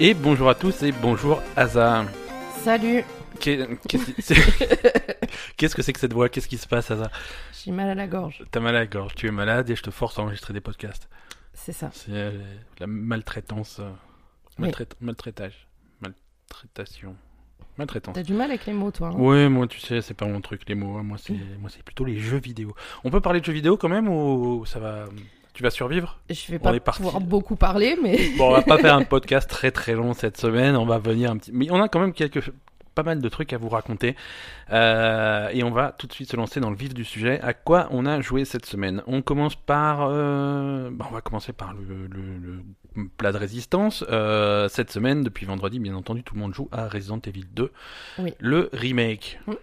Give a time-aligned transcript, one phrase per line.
[0.00, 2.04] Et bonjour à tous et bonjour Asa.
[2.62, 3.04] Salut.
[3.38, 3.58] Qu'est-
[5.56, 6.28] Qu'est-ce que c'est que cette voix?
[6.28, 7.10] Qu'est-ce qui se passe Asa
[7.64, 8.42] J'ai mal à la gorge.
[8.50, 10.60] T'as mal à la gorge, tu es malade et je te force à enregistrer des
[10.60, 11.08] podcasts.
[11.52, 11.90] C'est ça.
[11.92, 12.32] C'est euh,
[12.78, 13.78] la maltraitance.
[13.80, 13.90] euh,
[14.58, 14.68] Oui.
[14.68, 15.68] maltrait- Maltraitage.
[16.00, 17.14] Maltraitation.
[17.76, 18.14] Maltraitance.
[18.14, 19.08] T'as du mal avec les mots, toi.
[19.08, 20.96] hein Ouais, moi tu sais, c'est pas mon truc les mots.
[20.98, 21.02] hein.
[21.02, 22.74] Moi c'est moi c'est plutôt les jeux vidéo.
[23.04, 25.04] On peut parler de jeux vidéo quand même ou ça va
[25.60, 28.94] Tu vas survivre Je vais pas pouvoir beaucoup parler, mais Bon, on va pas faire
[28.94, 30.74] un podcast très très long cette semaine.
[30.74, 32.50] On va venir un petit, mais on a quand même quelques
[32.94, 34.16] pas mal de trucs à vous raconter
[34.72, 37.42] Euh, et on va tout de suite se lancer dans le vif du sujet.
[37.42, 39.02] À quoi on a joué cette semaine?
[39.06, 42.62] On commence par, euh, bah, on va commencer par le, le-
[42.96, 44.02] le plat de résistance.
[44.08, 47.70] Euh, cette semaine, depuis vendredi, bien entendu, tout le monde joue à Resident Evil 2,
[48.20, 48.32] Oui.
[48.38, 49.38] le remake.
[49.46, 49.56] Oui.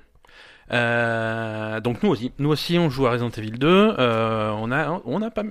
[0.72, 3.96] Euh, donc nous aussi, nous aussi, on joue à Resident Evil 2.
[3.98, 5.44] Euh, on a, on a pas,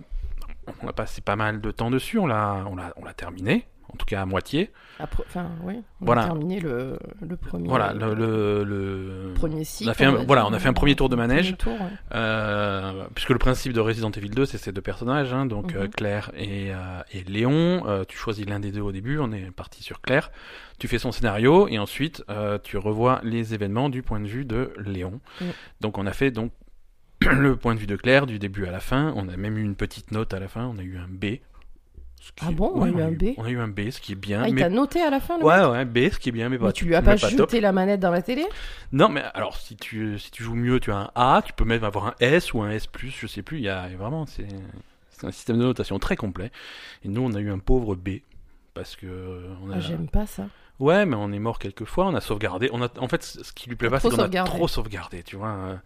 [0.83, 2.19] on a passé pas mal de temps dessus.
[2.19, 4.73] On l'a, on l'a, on l'a terminé, en tout cas à moitié.
[4.99, 6.23] après, enfin, oui, on Voilà.
[6.23, 7.69] a terminé le, le premier.
[7.69, 9.89] Voilà, le, le, le- premier cycle.
[9.89, 11.57] on a fait un- voilà, on a fait un premier tour de manège.
[11.57, 11.93] Premier tour, ouais.
[12.15, 15.81] Euh, puisque le principe de Resident Evil 2, c'est ces deux personnages, hein, donc Mhm.
[15.83, 17.85] euh, Claire et, euh, et Léon.
[17.87, 20.31] Euh, tu choisis l'un des deux au début, on est parti sur Claire.
[20.79, 22.23] Tu fais son scénario et ensuite
[22.65, 25.21] tu revois les événements du point de vue de Léon.
[25.41, 25.47] Mhm.
[25.81, 26.53] Donc on a fait donc
[27.31, 29.13] le point de vue de Claire du début à la fin.
[29.17, 30.67] On a même eu une petite note à la fin.
[30.67, 31.21] On a eu un B.
[32.21, 34.13] qui Ah bon, on a eu un B On a eu un B, ce qui
[34.13, 34.43] est bien.
[34.45, 34.63] Ah, il mais...
[34.63, 36.67] t'a noté à la fin, le Ouais, ouais, B, ce qui est bien, mais pas
[36.67, 38.45] Mais tu lui as pas, jeté la manette dans la télé
[38.93, 41.65] Non, mais alors si tu si tu joues mieux, tu as un A, tu peux
[41.65, 43.59] même avoir un S ou un S+, je sais plus.
[43.59, 44.49] Il y a vraiment c'est
[45.11, 46.51] c'est un système de notation très complet.
[47.05, 48.19] Et nous, on a eu un pauvre B
[48.75, 50.49] parce que on a Ah, J'aime pas ça.
[50.79, 52.07] ouais, mais on est mort quelques fois.
[52.07, 52.69] On a sauvegardé.
[52.73, 55.23] On a en fait ce qui lui plaît pas, c'est qu'on a trop sauvegardé.
[55.23, 55.81] Tu vois.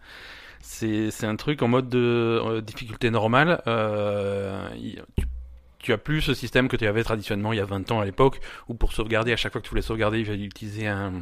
[0.61, 1.97] C'est un truc en mode de
[2.43, 3.61] euh, difficulté normale.
[3.67, 4.67] Euh,
[5.17, 5.25] tu,
[5.79, 8.05] tu as plus ce système que tu avais traditionnellement il y a 20 ans à
[8.05, 11.13] l'époque, où pour sauvegarder, à chaque fois que tu voulais sauvegarder, il fallait utiliser un,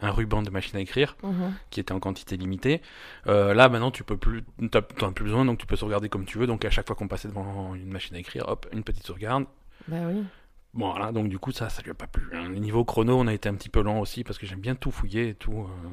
[0.00, 1.52] un ruban de machine à écrire Mhm.
[1.70, 2.80] qui était en quantité limitée.
[3.26, 6.24] Euh, là, maintenant, tu peux plus, t'en as plus besoin, donc tu peux sauvegarder comme
[6.24, 6.46] tu veux.
[6.46, 9.44] Donc, à chaque fois qu'on passait devant une machine à écrire, hop, une petite sauvegarde.
[9.86, 10.22] Bah oui.
[10.74, 12.28] Bon, voilà, donc du coup, ça, ça lui a pas plu.
[12.34, 12.48] hein.
[12.50, 14.90] Niveau chrono, on a été un petit peu lent aussi parce que j'aime bien tout
[14.90, 15.62] fouiller et tout.
[15.62, 15.88] euh,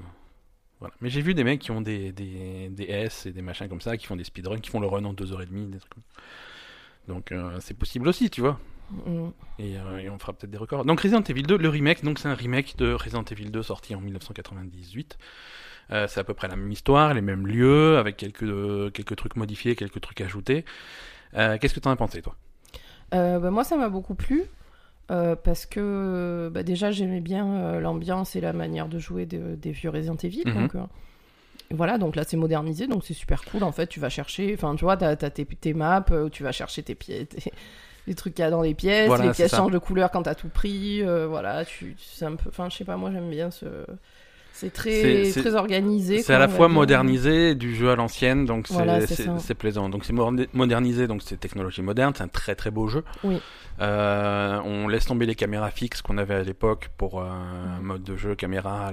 [0.80, 0.94] Voilà.
[1.02, 3.82] Mais j'ai vu des mecs qui ont des, des, des S et des machins comme
[3.82, 6.22] ça, qui font des speedruns, qui font le run en 2h30, des trucs comme ça.
[7.08, 8.60] Donc, euh, c'est possible aussi, tu vois.
[9.58, 10.86] Et, euh, et on fera peut-être des records.
[10.86, 13.96] Donc Resident Evil 2, le remake, donc c'est un remake de Resident Evil 2 sorti
[13.96, 15.18] en 1998.
[15.92, 19.36] Euh, c'est à peu près la même histoire, les mêmes lieux, avec quelques, quelques trucs
[19.36, 20.66] modifiés, quelques trucs ajoutés.
[21.34, 22.36] Qu'est-ce que t'en as pensé, toi?
[23.12, 24.44] Bah, moi, ça m'a beaucoup plu.
[25.12, 29.56] Euh, parce que bah, déjà j'aimais bien euh, l'ambiance et la manière de jouer de-
[29.56, 30.54] des vieux Resident Evil Mhm.
[30.54, 30.80] donc euh,
[31.72, 34.76] voilà donc là c'est modernisé donc c'est super cool en fait tu vas chercher enfin
[34.76, 37.28] tu vois t'as as tes, tes maps où tu vas chercher tes tes-
[38.08, 40.24] les trucs qu'il y a dans les pièces Voilà, les pièces changent de couleur quand
[40.24, 43.50] t'as tout pris voilà tu c'est un peu enfin je sais pas moi j'aime bien
[43.52, 43.66] ce
[44.56, 49.00] c'est très organisé C'est à la fois modernisé du jeu à l'ancienne, donc c'est Voilà,
[49.60, 49.90] plaisant.
[49.90, 50.14] Donc c'est
[50.54, 53.04] modernisé, donc c'est technologie moderne, c'est un très très beau jeu.
[53.24, 53.42] Oui.
[53.82, 57.86] Euh, on laisse tomber les caméras fixes qu'on avait à l'époque pour euh, un Mhm.
[57.86, 58.92] mode de jeu caméra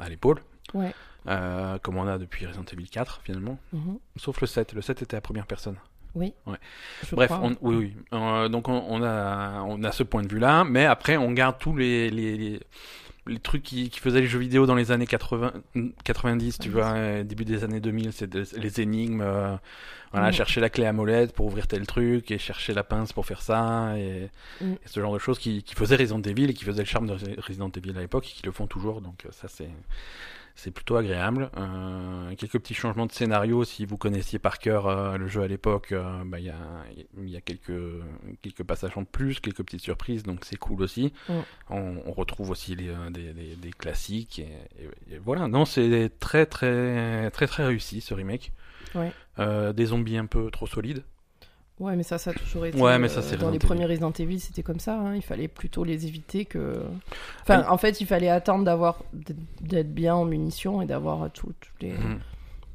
[0.00, 0.40] à l'épaule.
[0.74, 0.92] Ouais.
[1.28, 3.58] Euh, comme on a depuis Resident Evil 4 finalement.
[3.72, 3.98] Mhm.
[4.16, 4.72] Sauf le 7.
[4.72, 5.76] Le 7 était à première personne.
[6.16, 6.56] oui Ouais.
[7.12, 7.40] Bref, crois.
[7.46, 7.96] on, oui, oui.
[8.12, 11.56] Euh, donc on, on a, on a ce point de vue-là, mais après on garde
[11.60, 12.60] tous les, les, les,
[13.26, 15.52] les trucs qui, qui faisaient les jeux vidéo dans les années 80,
[16.04, 16.74] 90, tu Oui.
[16.74, 19.56] vois, euh, début des années 2000, c'est les énigmes, euh,
[20.10, 20.32] voilà, Mhm.
[20.32, 23.40] chercher la clé à molette pour ouvrir tel truc, et chercher la pince pour faire
[23.40, 24.28] ça, et,
[24.60, 24.72] Mhm.
[24.72, 27.06] et ce genre de choses qui, qui faisaient Resident Evil et qui faisaient le charme
[27.06, 29.70] de Resident Evil à l'époque, et qui le font toujours, donc euh, ça c'est...
[30.54, 31.50] C'est plutôt agréable.
[31.56, 33.64] Euh, quelques petits changements de scénario.
[33.64, 36.56] Si vous connaissiez par cœur euh, le jeu à l'époque, euh, bah, il y a,
[37.18, 37.72] il y a quelques,
[38.42, 41.12] quelques passages en plus, quelques petites surprises, donc c'est cool aussi.
[41.28, 41.32] Mm.
[41.70, 44.38] On, on retrouve aussi les, des, des, des classiques.
[44.38, 44.42] Et,
[45.10, 48.52] et- et voilà, non, c'est très très très très réussi ce remake.
[48.94, 49.12] Ouais.
[49.72, 51.02] Des zombies un peu trop solides.
[51.82, 52.80] Ouais, mais ça, ça a toujours été.
[52.80, 54.98] Ouais, mais ça, euh, c'est Dans les premiers Resident Evil, c'était comme ça.
[54.98, 56.80] hein, Il fallait plutôt les éviter que.
[57.42, 59.02] Enfin, en fait, il fallait attendre d'avoir
[59.60, 61.92] d'être bien en munitions et d'avoir tout- les.
[61.92, 62.20] Mhm.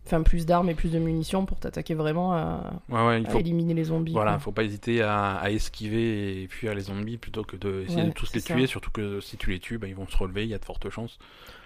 [0.06, 3.30] Enfin, plus d'armes et plus de munitions pour t'attaquer vraiment à, Ouais, ouais, il à
[3.30, 4.14] faut, éliminer les zombies.
[4.14, 4.40] Voilà, quoi.
[4.40, 8.08] faut pas hésiter à, à esquiver et fuir les zombies plutôt que de essayer Ouais,
[8.08, 8.54] de tous les ça.
[8.56, 10.60] tuer, surtout que si tu les tues, bah, ils vont se relever, il y a
[10.60, 11.20] de fortes chances.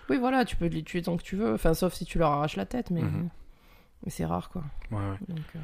[0.10, 1.54] Oui, voilà, tu peux les tuer tant que tu veux.
[1.54, 3.30] Enfin, sauf si tu leur arraches la tête, mais, Mhm.
[4.06, 4.64] mais c'est rare, quoi.
[4.92, 5.18] Ouais, ouais.
[5.28, 5.60] Donc, euh,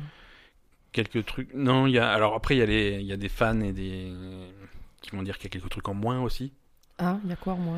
[1.04, 1.54] Quelques trucs.
[1.54, 2.10] Non, il y a.
[2.12, 2.98] Alors après, il y, a les...
[3.00, 4.12] il y a des fans et des.
[5.02, 6.52] qui vont dire qu'il y a quelques trucs en moins aussi.
[6.98, 7.78] Ah, il y a quoi, moi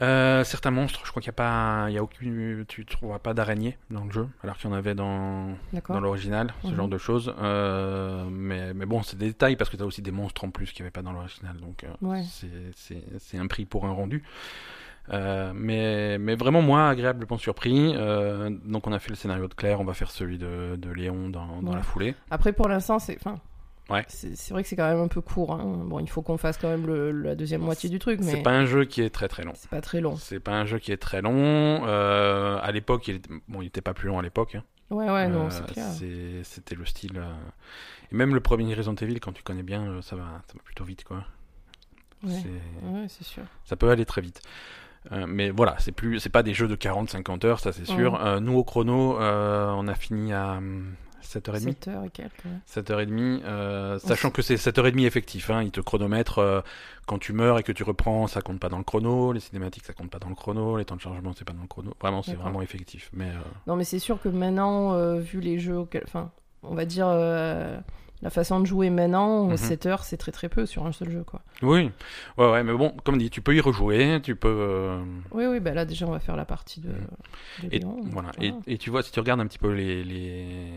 [0.00, 3.18] Euh, certains monstres, je crois qu'il n'y a pas, il y a aucune, tu trouveras
[3.18, 5.56] pas d'araignée dans le jeu, alors qu'il y en avait dans,
[5.88, 6.76] dans l'original, ce Mhm.
[6.76, 7.34] genre de choses.
[7.40, 10.50] Euh, mais, mais bon, c'est des détails parce que tu as aussi des monstres en
[10.50, 12.22] plus qu'il n'y avait pas dans l'original, donc euh, Ouais.
[13.16, 14.22] c'est un prix pour un rendu.
[15.10, 17.92] Euh, mais, mais vraiment, moi, agréablement surpris.
[17.96, 20.90] Euh, donc, on a fait le scénario de Claire, on va faire celui de, de
[20.90, 21.76] Léon dans, dans Ouais.
[21.76, 22.14] la foulée.
[22.30, 23.16] Après, pour l'instant, c'est.
[23.16, 23.36] Enfin,
[23.90, 24.04] Ouais.
[24.08, 25.54] c'est vrai que c'est quand même un peu court.
[25.54, 25.62] hein.
[25.86, 28.42] Bon, il faut qu'on fasse quand même le- la deuxième moitié du truc, mais C'est
[28.42, 29.52] pas un jeu qui est très très long.
[29.54, 30.14] c'est pas très long.
[30.16, 31.32] C'est pas un jeu qui est très long.
[31.86, 33.30] Euh, à l'époque, il était...
[33.48, 34.56] bon, il était pas plus long à l'époque.
[34.56, 34.62] hein.
[34.90, 35.86] Ouais, ouais, non, c'est clair.
[36.44, 37.18] C'était le style.
[38.12, 40.84] Et même le premier Resident Evil, quand tu connais bien, ça va, ça va plutôt
[40.84, 41.24] vite, quoi.
[42.24, 42.30] Ouais.
[42.42, 43.42] C'est- Ouais, c'est sûr.
[43.64, 44.42] Ça peut aller très vite.
[45.12, 48.12] Euh, mais voilà, c'est plus, c'est pas des jeux de 40-50 heures, ça c'est sûr.
[48.14, 48.18] Ouais.
[48.22, 51.58] Euh, nous au chrono, euh, on a fini à hum, 7h30.
[51.60, 52.44] 7 heures et quelques.
[52.44, 52.50] ouais.
[52.82, 56.60] 7h30, euh, sachant que c'est 7h30 effectif, hein, il te chronomètre euh,
[57.06, 59.84] quand tu meurs et que tu reprends, ça compte pas dans le chrono, les cinématiques
[59.86, 61.94] ça compte pas dans le chrono, les temps de chargement c'est pas dans le chrono,
[62.00, 63.10] vraiment c'est vraiment effectif.
[63.14, 63.30] Mais
[63.66, 66.30] Non, mais c'est sûr que maintenant, vu les jeux, enfin,
[66.62, 67.08] on va dire
[68.22, 69.56] la façon de jouer maintenant, Mhm.
[69.56, 71.40] 7 heures, c'est très très peu sur un seul jeu, quoi.
[71.62, 71.90] oui,
[72.36, 74.48] ouais, ouais, mais bon, comme dit, tu peux y rejouer, tu peux.
[74.48, 77.68] euh, Oui, oui, bah là déjà, on va faire la partie de, de Mm.
[77.72, 78.30] Et, Léon, voilà.
[78.36, 78.54] voilà.
[78.66, 80.70] Et, et tu vois, si tu regardes un petit peu les, les,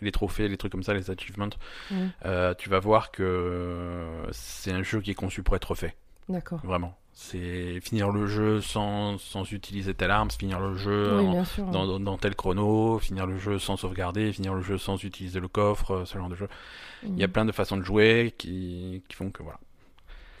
[0.00, 1.48] les trophées, les trucs comme ça, les achievements,
[1.90, 1.94] Mm.
[2.26, 5.96] euh, tu vas voir que c'est un jeu qui est conçu pour être fait,
[6.28, 6.60] D'accord.
[6.64, 6.96] vraiment.
[7.12, 11.44] C'est finir le jeu sans, sans utiliser telle arme, finir le jeu Oui, en- bien
[11.44, 11.66] sûr.
[11.66, 15.38] dans, dans- dans tel chrono, finir le jeu sans sauvegarder, finir le jeu sans utiliser
[15.40, 16.48] le coffre, euh, ce genre de jeu.
[17.02, 17.30] Il y a Mm.
[17.32, 19.58] plein de façons de jouer qui, qui font que voilà.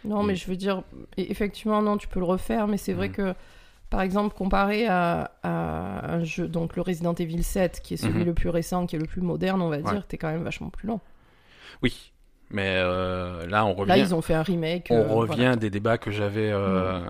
[0.04, 0.82] Non, Et- mais je veux dire, e-
[1.18, 3.14] effectivement, non, tu peux le refaire, mais c'est vrai Mhm.
[3.14, 3.34] que,
[3.90, 8.20] par exemple, comparé à, à un jeu, donc le Resident Evil 7, qui est celui
[8.20, 8.26] Mhm.
[8.26, 9.92] le plus récent, qui est le plus moderne, on va Ouais.
[9.92, 11.00] dire, t'es quand même vachement plus long.
[11.82, 12.12] Oui,
[12.50, 13.88] mais euh, là on revient.
[13.88, 14.88] Là, ils ont fait un remake.
[14.90, 15.56] On euh, revient voilà.
[15.56, 17.00] des débats que j'avais euh,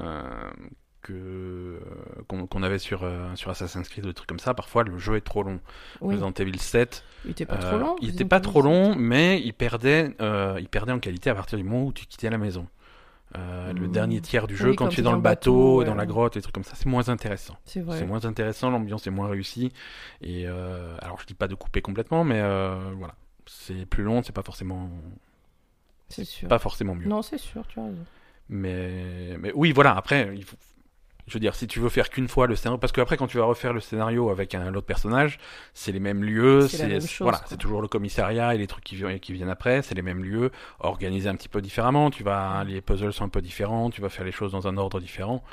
[1.02, 1.80] que
[2.28, 4.54] qu'on qu'on avait sur euh, sur Assassin's Creed, des trucs comme ça.
[4.54, 5.60] Parfois, le jeu est trop long.
[6.00, 7.96] Oui, Resident Evil 7, il était pas euh, trop long.
[8.02, 8.64] il était pas trop 7.
[8.64, 12.06] long, mais il perdait euh, il perdait en qualité à partir du moment où tu
[12.06, 12.66] quittais la maison.
[13.38, 13.92] Euh, Le Mm.
[13.92, 15.96] dernier tiers du Oui, jeu, quand, quand tu es dans dans le bateau, dans ouais.
[15.96, 17.56] la grotte, et des trucs comme ça, c'est moins intéressant.
[17.64, 19.72] C'est moins intéressant, l'ambiance est moins réussie.
[20.20, 23.14] Et euh, alors, je dis pas de couper complètement, mais euh, voilà,
[23.46, 24.90] c'est plus long, c'est pas forcément
[26.10, 26.48] C'est sûr.
[26.48, 27.06] pas forcément mieux.
[27.08, 28.04] Non, c'est sûr, tu as raison.
[28.48, 30.56] Mais, mais oui, voilà, après, il faut...
[31.28, 33.38] je veux dire, si tu veux faire qu'une fois le scénario, parce qu'après, quand tu
[33.38, 35.38] vas refaire le scénario avec un autre personnage,
[35.72, 39.00] c'est les mêmes lieux, C'est même voilà, c'est toujours le commissariat et les trucs qui,
[39.20, 42.80] qui viennent après, c'est les mêmes lieux, organisés un petit peu différemment, tu vas, les
[42.80, 45.44] puzzles sont un peu différents, tu vas faire les choses dans un ordre différent,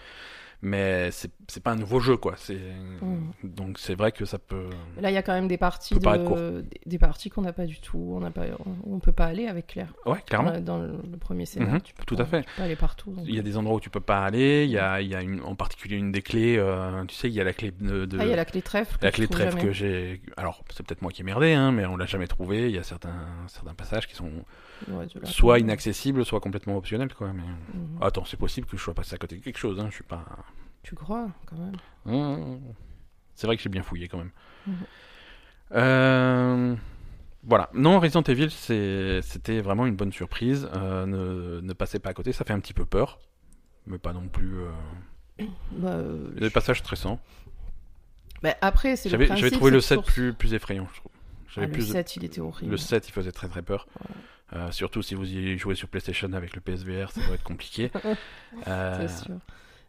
[0.61, 2.57] mais c'est c'est pas un nouveau jeu, quoi, c'est,
[3.01, 3.31] Mm.
[3.43, 4.69] donc c'est vrai que ça peut,
[4.99, 6.65] Là, il y a quand même des parties, de...
[6.85, 8.13] des- parties qu'on n'a pas du tout.
[8.15, 8.43] On n'a pas,
[8.85, 9.93] on, peut pas aller avec Claire.
[10.05, 10.51] ouais, clairement.
[10.59, 12.41] Dans, dans le, premier scénario, Mhm, tu peux tout pas- à fait.
[12.43, 13.11] Tu peux aller partout.
[13.11, 13.23] donc.
[13.27, 15.15] Il y a des endroits où tu peux pas aller, il y a, il y
[15.15, 17.71] a une, en particulier une des clés, euh, tu sais, il y a la clé
[17.71, 18.97] de, de- Ah, il y a la clé trèfle.
[19.01, 20.21] La clé trèfle que j'ai.
[20.35, 22.69] Alors, c'est peut-être moi qui ai merdé, hein, mais on l'a jamais trouvé.
[22.69, 23.13] Il y a certains,
[23.47, 24.31] certains passages qui sont
[24.89, 27.31] Ouais, soit inaccessibles, soit complètement optionnels, quoi.
[27.33, 27.41] Mais...
[27.41, 27.97] Mhm.
[28.01, 29.87] Attends, c'est possible que je sois passé à côté de quelque chose, hein.
[29.89, 30.25] Je suis pas.
[30.87, 31.75] Tu crois, quand même.
[32.05, 32.59] Mmh.
[33.35, 34.31] C'est vrai que j'ai bien fouillé quand même.
[35.73, 36.75] Euh,
[37.43, 37.69] Voilà.
[37.73, 40.69] Non, Resident Evil, c'était vraiment une bonne surprise.
[40.73, 41.59] Euh, ne...
[41.61, 43.19] ne passez pas à côté, ça fait un petit peu peur.
[43.85, 44.59] Mais pas non plus.
[44.59, 47.19] euh, Bah, euh, a des passages stressants.
[48.41, 51.11] bah, après, c'est le J'avais trouvé le c'est 7 toujours- plus, plus effrayant, je trouve.
[51.57, 52.71] Ah, le plus de- 7, il était horrible.
[52.71, 53.87] Le 7, il faisait très très peur.
[54.53, 57.91] Euh, surtout si vous y jouez sur PlayStation avec le PSVR, ça doit être compliqué.
[58.67, 59.35] Euh, C'est sûr.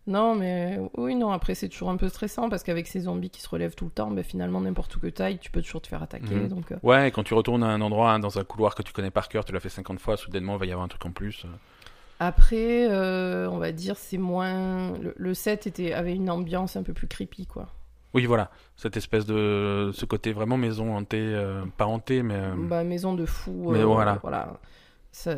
[0.09, 3.41] Non, mais oui, non, après, c'est toujours un peu stressant parce qu'avec ces zombies qui
[3.43, 5.87] se relèvent tout le temps, bah, finalement, n'importe où que taille, tu peux toujours te
[5.87, 6.35] faire attaquer.
[6.35, 6.49] Mhm.
[6.49, 8.83] Donc, euh, Ouais, et quand tu retournes à un endroit, hein, dans un couloir que
[8.83, 10.89] tu connais par cœur, tu l'as fait 50 fois, soudainement, il va y avoir un
[10.89, 11.45] truc en plus.
[12.21, 14.93] Après, euh, on va dire, c'est moins.
[14.99, 17.69] Le, le 7 était, avait une ambiance un peu plus creepy, quoi.
[18.15, 19.91] Oui, voilà, cette espèce de.
[19.93, 22.35] ce côté vraiment maison hantée, euh, pas hantée, mais.
[22.35, 23.69] euh, Bah, maison de fou.
[23.71, 24.19] Mais euh, voilà.
[25.11, 25.35] Ça-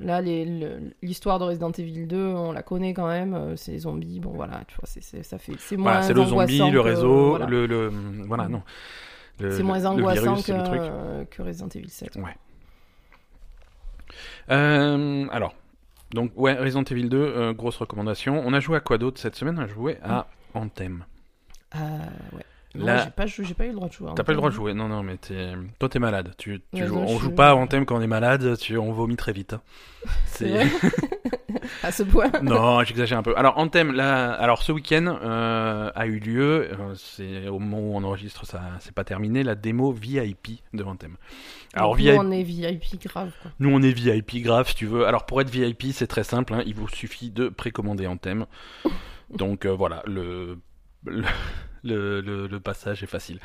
[0.00, 3.34] là, le- l'histoire de Resident Evil 2, on la connaît quand même.
[3.34, 4.20] euh, C'est les zombies.
[4.20, 4.86] Bon, voilà, tu vois,
[5.22, 7.46] ça fait, c'est moins voilà, c'est le zombie, angoissant le réseau, voilà.
[7.46, 7.92] le, le.
[8.26, 8.62] Voilà, non.
[9.38, 10.46] C'est moins angoissant virus,
[11.30, 12.16] que, Resident Evil 7.
[12.16, 12.34] Ouais.
[14.50, 15.54] Euh, alors,
[16.12, 18.42] donc, ouais, Resident Evil 2, euh, grosse recommandation.
[18.44, 19.56] On a joué à quoi d'autre cette semaine?
[19.58, 21.04] On a joué à Anthem.
[21.72, 21.78] Ah,
[22.32, 22.44] ouais.
[22.78, 24.10] J'ai pas, jou- j'ai pas eu le droit de jouer.
[24.14, 25.52] T'as pas eu le droit de jouer, non, non, mais t'es...
[25.78, 26.32] toi t'es malade.
[26.38, 28.76] Tu, tu Ouais, joues- non, on joue pas à Anthem quand on est malade, tu...
[28.78, 29.54] on vomit très vite.
[29.54, 29.60] hein.
[30.26, 30.66] C'est
[31.82, 33.34] À ce point non, j'exagère un peu.
[33.36, 37.96] Alors Anthem, là, alors ce week-end euh, a eu lieu, euh, c'est au moment où
[37.96, 41.16] on enregistre, ça, c'est pas terminé, la démo VIP de Anthem.
[41.74, 43.50] Alors nous, VIP, on est VIP grave, quoi.
[43.58, 45.06] nous on est VIP grave si tu veux.
[45.06, 48.46] Alors pour être VIP, c'est très simple, hein, il vous suffit de précommander Anthem.
[49.30, 50.58] donc euh, voilà, le,
[51.06, 51.24] le,
[51.84, 53.38] le, le passage est facile.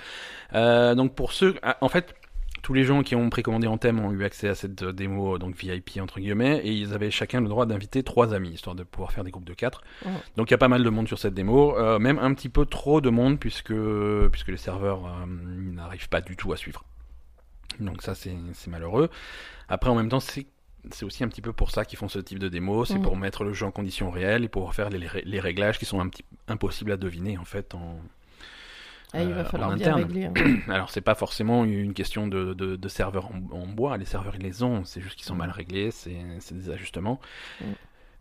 [0.54, 2.14] Euh, donc pour ceux, ah, en fait,
[2.62, 5.38] tous les gens qui ont précommandé en thème ont eu accès à cette euh, démo
[5.38, 8.84] donc VIP entre guillemets et ils avaient chacun le droit d'inviter trois amis histoire de
[8.84, 9.82] pouvoir faire des groupes de quatre.
[10.38, 12.48] Donc il y a pas mal de monde sur cette démo, euh, même un petit
[12.50, 13.74] peu trop de monde puisque
[14.32, 16.86] puisque les serveurs euh, n'arrivent pas du tout à suivre.
[17.82, 18.32] Donc ça c'est
[18.68, 19.10] malheureux.
[19.68, 20.46] Après en même temps c'est
[20.92, 23.02] c'est aussi un petit peu pour ça qu'ils font ce type de démo, c'est Mhm.
[23.04, 26.00] pour mettre le jeu en conditions réelles et pouvoir faire les, les réglages qui sont
[26.02, 28.00] un petit impossibles à deviner en fait en,
[29.14, 30.26] Ah, il euh, va en falloir bien régler.
[30.26, 30.34] hein.
[30.70, 34.36] alors c'est pas forcément une question de, de, de serveurs en, en bois, les serveurs
[34.36, 36.16] ils les ont, c'est juste qu'ils sont mal réglés, c'est
[36.52, 37.20] des ajustements.
[37.62, 37.66] Mm.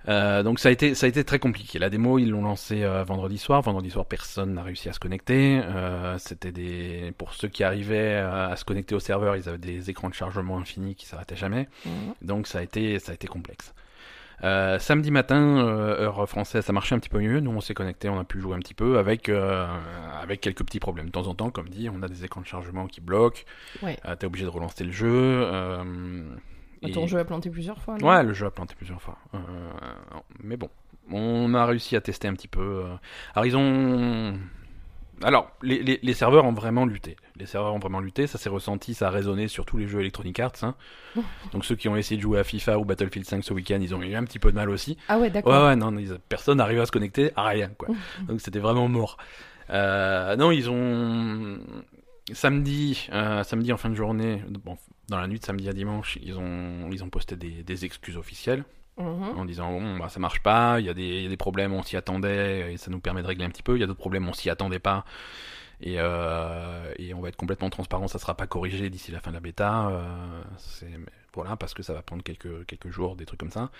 [0.08, 1.78] Euh, donc ça a été ça a été très compliqué.
[1.78, 3.62] La démo ils l'ont lancée euh, vendredi soir.
[3.62, 5.61] Vendredi soir personne n'a réussi à se connecter.
[5.64, 9.58] Euh, C'était des pour ceux qui arrivaient euh, à se connecter au serveur, ils avaient
[9.58, 11.68] des écrans de chargement infinis qui s'arrêtaient jamais.
[11.87, 12.14] Mhm.
[12.20, 13.75] Donc ça a été ça a été complexe.
[14.44, 17.38] Euh, samedi matin, euh, heure française, ça marchait un petit peu mieux.
[17.40, 19.66] Nous, on s'est connecté, on a pu jouer un petit peu avec euh,
[20.20, 21.06] avec quelques petits problèmes.
[21.06, 23.42] De temps en temps, comme dit, on a des écrans de chargement qui bloquent.
[23.82, 23.96] Ouais.
[24.18, 25.46] T'es obligé de relancer le jeu.
[26.82, 27.96] et- Ton jeu a planté plusieurs fois.
[27.99, 28.08] non?
[28.08, 29.16] Ouais, le jeu a planté plusieurs fois.
[29.34, 29.38] Euh,
[30.42, 30.68] mais bon,
[31.12, 32.84] on a réussi à tester un petit peu.
[33.34, 34.34] Alors ils ont...
[35.25, 37.17] Alors, les, les, les serveurs ont vraiment lutté.
[37.37, 40.00] Les serveurs ont vraiment lutté, ça s'est ressenti, ça a résonné sur tous les jeux
[40.00, 40.52] Electronic Arts.
[40.62, 40.75] hein.
[41.52, 43.95] Donc ceux qui ont essayé de jouer à FIFA ou Battlefield 5 ce week-end, ils
[43.95, 44.97] ont eu un petit peu de mal aussi.
[45.09, 45.52] Ah ouais, d'accord.
[45.52, 47.88] Ouais, ouais, non, ils- personne n'arrivait à se connecter à rien, quoi.
[48.29, 49.17] Donc c'était vraiment mort.
[49.71, 51.59] Euh, non, ils ont
[52.33, 54.76] samedi, euh, samedi en fin de journée, bon,
[55.09, 58.17] dans la nuit de samedi à dimanche, ils ont, ils ont posté des, des excuses
[58.17, 58.64] officielles
[58.99, 59.38] Mhm.
[59.38, 61.37] en disant bon, bah, ça marche pas, il y, a des- il y a des
[61.37, 63.76] problèmes, on s'y attendait et ça nous permet de régler un petit peu.
[63.76, 65.04] Il y a d'autres problèmes, on s'y attendait pas.
[65.80, 69.30] Et, euh, et on va être complètement transparent, ça sera pas corrigé d'ici la fin
[69.30, 69.88] de la bêta.
[69.88, 70.90] euh, c'est
[71.34, 73.70] voilà parce que ça va prendre quelques quelques jours, des trucs comme ça.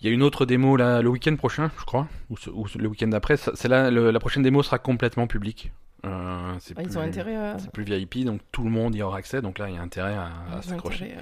[0.00, 2.68] Il y a une autre démo là, le week-end prochain, je crois, ou, ce- ou
[2.68, 3.36] ce- le week-end d'après.
[3.36, 5.72] C'est là, le- la prochaine démo sera complètement publique.
[6.04, 7.58] Euh, c'est Ah, ils plus- ont intérêt à.
[7.58, 9.42] C'est plus VIP, donc tout le monde y aura accès.
[9.42, 11.14] Donc là, il y a intérêt à, ils s'accrocher.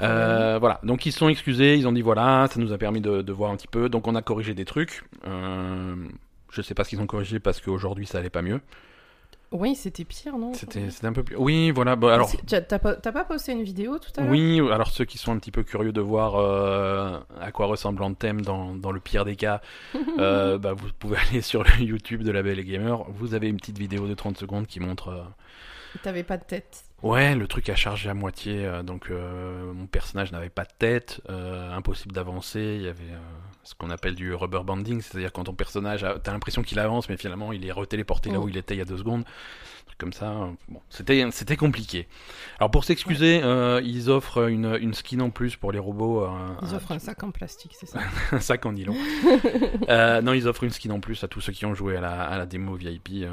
[0.00, 3.00] Euh, voilà, donc ils se sont excusés, ils ont dit voilà, ça nous a permis
[3.00, 5.02] de, de voir un petit peu, donc on a corrigé des trucs.
[5.26, 5.94] Euh,
[6.50, 8.60] je sais pas ce qu'ils ont corrigé parce qu'aujourd'hui ça allait pas mieux.
[9.50, 11.36] Oui, c'était pire, non C'était un peu plus.
[11.36, 12.30] Oui, voilà, bah, alors.
[12.46, 14.30] T'as pas, posté une vidéo tout à l'heure?
[14.30, 18.02] Oui, alors ceux qui sont un petit peu curieux de voir euh, à quoi ressemble
[18.02, 19.62] Anthem dans, dans le pire des cas,
[20.18, 23.04] euh, bah, vous pouvez aller sur le YouTube de la Belle Gamer.
[23.10, 25.24] Vous avez une petite vidéo de 30 secondes qui montre
[26.02, 26.84] T'avais pas de tête.
[27.02, 30.72] Ouais, le truc a chargé à moitié, euh, donc euh, mon personnage n'avait pas de
[30.78, 33.04] tête, euh, impossible d'avancer, il y avait
[33.62, 37.08] ce qu'on appelle du rubber banding, c'est-à-dire quand ton personnage, a- t'as l'impression qu'il avance,
[37.08, 38.44] mais finalement il est retéléporté là Oh.
[38.44, 39.24] où il était il y a deux secondes,
[39.86, 42.08] truc comme ça, bon, c'était c'était compliqué.
[42.58, 43.42] Alors pour s'excuser,
[43.84, 46.26] ils offrent une, une skin en plus pour les robots,
[46.62, 48.00] Ils offrent un sac en plastique, c'est ça
[48.32, 48.96] un sac en nylon.
[50.22, 52.22] Non, ils offrent une skin en plus à tous ceux qui ont joué à la,
[52.24, 53.24] à la démo VIP.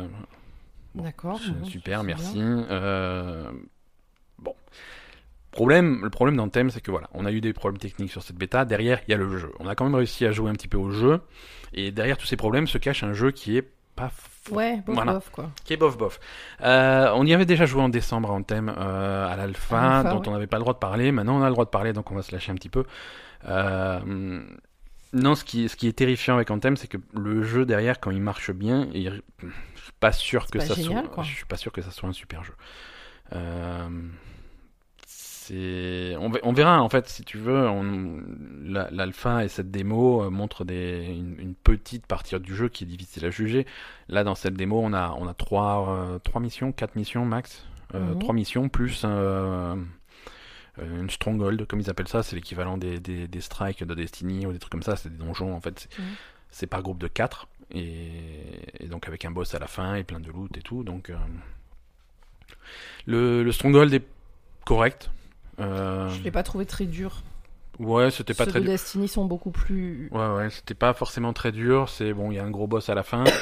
[0.96, 1.40] Bon, D'accord.
[1.66, 2.40] super, merci.
[2.42, 3.52] Euh,
[4.40, 4.56] bon.
[5.52, 8.36] Problème, le problème d'Anthem, c'est que voilà, on a eu des problèmes techniques sur cette
[8.38, 8.66] bêta.
[8.66, 9.52] Derrière, il y a le jeu.
[9.60, 11.22] On a quand même réussi à jouer un petit peu au jeu.
[11.74, 14.96] Et derrière tous ces problèmes se cache un jeu qui est pas f- Ouais, bof,
[14.96, 15.14] Voilà.
[15.14, 15.50] bof, quoi.
[15.64, 16.20] qui est bof bof.
[16.62, 20.28] Euh, on y avait déjà joué en décembre en thème euh, à l'alpha, dont ouais.
[20.28, 21.12] on n'avait pas le droit de parler.
[21.12, 22.84] Maintenant, on a le droit de parler, donc on va se lâcher un petit peu.
[23.48, 24.44] Euh,
[25.14, 28.12] non, ce qui, ce qui est terrifiant avec Anthem, c'est que le jeu derrière, quand
[28.12, 29.22] il marche bien, il-
[30.00, 31.24] pas sûr que pas ça génial, soit, quoi.
[31.24, 32.54] je suis pas sûr que ça soit un super jeu.
[33.34, 33.90] Euh,
[35.08, 37.68] c'est, on, on verra en fait si tu veux.
[37.70, 38.22] on-
[38.68, 42.88] L'alpha et cette démo euh, montrent des, une, une petite partie du jeu qui est
[42.88, 43.66] difficile à juger.
[44.10, 47.66] Là, dans cette démo, on a, on a trois, euh, trois missions, quatre missions max.
[47.94, 48.20] Euh, Mhm.
[48.20, 49.06] Trois missions plus
[50.78, 52.24] une stronghold, comme ils appellent ça.
[52.24, 54.96] C'est l'équivalent des, des, des strikes de Destiny ou des trucs comme ça.
[54.96, 55.88] C'est des donjons en fait.
[56.50, 56.70] C'est Mhm.
[56.70, 57.48] par groupe de quatre.
[57.72, 60.84] Et, et donc avec un boss à la fin et plein de loot et tout.
[60.84, 61.16] Donc euh,
[63.06, 64.06] le, le stronghold est
[64.66, 65.10] correct.
[65.60, 67.22] Euh, Je l'ai pas trouvé très dur.
[67.80, 68.74] ouais, c'était pas Ceux très de dur.
[68.74, 70.10] Destiny sont beaucoup plus.
[70.12, 71.90] Ouais, ouais, c'était pas forcément très dur.
[71.90, 73.24] C'est bon, il y a un gros boss à la fin.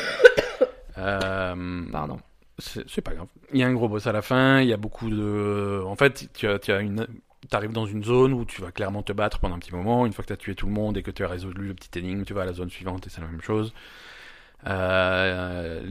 [0.98, 2.20] Euh, Pardon.
[2.60, 3.26] c'est pas grave.
[3.52, 4.62] Il y a un gros boss à la fin.
[4.62, 5.82] Il y a beaucoup de.
[5.88, 7.08] En fait, tu as, tu as une.
[7.50, 10.06] T'arrives dans une zone où tu vas clairement te battre pendant un petit moment.
[10.06, 11.74] Une fois que tu as tué tout le monde et que tu as résolu le
[11.74, 13.74] petit énigme, tu vas à la zone suivante et c'est la même chose.
[14.68, 15.82] Euh,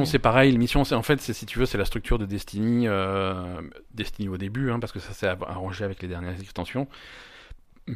[0.00, 0.06] Ouais.
[0.06, 0.52] c'est pareil.
[0.52, 3.60] Les missions, c'est en fait, c'est si tu veux, c'est la structure de Destiny, euh,
[3.94, 6.88] Destiny au début, hein, parce que ça s'est arrangé avec les dernières extensions.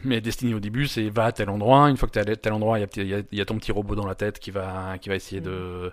[0.02, 1.88] Mais Destiny au début, c'est va à tel endroit.
[1.88, 3.56] Une fois que tu es à tel endroit, il y, y a- y a ton
[3.58, 5.92] petit robot dans la tête qui va, qui va essayer de,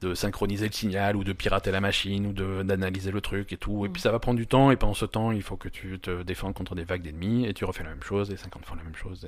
[0.00, 2.32] de synchroniser le signal ou de pirater la machine ou
[2.64, 3.84] d'analyser le truc et tout.
[3.86, 3.92] Et Mm.
[3.92, 6.22] puis ça va prendre du temps et pendant ce temps, il faut que tu te
[6.22, 8.82] défendes contre des vagues d'ennemis et tu refais la même chose et 50 fois la
[8.82, 9.26] même chose.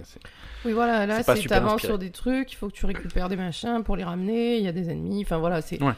[0.65, 3.83] Oui, voilà, là, C'est t'avances sur des trucs, il faut que tu récupères des machins
[3.85, 5.81] pour les ramener, il y a des ennemis, enfin voilà, c'est.
[5.83, 5.95] Ouais.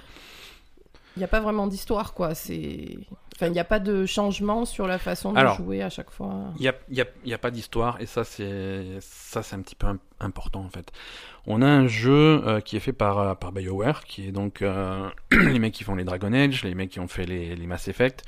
[1.17, 2.35] Il n'y a pas vraiment d'histoire, quoi.
[2.37, 2.99] C'est.
[3.41, 6.11] Enfin, il n'y a pas de changement sur la façon de Alors, jouer à chaque
[6.11, 6.47] fois.
[6.57, 9.45] Il n'y a, il y a- il y a pas d'histoire et ça c'est ça
[9.45, 10.91] c'est un petit peu im- important en fait.
[11.47, 14.61] On a un jeu euh, qui est fait par, euh, par BioWare, qui est donc
[14.61, 17.67] euh, les mecs qui font les Dragon Age, les mecs qui ont fait les, les
[17.69, 18.25] Mass Effect,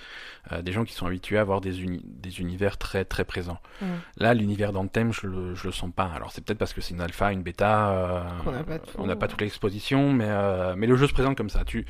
[0.52, 3.59] euh, des gens qui sont habitués à avoir des, uni- des univers très très présents.
[3.83, 3.88] Ouais.
[4.17, 6.09] Là, l'univers d'Anthem, je le, je le sens pas.
[6.14, 8.90] Alors c'est peut-être parce que c'est une alpha, une bêta, Qu'on n'a pas tout.
[8.99, 10.31] on n'a pas toute l'exposition, mais,
[10.76, 11.64] mais le jeu se présente comme ça.
[11.64, 11.85] Tu,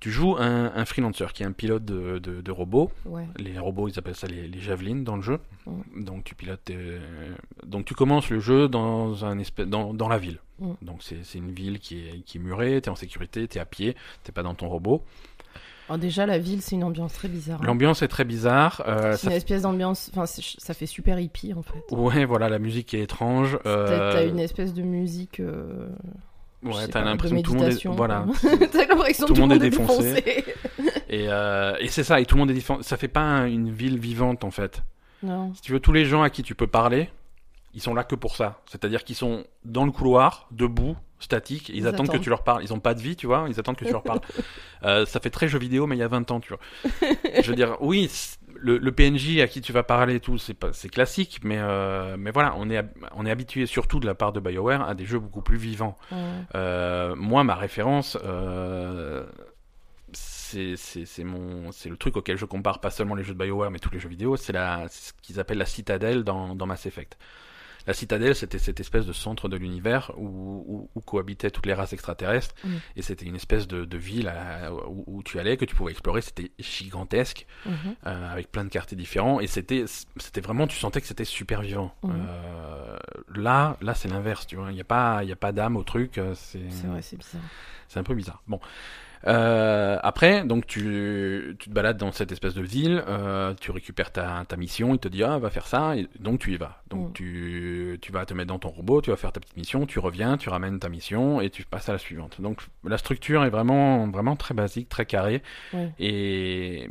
[0.00, 2.90] tu joues un, un freelancer qui est un pilote de, de, de robots.
[3.06, 3.26] Ouais.
[3.38, 5.38] Les robots, ils appellent ça les, les javelines dans le jeu.
[5.66, 6.04] Mm.
[6.04, 6.64] Donc tu pilotes.
[6.64, 6.98] tes-
[7.66, 10.38] Donc tu commences le jeu dans un espèce dans, dans la ville.
[10.58, 10.72] Mm.
[10.82, 12.80] Donc c'est une ville qui est, qui est murée.
[12.80, 13.46] T'es en sécurité.
[13.48, 13.96] T'es à pied.
[14.24, 15.02] T'es pas dans ton robot.
[15.88, 17.60] Alors, déjà, la ville, c'est une ambiance très bizarre.
[17.62, 17.64] hein.
[17.64, 18.82] L'ambiance est très bizarre.
[18.88, 20.10] euh, C'est ça, une espèce d'ambiance.
[20.12, 21.80] Enfin, ça fait super hippie, en fait.
[21.92, 23.56] Ouais, voilà, la musique est étrange.
[23.66, 25.38] Euh, t'as une espèce de musique.
[25.38, 25.88] euh,
[26.66, 28.24] Ouais, t'as l'impression que tout le monde est, voilà.
[28.40, 28.50] quoi.
[28.72, 30.44] T'as l'impression Tout le monde est défoncé.
[31.08, 32.82] Et, euh, et c'est ça, et tout le monde est différent.
[32.82, 34.82] Ça fait pas un- une ville vivante en fait.
[35.22, 35.54] non.
[35.54, 37.10] Si tu veux, tous les gens à qui tu peux parler,
[37.74, 38.60] ils sont là que pour ça.
[38.66, 42.64] C'est-à-dire qu'ils sont dans le couloir, debout, statiques, ils, Ils attendent, que tu leur parles.
[42.64, 44.20] Ils ont pas de vie, tu vois, ils attendent que tu leur parles.
[44.84, 46.60] Euh, ça fait très jeu vidéo, mais il y a 20 ans, tu vois.
[47.42, 48.10] Je veux dire, oui,
[48.60, 52.30] le, le PNJ à qui tu vas parler et tout, c'est classique, mais, euh, mais
[52.30, 55.04] voilà, on est, hab- on est habitué surtout de la part de BioWare à des
[55.06, 55.96] jeux beaucoup plus vivants.
[56.54, 59.24] Euh, moi, ma référence, euh,
[60.12, 60.74] c'est
[61.24, 64.08] le truc auquel je compare pas seulement les jeux de BioWare, mais tous les jeux
[64.08, 64.36] vidéo.
[64.36, 67.18] C'est ce qu'ils appellent la citadelle dans, dans Mass Effect.
[67.86, 70.26] La citadelle, c'était cette espèce de centre de l'univers où,
[70.66, 72.68] où, où cohabitaient toutes les races extraterrestres, Mm.
[72.96, 75.92] et c'était une espèce de, de ville à- où, où tu allais, que tu pouvais
[75.92, 76.20] explorer.
[76.20, 77.74] C'était gigantesque, Mhm.
[78.06, 79.84] euh, avec plein de quartiers différents, et c'était
[80.16, 81.94] c'était vraiment, tu sentais que c'était super vivant.
[82.02, 82.12] Mhm.
[82.28, 82.96] Euh,
[83.34, 84.70] là, là, c'est l'inverse, tu vois.
[84.70, 86.18] Il n'y a pas y a pas d'âme au truc.
[86.18, 87.40] euh, C'est C'est vrai, c'est bizarre.
[87.88, 88.42] c'est un peu bizarre.
[88.48, 88.60] Bon.
[89.26, 94.12] Euh, après, donc tu, tu te balades dans cette espèce de ville, euh, tu récupères
[94.12, 96.82] ta, ta mission, il te dit ah va faire ça, et donc tu y vas.
[96.90, 97.12] Donc Mm.
[97.14, 99.98] tu, tu vas te mettre dans ton robot, tu vas faire ta petite mission, tu
[99.98, 102.40] reviens, tu ramènes ta mission et tu passes à la suivante.
[102.40, 105.42] Donc la structure est vraiment vraiment très basique, très carrée
[105.98, 106.88] et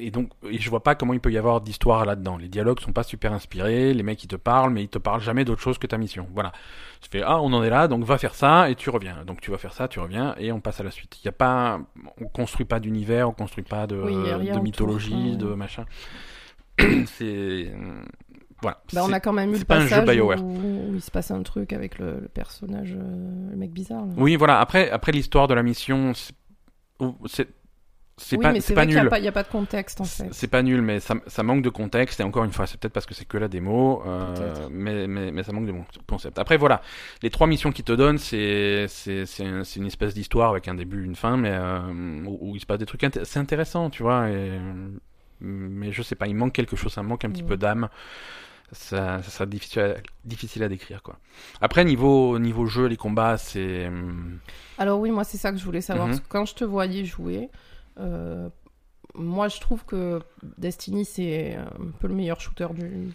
[0.00, 2.36] et donc et je vois pas comment il peut y avoir d'histoire là-dedans.
[2.36, 5.20] Les dialogues sont pas super inspirés, les mecs ils te parlent mais ils te parlent
[5.20, 6.26] jamais d'autre chose que ta mission.
[6.34, 6.52] Voilà.
[7.00, 9.24] Tu fais ah on en est là donc va faire ça et tu reviens.
[9.26, 11.18] Donc tu vas faire ça, tu reviens et on passe à la suite.
[11.22, 11.80] Il y a pas
[12.20, 15.84] on construit pas d'univers, on construit pas de, Oui, mythologie, de machin.
[17.06, 17.72] C'est
[18.62, 18.82] voilà.
[18.92, 20.44] Bah, on a quand même eu c'est le pas un jeu passage où, BioWare.
[20.44, 24.04] où il se passe un truc avec le, le personnage, euh, le mec bizarre.
[24.04, 24.12] là.
[24.16, 24.60] Oui, voilà.
[24.60, 26.12] Après, après l'histoire de la mission,
[27.26, 27.48] c'est
[28.22, 29.10] c'est oui, pas, mais c'est c'est pas vrai qu'il n'y nul.
[29.18, 30.28] il y a pas de contexte en fait.
[30.32, 32.20] C'est pas nul, mais ça, ça manque de contexte.
[32.20, 35.32] Et encore une fois, c'est peut-être parce que c'est que la démo, euh, mais, mais,
[35.32, 35.74] mais ça manque de
[36.06, 36.38] concept.
[36.38, 36.82] Après, voilà,
[37.22, 40.68] les trois missions qu'ils te donnent, c'est c'est c'est un- c'est une espèce d'histoire avec
[40.68, 41.80] un début, une fin, mais euh,
[42.26, 43.02] où, où il se passe des trucs.
[43.02, 44.28] inté- C'est intéressant, tu vois.
[44.28, 44.50] Et,
[45.40, 47.88] mais je sais pas, il manque quelque chose, ça manque un petit peu d'âme.
[48.72, 51.18] Ça, ça sera difficile à, difficile à décrire, quoi.
[51.60, 54.38] Après, niveau niveau jeu, les combats, c'est hum,
[54.78, 56.06] Alors oui, moi c'est ça que je voulais savoir.
[56.06, 56.12] Mhm.
[56.12, 57.48] parce que Quand je te voyais jouer,
[57.98, 58.48] euh,
[59.14, 60.20] moi je trouve que
[60.58, 63.08] Destiny c'est un peu le meilleur shooter du.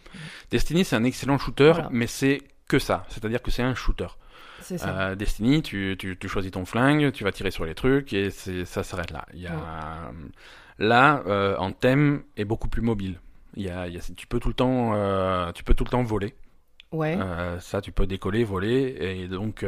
[0.51, 1.89] Destiny, c'est un excellent shooter, Voilà.
[1.91, 3.05] mais c'est que ça.
[3.09, 4.07] C'est-à-dire que c'est un shooter.
[4.61, 4.75] Ça.
[5.09, 8.29] Euh, Destiny, tu, tu, tu choisis ton flingue, tu vas tirer sur les trucs et
[8.31, 9.25] ça s'arrête là.
[9.33, 10.11] Il y a
[10.79, 13.19] là euh, en thème est beaucoup plus mobile.
[13.55, 15.83] Il y a, il y a- tu peux tout le temps euh, tu peux tout
[15.85, 16.33] le temps voler.
[16.91, 17.17] ouais.
[17.59, 19.63] Ça tu peux décoller, voler et donc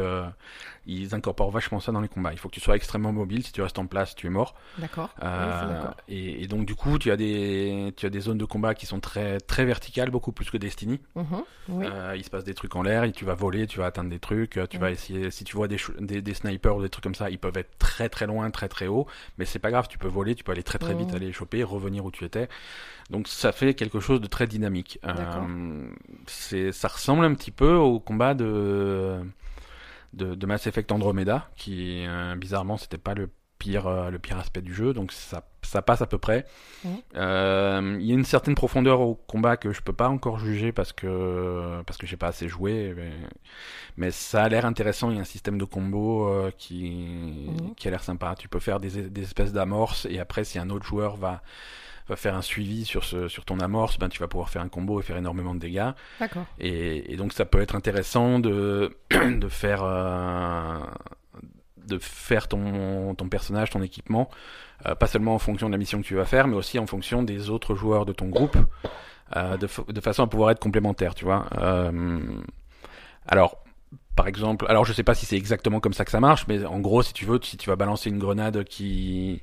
[0.87, 2.31] ils incorporent vachement ça dans les combats.
[2.31, 3.43] Il faut que tu sois extrêmement mobile.
[3.43, 4.55] Si tu restes en place, tu es mort.
[4.77, 5.09] D'accord.
[5.23, 8.45] Euh, Oui, et, et donc du coup tu as des tu as des zones de
[8.45, 10.99] combat qui sont très très verticales, beaucoup plus que Destiny.
[11.15, 11.25] Mhm.
[11.69, 11.85] Oui.
[11.91, 14.19] Euh, il se passe des trucs en l'air tu vas voler, tu vas atteindre des
[14.19, 14.81] trucs, euh, tu Ouais.
[14.81, 17.29] vas essayer, si tu vois des, chou- des, des snipers ou des trucs comme ça,
[17.29, 20.07] ils peuvent être très très loin, très très haut, mais c'est pas grave, tu peux
[20.07, 21.15] voler, tu peux aller très très vite, Mhm.
[21.15, 22.47] aller les choper, revenir où tu étais.
[23.09, 24.99] Donc ça fait quelque chose de très dynamique.
[25.05, 25.89] Euh,
[26.27, 29.19] c'est, ça ressemble un petit peu au combat de,
[30.17, 34.37] de, de Mass Effect Andromeda, qui euh, bizarrement c'était pas le pire, euh, le pire
[34.37, 36.45] aspect du jeu, donc ça, ça passe à peu près.
[37.15, 40.71] Euh, Il y a une certaine profondeur au combat que je peux pas encore juger
[40.71, 43.11] parce que parce que j'ai pas assez joué, mais,
[43.97, 45.09] mais ça a l'air intéressant.
[45.09, 47.75] Il y a un système de combo euh, qui Mhm.
[47.75, 48.35] qui a l'air sympa.
[48.37, 51.41] Tu peux faire des, des espèces d'amorces et après si un autre joueur va
[52.15, 54.99] faire un suivi sur ce sur ton amorce, ben tu vas pouvoir faire un combo
[54.99, 55.91] et faire énormément de dégâts.
[56.19, 56.45] D'accord.
[56.59, 60.79] Et, et donc ça peut être intéressant de, de faire euh,
[61.87, 64.29] de faire ton, ton personnage, ton équipement,
[64.85, 66.85] euh, pas seulement en fonction de la mission que tu vas faire, mais aussi en
[66.85, 68.57] fonction des autres joueurs de ton groupe,
[69.35, 71.47] euh, de, de, façon à pouvoir être complémentaire, tu vois.
[71.57, 72.19] Euh,
[73.27, 73.57] alors,
[74.15, 76.65] par exemple, alors je sais pas si c'est exactement comme ça que ça marche, mais
[76.65, 79.41] en gros, si tu veux, si tu vas balancer une grenade qui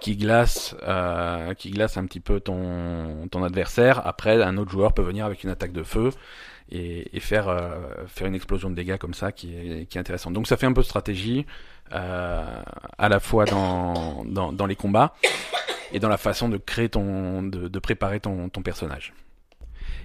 [0.00, 4.06] qui glace, euh, qui glace un petit peu ton, ton adversaire.
[4.06, 6.10] Après, un autre joueur peut venir avec une attaque de feu
[6.70, 7.70] et, et faire, euh,
[8.06, 10.32] faire une explosion de dégâts comme ça qui est, qui est intéressante.
[10.32, 11.46] Donc ça fait un peu de stratégie,
[11.92, 12.62] euh,
[12.98, 15.14] à la fois dans, dans, dans, les combats
[15.92, 19.12] et dans la façon de créer ton, de, de préparer ton, ton personnage.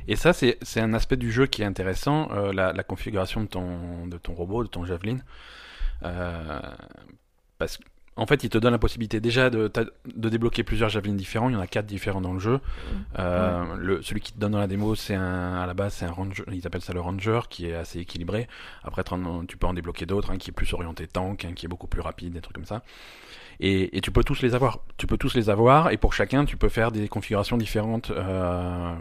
[0.09, 3.47] Et ça, c'est un aspect du jeu qui est intéressant, euh, la, la, configuration de
[3.47, 5.17] ton, de ton robot, de ton javelin.
[6.03, 6.59] Euh,
[7.57, 7.83] parce que
[8.17, 9.71] en fait, il te donne la possibilité déjà de,
[10.15, 11.49] de débloquer plusieurs javelins différents.
[11.49, 12.59] Il y en a quatre différents dans le jeu.
[13.19, 13.77] Euh, ouais.
[13.77, 16.11] le, celui qui te donne dans la démo, c'est un, à la base, c'est un
[16.11, 16.43] ranger.
[16.51, 18.47] Ils appellent ça le ranger, qui est assez équilibré.
[18.83, 21.69] Après, tu peux en débloquer d'autres, un qui est plus orienté tank, un qui est
[21.69, 22.81] beaucoup plus rapide, des trucs comme ça.
[23.59, 24.79] Et, et, tu peux tous les avoir.
[24.97, 28.11] Tu peux tous les avoir, et pour chacun, tu peux faire des configurations différentes.
[28.11, 28.95] Euh,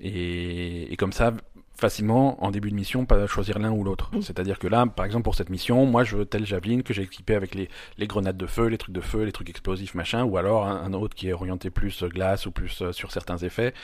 [0.00, 1.32] et, et, comme ça,
[1.76, 4.10] facilement en début de mission pas choisir l'un ou l'autre.
[4.12, 4.22] Mmh.
[4.22, 7.02] C'est-à-dire que là, par exemple pour cette mission, moi je veux tel javelin que j'ai
[7.02, 10.24] équipé avec les, les grenades de feu, les trucs de feu, les trucs explosifs, machin,
[10.24, 13.38] ou alors un, un autre qui est orienté plus glace ou plus euh, sur certains
[13.38, 13.74] effets,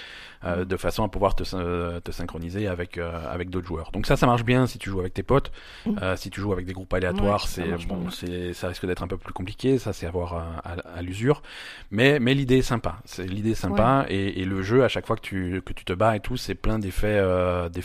[0.45, 3.91] euh, de façon à pouvoir te, euh, te synchroniser avec euh, avec d'autres joueurs.
[3.93, 5.53] Donc ça, ça marche bien si tu joues avec tes potes.
[5.85, 6.17] Mmh.
[6.17, 9.09] si tu joues avec des groupes aléatoires, ouais, c'est bon, c'est ça risque d'être un
[9.09, 9.79] peu plus compliqué.
[9.79, 11.43] Ça, c'est à voir à, à, à l'usure.
[11.91, 12.99] Mais mais l'idée est sympa.
[13.05, 14.15] C'est l'idée est sympa ouais.
[14.15, 16.37] et, et, le jeu à chaque fois que tu que tu te bats et tout,
[16.37, 17.21] c'est plein d'effets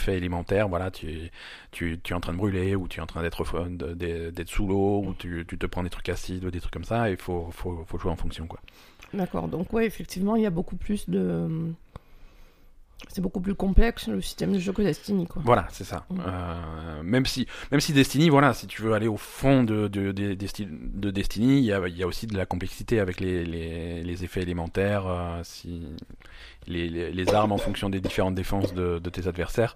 [0.10, 0.68] élémentaires.
[0.70, 1.32] Voilà, tu,
[1.72, 3.46] tu, tu es en train de brûler ou tu es en train d'être
[3.96, 6.84] d'être sous l'eau ou tu, tu te prends des trucs acides ou des trucs comme
[6.84, 7.10] ça.
[7.10, 8.60] Il faut, faut, faut jouer en fonction, quoi.
[9.14, 9.48] D'accord.
[9.48, 11.74] Donc ouais, effectivement, il y a beaucoup plus de
[13.10, 15.42] c'est beaucoup plus complexe le système de jeu que Destiny quoi.
[15.46, 16.06] Voilà, c'est ça.
[16.10, 16.22] Mmh.
[16.26, 20.12] Euh, même si même si Destiny voilà, si tu veux aller au fond de de,
[20.12, 24.02] de, de Destiny, il y a, y a aussi de la complexité avec les, les,
[24.02, 25.84] les effets élémentaires, euh, si
[26.68, 29.76] les, armes en fonction des différentes défenses de, tes adversaires.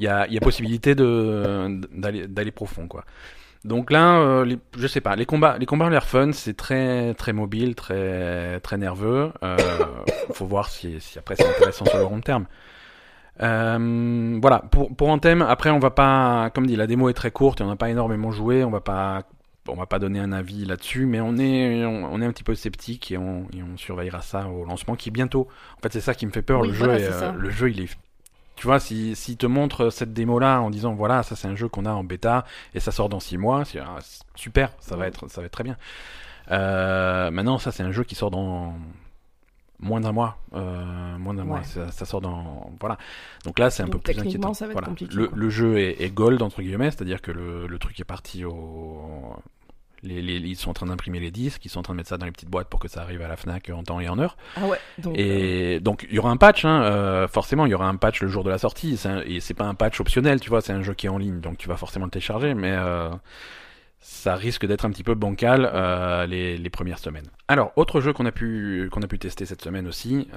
[0.00, 3.04] Il y a, possibilité d'aller profond quoi.
[3.64, 6.54] Donc là, euh, les, je sais pas, les combats, les combats ont l'air fun, c'est
[6.54, 9.32] très très mobile, très très nerveux.
[9.42, 9.56] Euh,
[10.34, 12.46] faut voir si, après c'est intéressant sur le long terme.
[13.42, 17.30] Euh, voilà, pour pour thème après on va pas, comme dit, la démo est très
[17.30, 19.22] courte et on n'a pas énormément joué, on va pas
[19.68, 22.44] on va pas donner un avis là-dessus, mais on est on, on, est un petit
[22.44, 25.48] peu sceptique et on, et on surveillera ça au lancement qui est bientôt.
[25.78, 26.60] En fait, c'est ça qui me fait peur.
[26.60, 27.96] Oui, le voilà, jeu, est, le jeu, il est
[28.56, 31.68] tu vois, si, si te montre cette démo-là en disant voilà, ça c'est un jeu
[31.68, 33.98] qu'on a en bêta et ça sort dans 6 mois, c'est ah,
[34.36, 35.76] super, ça va être, ça va être très bien.
[36.50, 38.74] Euh, maintenant, ça c'est un jeu qui sort dans
[39.80, 41.48] moins d'un mois, euh, moins d'un ouais.
[41.48, 42.96] mois, ça, ça, sort dans voilà.
[43.44, 44.52] Donc là, c'est un Donc, peu plus inquiétant.
[44.52, 44.88] voilà.
[45.10, 48.44] Le, le, jeu est, est, gold entre guillemets, c'est-à-dire que le, le, truc est parti
[48.44, 49.34] au
[50.04, 52.10] les, les, ils sont en train d'imprimer les disques, ils sont en train de mettre
[52.10, 54.08] ça dans les petites boîtes pour que ça arrive à la Fnac en temps et
[54.08, 54.36] en heure.
[54.56, 54.78] Ah ouais.
[54.98, 55.80] Donc, et euh...
[55.80, 58.28] donc il y aura un patch, hein, euh, forcément il y aura un patch le
[58.28, 59.00] jour de la sortie.
[59.04, 61.18] Un, et c'est pas un patch optionnel, tu vois, c'est un jeu qui est en
[61.18, 63.10] ligne, donc tu vas forcément le télécharger, mais euh,
[64.00, 65.70] ça risque d'être un petit peu bancal
[66.28, 67.26] les, les, premières semaines.
[67.48, 70.28] Alors autre jeu qu'on a pu qu'on a pu tester cette semaine aussi.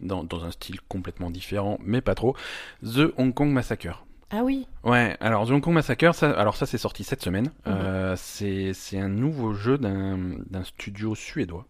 [0.00, 2.34] Dans, dans un style complètement différent, mais pas trop.
[2.82, 4.04] The Hong Kong Massacre.
[4.30, 4.66] Ah oui.
[4.82, 5.16] Ouais.
[5.20, 7.46] Alors The Hong Kong Massacre, ça, alors ça c'est sorti cette semaine.
[7.66, 7.72] Mhm.
[7.72, 11.66] Euh, c'est un nouveau jeu d'un studio suédois.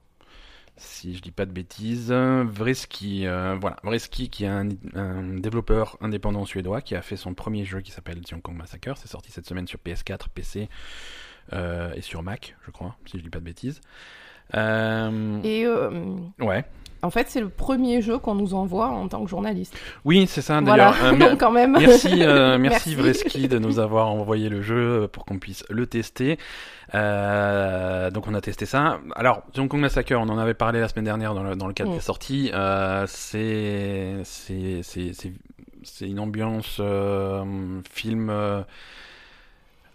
[0.77, 5.97] Si je dis pas de bêtises, Vreski, euh, voilà, Vreski qui est un, un, développeur
[6.01, 8.97] indépendant suédois qui a fait son premier jeu qui s'appelle The Hong Kong Massacre.
[8.97, 10.69] C'est sorti cette semaine sur PS4, PC
[11.53, 13.81] euh, et sur Mac, je crois, si je dis pas de bêtises.
[14.53, 15.67] Et
[16.40, 16.64] ouais.
[17.05, 19.77] En fait, c'est le premier jeu qu'on nous envoie en tant que journaliste.
[20.05, 20.61] Oui, c'est ça.
[20.61, 20.95] Voilà.
[21.01, 21.77] D'ailleurs, euh, quand même.
[21.79, 22.95] Merci, euh, merci, merci.
[22.95, 26.38] Vreski de nous avoir envoyé le jeu pour qu'on puisse le tester.
[26.95, 29.01] Euh, donc on a testé ça.
[29.17, 31.75] Alors, Hong Kong Massacre, on en avait parlé la semaine dernière dans le, dans le
[31.75, 31.95] cadre mm.
[31.95, 32.51] des sorties.
[32.55, 37.45] Euh, c'est c'est une ambiance euh,
[37.90, 38.33] film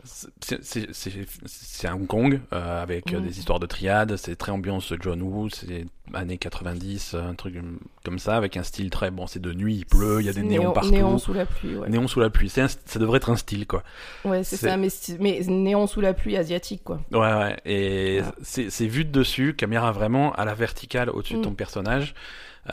[0.10, 3.22] c'est à Hong Kong euh, avec mmh.
[3.22, 7.56] des histoires de triade, c'est très ambiance John Woo, c'est années 90, un truc
[8.04, 10.34] comme ça avec un style très bon, c'est de nuit, il pleut, il y a
[10.34, 10.91] des néons, partout.
[10.91, 11.89] Néon sous la pluie, ouais.
[11.89, 13.84] Néon sous la pluie, un, ça devrait être un style quoi.
[14.26, 17.00] Ouais, c'est ça, mais, mais néon sous la pluie asiatique quoi.
[17.12, 18.32] Ouais, ouais, et ah.
[18.41, 21.39] c'est vu de dessus, caméra vraiment à la verticale au-dessus mmh.
[21.39, 22.15] de ton personnage.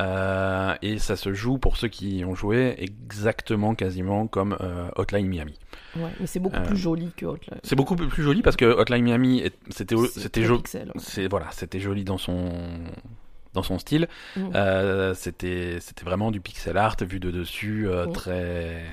[0.01, 5.27] Euh, et ça se joue pour ceux qui ont joué exactement quasiment comme euh, Hotline
[5.27, 5.55] Miami.
[5.99, 7.61] Ouais, mais c'est beaucoup euh, plus joli que Hotline.
[7.63, 10.63] C'est beaucoup plus joli parce que Hotline Miami c'était c'était joli.
[10.97, 12.51] C'est voilà, c'était joli dans son
[13.55, 14.09] dans son style.
[14.37, 14.41] Mmh.
[14.55, 18.13] Euh, c'était c'était vraiment du pixel art vu de dessus, mmh.
[18.13, 18.85] très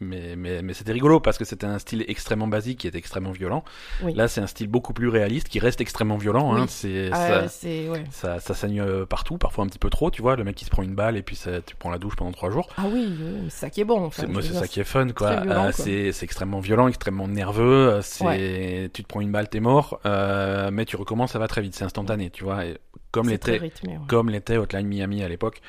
[0.00, 3.32] mais, mais, mais c'était rigolo parce que c'était un style extrêmement basique qui était extrêmement
[3.32, 3.64] violent.
[4.02, 4.14] Oui.
[4.14, 6.54] Là, c'est un style beaucoup plus réaliste qui reste extrêmement violent.
[6.54, 6.62] Hein.
[6.62, 6.66] Oui.
[6.68, 8.04] C'est, Ah, ça, c'est ouais.
[8.10, 10.36] ça, ça saigne euh, partout, parfois un petit peu trop, tu vois.
[10.36, 12.32] Le mec qui se prend une balle et puis ça, tu prends la douche pendant
[12.32, 12.68] trois jours.
[12.76, 13.16] Ah oui,
[13.48, 14.04] c'est ça qui est bon.
[14.06, 15.30] Enfin, C'est, moi, c'est ça qui est fun, quoi.
[15.30, 17.88] Euh, c'est, c'est extrêmement violent, extrêmement nerveux.
[17.88, 20.00] euh, C'est, tu te prends une balle, t'es mort.
[20.06, 22.64] Euh, mais tu recommences, ça va très vite, c'est instantané, tu vois.
[22.64, 22.78] Et
[23.10, 23.72] comme l'était, ouais.
[24.06, 25.60] comme l'était Hotline Miami à l'époque.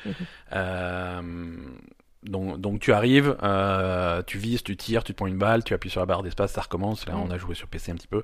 [0.52, 1.20] Euh,
[2.22, 5.72] donc, donc tu arrives, euh, tu vises, tu tires, tu te prends une balle, tu
[5.74, 7.06] appuies sur la barre d'espace, ça recommence.
[7.06, 7.22] Là, Mhm.
[7.22, 8.22] on a joué sur PC un petit peu.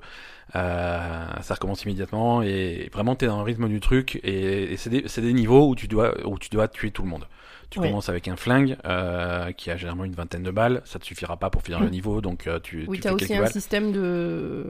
[0.55, 4.19] Euh, ça recommence immédiatement et vraiment t'es dans le rythme du truc.
[4.23, 7.09] Et, et c'est des, des niveaux où tu dois, où tu dois tuer tout le
[7.09, 7.27] monde.
[7.69, 10.81] Tu commences avec un flingue euh, qui a généralement une vingtaine de balles.
[10.85, 11.91] Ça te suffira pas pour finir le Mhm.
[11.91, 13.51] niveau, donc euh, tu, Oui, tu t'as fais aussi un balles.
[13.51, 14.65] système de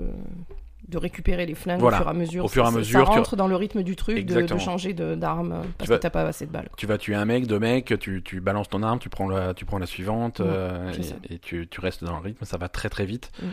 [0.88, 1.98] de récupérer les flingues Voilà.
[1.98, 2.46] au fur et à mesure.
[2.46, 4.58] Au fur et à Ça- mesure, ça tu- rentre dans le rythme du truc de,
[4.58, 6.70] changer d'arme parce vas- que t'as pas assez de balles.
[6.78, 9.54] Tu vas tuer un mec, deux mecs, tu, tu balances ton arme, tu prends la,
[9.54, 10.94] tu prends la suivante Ouais, euh,
[11.30, 13.32] et, et tu, tu restes dans le rythme, ça va très très vite.
[13.42, 13.46] Mm.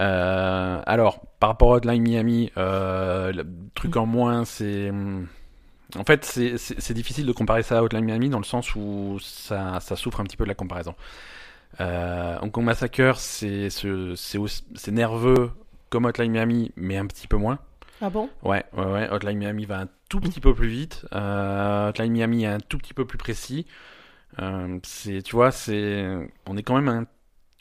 [0.00, 3.98] Euh, alors, par rapport à Hotline Miami, euh, le truc Mm.
[4.00, 4.90] en moins, c'est...
[4.90, 5.26] hum,
[5.96, 9.78] En fait, c'est- difficile de comparer ça à Hotline Miami dans le sens où ça,
[9.78, 10.96] ça souffre un petit peu de la comparaison.
[11.80, 13.68] Euh, Hong Kong Massacre, c'est
[14.90, 15.50] nerveux
[15.94, 17.60] comme Hotline Miami, mais un petit peu moins.
[18.00, 18.28] Ah bon?
[18.42, 19.08] Ouais, ouais, ouais.
[19.12, 21.06] Hotline Miami va un tout petit peu plus vite.
[21.14, 23.64] Euh, Hotline Miami est un tout petit peu plus précis.
[24.40, 27.06] Euh, c'est, tu vois, c'est, on est quand même un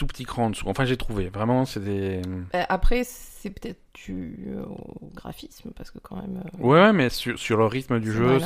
[0.03, 0.65] tout petit cran en dessous.
[0.67, 1.29] Enfin, j'ai trouvé.
[1.29, 2.21] Vraiment, c'est des.
[2.53, 6.43] Euh, Après, c'est peut-être dû euh, au graphisme parce que quand même.
[6.59, 8.39] euh, Ouais, mais sur, sur le rythme du jeu,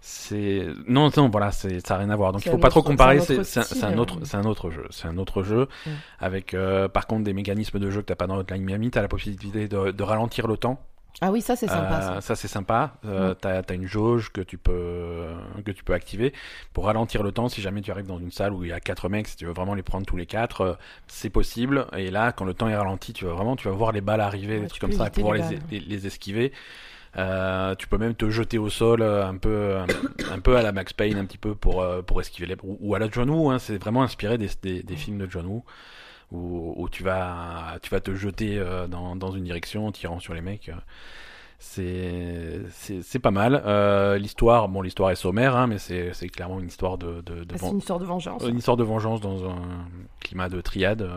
[0.00, 2.32] c'est, non, non, voilà, c'est, ça n'a rien à voir.
[2.32, 3.20] Donc, il faut pas trop comparer.
[3.20, 4.86] c'est un autre c'est un, autre, jeu.
[4.90, 5.68] C'est un autre jeu
[6.18, 8.90] avec, euh, par contre, des mécanismes de jeu que t'as pas dans Hotline Miami.
[8.90, 10.80] T'as la possibilité de, de ralentir le temps.
[11.20, 11.98] Ah oui, ça c'est sympa.
[11.98, 12.20] Euh, ça.
[12.20, 12.94] ça c'est sympa.
[13.04, 13.36] Euh, Mm.
[13.40, 15.26] T'as as une jauge que tu peux
[15.64, 16.32] que tu peux activer
[16.72, 17.48] pour ralentir le temps.
[17.48, 19.46] Si jamais tu arrives dans une salle où il y a quatre mecs, si tu
[19.46, 20.74] veux vraiment les prendre tous les quatre, euh,
[21.06, 21.86] c'est possible.
[21.96, 24.20] Et là, quand le temps est ralenti, tu vas vraiment tu vas voir les balles
[24.20, 26.52] arriver, Ouais, des tu trucs comme ça, et pouvoir les les, les, esquiver.
[27.18, 29.86] Euh, tu peux même te jeter au sol euh, un peu un,
[30.34, 32.78] un peu à la Max Payne un petit peu pour euh, pour esquiver les ou,
[32.80, 33.50] ou à la John Woo.
[33.50, 35.62] Hein, c'est vraiment inspiré des, des, des films de John Woo
[36.32, 40.18] où, où tu vas tu vas te jeter euh, dans, dans une direction en tirant
[40.18, 40.68] sur les mecs.
[40.68, 40.74] euh.
[41.58, 43.62] C'est pas mal.
[43.64, 47.54] Euh, l'histoire, bon, l'histoire est sommaire, hein, mais c'est clairement une histoire de de, de
[47.62, 48.42] Ah, une sorte de vengeance.
[48.48, 49.86] une histoire de vengeance dans un
[50.20, 51.08] climat de triade.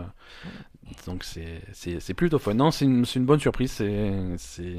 [1.08, 2.54] Donc c'est plutôt fun.
[2.54, 3.72] Non, c'est une une bonne surprise.
[3.72, 4.76] C'est c'est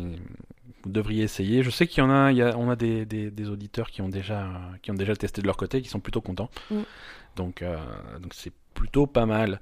[0.85, 1.65] vous devriez essayer.
[1.65, 3.91] Je sais qu'il y en a, il y a on a des, des, des auditeurs
[3.91, 4.47] qui ont déjà
[4.83, 6.51] qui ont déjà testé de leur côté, qui sont plutôt contents.
[6.71, 6.77] Mm.
[7.35, 7.77] Donc euh,
[8.21, 9.61] donc c'est plutôt pas mal.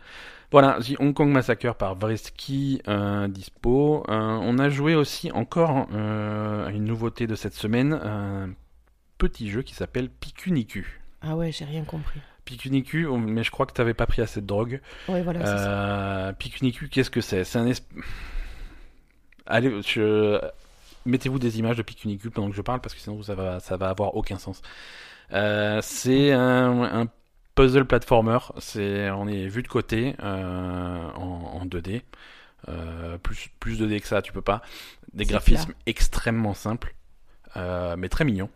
[0.50, 4.04] Voilà, The Hong Kong Massacre par Vrisky euh, dispo.
[4.08, 8.50] Euh, on a joué aussi encore euh, à une nouveauté de cette semaine, un
[9.18, 11.00] petit jeu qui s'appelle Picunicu.
[11.22, 12.20] Ah ouais, j'ai rien compris.
[12.44, 14.80] Picunicu, mais je crois que t'avais pas pris assez de drogue.
[15.08, 16.34] Ouais, voilà, c'est ça.
[16.38, 17.42] Picunicu, qu'est-ce que c'est?
[17.44, 17.72] C'est un.
[19.46, 20.40] Allez, je...
[21.06, 23.76] mettez-vous des images de Picunicu pendant que je parle parce que sinon ça va, ça
[23.76, 24.62] va avoir aucun sens.
[25.30, 27.06] C'est un, un
[27.54, 28.38] puzzle platformer.
[28.58, 32.02] C'est, on est vu de côté euh, en, en 2D.
[32.68, 34.62] Euh, plus, plus 2D que ça, tu peux pas.
[35.12, 36.94] Des graphismes extrêmement simples,
[37.56, 38.48] euh, mais très mignons.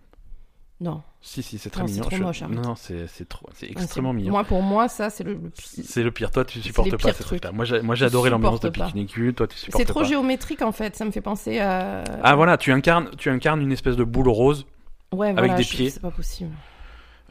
[0.80, 1.02] Non.
[1.20, 2.04] Si, si, c'est très Non, mignon.
[2.04, 2.54] trop Je- moche, arrête.
[2.54, 4.30] Non, non, c'est, trop, extrêmement mignon.
[4.30, 5.84] Moi, pour moi, ça, c'est le, le pire.
[5.84, 6.30] C'est le pire.
[6.30, 7.40] Toi, tu supportes pas ces trucs.
[7.40, 7.52] trucs-là.
[7.52, 7.64] Moi,
[7.96, 8.86] j'ai, adoré l'ambiance de pas.
[8.86, 9.34] Picnicu.
[9.34, 10.06] Toi, tu supportes C'est trop pas.
[10.06, 12.04] géométrique en fait, ça me fait penser à.
[12.22, 14.66] Ah voilà, tu incarnes, tu incarnes une espèce de boule rose.
[15.12, 15.90] ouais, avec voilà, des je- pieds.
[15.90, 16.52] C'est pas possible.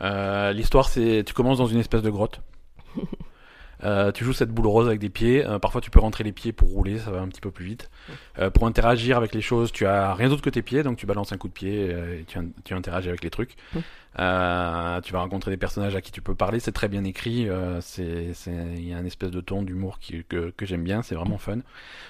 [0.02, 2.42] Euh, l'histoire, c'est, tu commences dans une espèce de grotte.
[3.84, 5.46] Euh, tu joues cette boule rose avec des pieds.
[5.46, 7.64] Euh, parfois, tu peux rentrer les pieds pour rouler, ça va un petit peu plus
[7.64, 7.92] vite.
[8.40, 11.06] Euh, pour interagir avec les choses, tu as rien d'autre que tes pieds, donc tu
[11.06, 13.56] balances un coup de pied et tu, in- tu interagis avec les trucs.
[14.16, 16.60] Tu vas rencontrer des personnages à qui tu peux parler.
[16.60, 17.48] C'est très bien écrit.
[17.82, 21.04] c'est, il y a un espèce de ton d'humour que, que j'aime bien.
[21.04, 21.60] C'est vraiment fun.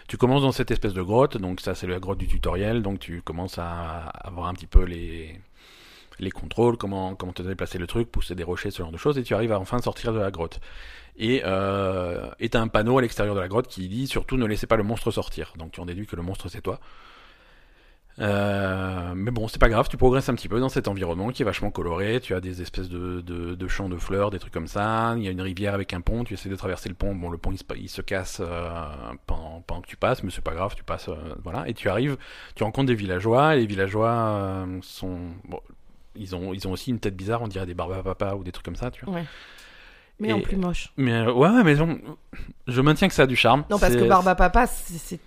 [0.08, 2.82] Tu commences dans cette espèce de grotte, donc ça, c'est la grotte du tutoriel.
[2.82, 5.38] Donc tu commences à avoir un petit peu les
[6.20, 9.18] les contrôles, comment, comment te déplacer le truc, pousser des rochers, ce genre de choses,
[9.18, 10.60] et tu arrives à enfin sortir de la grotte.
[11.18, 14.68] Et euh, t'as un panneau à l'extérieur de la grotte qui dit surtout ne laissez
[14.68, 15.54] pas le monstre sortir.
[15.58, 16.80] Donc tu en déduis que le monstre c'est toi.
[18.20, 21.44] Euh, mais bon, c'est pas grave, tu progresses un petit peu dans cet environnement qui
[21.44, 22.20] est vachement coloré.
[22.20, 25.14] Tu as des espèces de, de, champs de fleurs, des trucs comme ça.
[25.18, 27.14] Il y a une rivière avec un pont, tu essaies de traverser le pont.
[27.16, 28.70] Bon, le pont il se, casse euh,
[29.28, 31.10] pendant, pendant que tu passes, mais c'est pas grave, tu passes.
[31.10, 32.18] euh, voilà, et tu arrives,
[32.56, 33.56] tu rencontres des villageois.
[33.56, 35.20] Et les villageois sont.
[36.18, 38.44] Ils ont, ils ont aussi une tête bizarre, on dirait des barbes à papa ou
[38.44, 39.16] des trucs comme ça, tu vois.
[39.16, 39.26] Ouais.
[40.20, 40.92] Mais en Et- plus moche.
[40.98, 41.76] Mais euh, ouais, mais
[42.68, 43.64] je maintiens que ça a du charme.
[43.70, 44.66] Non, parce que Barba Papa,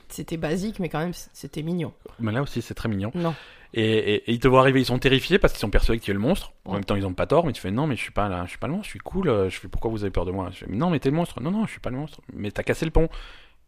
[0.09, 1.93] c'était basique, mais quand même, c'était mignon.
[2.19, 3.13] Mais là aussi, c'est très mignon.
[3.15, 3.35] Non.
[3.73, 6.05] Et, et- et ils te voient arriver, ils sont terrifiés parce qu'ils sont persuadés que
[6.05, 6.53] tu es le monstre.
[6.65, 6.77] En Ouais.
[6.79, 8.43] même temps, ils ont pas tort, mais tu fais non, mais je suis pas là,
[8.47, 9.29] je suis pas le monstre, je suis cool.
[9.29, 10.49] euh, Je fais pourquoi vous avez peur de moi?
[10.51, 11.41] Je fais non, mais t'es le monstre.
[11.41, 12.21] Non, non, je suis pas le monstre.
[12.35, 13.09] Mais t'as cassé le pont.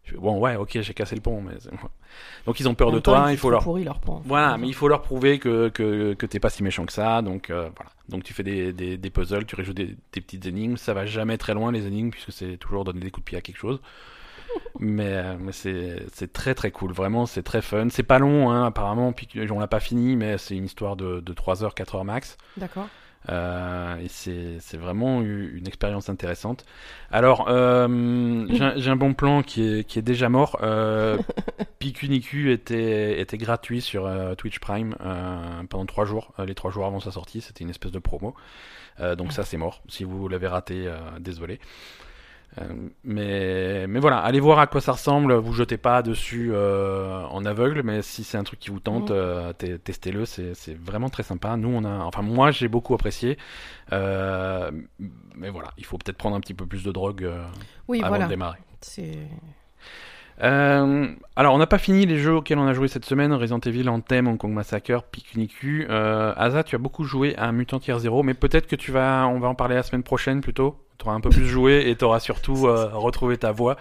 [0.04, 1.54] Je fais, bon, ouais, ok, j'ai cassé le pont, mais
[2.46, 3.28] donc ils ont peur En de toi.
[3.30, 4.20] Il faut leur leur pont.
[4.24, 7.22] voilà, mais il faut leur prouver que, que, que t'es pas si méchant que ça,
[7.22, 7.90] donc euh, voilà.
[8.08, 11.06] Donc tu fais des, des, des puzzles, tu rejoues des, des petites énigmes, ça va
[11.06, 13.58] jamais très loin les énigmes puisque c'est toujours donner des coups de pied à quelque
[13.58, 13.80] chose.
[14.80, 17.88] mais euh, mais c'est c'est très très cool, vraiment c'est très fun.
[17.90, 21.20] C'est pas long hein, apparemment, puis on l'a pas fini, mais c'est une histoire de,
[21.20, 22.36] de 3 heures, 4 heures max.
[22.56, 22.88] D'accord.
[23.28, 26.64] Euh, et c'est c'est vraiment une expérience intéressante.
[27.10, 30.58] Alors, euh, j'ai un- bon plan qui est, qui est déjà mort.
[30.62, 31.18] Euh,
[31.78, 36.32] Picunicu était, était gratuit sur euh, Twitch Prime euh, pendant trois jours.
[36.38, 38.34] Euh, les trois jours avant sa sortie, c'était une espèce de promo.
[39.00, 39.82] Euh, donc ça, c'est mort.
[39.88, 41.60] Si vous l'avez raté, euh, désolé.
[42.60, 42.64] Euh,
[43.04, 45.32] mais, mais voilà, allez voir à quoi ça ressemble.
[45.34, 49.10] Vous jetez pas dessus euh, en aveugle, mais si c'est un truc qui vous tente,
[49.10, 49.16] Mhm.
[49.16, 50.26] euh, te- testez-le.
[50.26, 51.56] C'est c'est vraiment très sympa.
[51.56, 53.38] Nous, on a, enfin moi, j'ai beaucoup apprécié.
[53.92, 54.70] Euh,
[55.34, 57.30] mais voilà, il faut peut-être prendre un petit peu plus de drogue
[57.88, 58.24] Oui, avant voilà.
[58.26, 58.58] de démarrer.
[60.42, 63.32] Euh, alors, on n'a pas fini les jeux auxquels on a joué cette semaine.
[63.32, 65.86] Resident Evil, Anthem, Hong Kong Massacre, Picunicu.
[65.88, 69.26] Euh, Asa, tu as beaucoup joué à Mutant Year Zero, mais peut-être que tu vas,
[69.28, 70.76] on va en parler la semaine prochaine plutôt.
[70.98, 73.76] Tu auras un peu plus joué et tu auras surtout euh, retrouvé ta voix.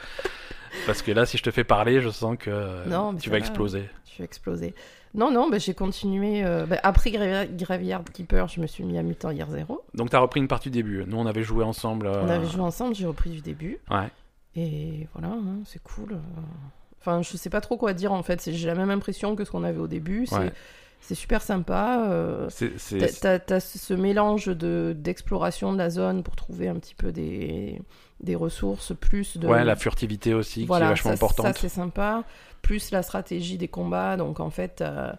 [0.86, 3.40] Parce que là, si je te fais parler, je sens que Non, tu vas va.
[3.40, 3.90] exploser.
[4.08, 4.74] Je suis explosé.
[5.14, 6.42] Non, non, bah, j'ai continué.
[6.46, 9.84] euh, bah, après Gra- Graveyard Keeper, je me suis mis à Mutant Year Zero.
[9.94, 11.04] Donc, tu as repris une partie du début.
[11.06, 12.08] Nous, on avait joué ensemble.
[12.08, 13.78] euh, On avait joué ensemble, j'ai repris du début.
[13.90, 14.08] Ouais.
[14.56, 16.18] Et voilà, hein, c'est cool.
[17.00, 18.52] Enfin, je sais pas trop quoi dire en fait.
[18.52, 20.26] J'ai la même impression que ce qu'on avait au début.
[20.28, 21.16] C'est Ouais.
[21.16, 22.06] super sympa.
[22.10, 22.50] euh,
[23.46, 27.82] T'as- ce mélange de d'exploration de la zone pour trouver un petit peu des,
[28.20, 29.48] des ressources, plus de...
[29.48, 31.48] Ouais, la furtivité aussi, qui est vachement ça, importante.
[31.48, 32.24] Ça, c'est sympa.
[32.62, 34.16] Plus la stratégie des combats.
[34.18, 35.12] Donc, en fait, euh,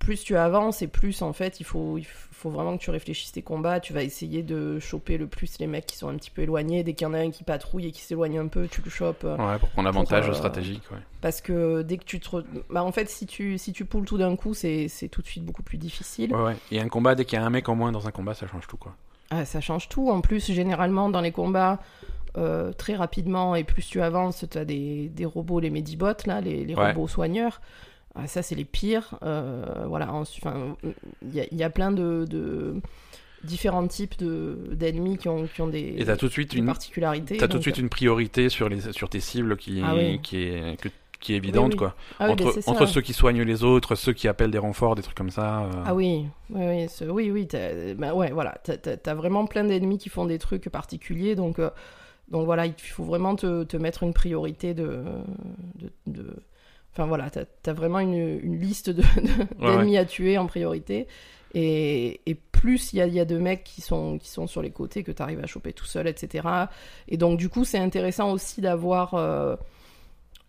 [0.00, 3.32] plus tu avances et plus, en fait, il faut, il faut vraiment que tu réfléchisses
[3.32, 3.80] tes combats.
[3.80, 6.82] Tu vas essayer de choper le plus les mecs qui sont un petit peu éloignés.
[6.82, 8.90] Dès qu'il y en a un qui patrouille et qui s'éloigne un peu, tu le
[8.90, 9.24] chopes.
[9.24, 10.82] euh, Ouais, pour prendre l'avantage euh, stratégique.
[10.90, 10.98] Ouais.
[11.20, 12.28] Parce que dès que tu te...
[12.28, 15.22] re- Bah, en fait, si tu, si tu poules tout d'un coup, c'est c'est tout
[15.22, 16.34] de suite beaucoup plus difficile.
[16.34, 16.56] Ouais, ouais.
[16.70, 18.46] Et un combat, dès qu'il y a un mec en moins dans un combat, ça
[18.46, 18.94] change tout, quoi.
[19.30, 20.10] Ah, ça change tout.
[20.10, 21.78] En plus, généralement, dans les combats,
[22.36, 26.40] euh, très rapidement, et plus tu avances, tu as des, des robots, les Medibots, là,
[26.40, 27.60] les, les robots soigneurs.
[28.14, 29.18] Ah, ça, c'est les pires.
[29.22, 30.76] Euh, voilà, enfin,
[31.22, 32.74] il y, a- il y a plein de, de
[33.44, 36.58] différents types de- d'ennemis qui ont, qui ont des, Et t'as tout de suite des
[36.58, 37.36] une, particularités.
[37.38, 40.20] T'as tout de suite une priorité sur, les, sur tes cibles qui, Ah oui.
[40.22, 40.88] qui, est, que-
[41.20, 41.78] qui est évidente, oui.
[41.78, 41.94] quoi.
[42.20, 42.70] Ah entre ben, ça.
[42.70, 45.62] entre ceux qui soignent les autres, ceux qui appellent des renforts, des trucs comme ça.
[45.62, 49.64] euh, Ah oui, oui, oui, ce- oui, oui, t'as- bah ouais, voilà, t'as, vraiment plein
[49.64, 51.70] d'ennemis qui font des trucs particuliers, donc, euh,
[52.30, 55.02] donc voilà, il faut vraiment te, te mettre une priorité de,
[55.76, 56.36] de, de-
[56.92, 60.46] enfin voilà, t'as, t'as vraiment une, une liste de, de- Ouais, d'ennemis à tuer en
[60.46, 61.06] priorité,
[61.54, 64.62] et, et plus il y a, y a de mecs qui sont, qui sont sur
[64.62, 66.46] les côtés que t'arrives à choper tout seul, etc.
[67.08, 69.56] Et donc du coup, c'est intéressant aussi d'avoir euh,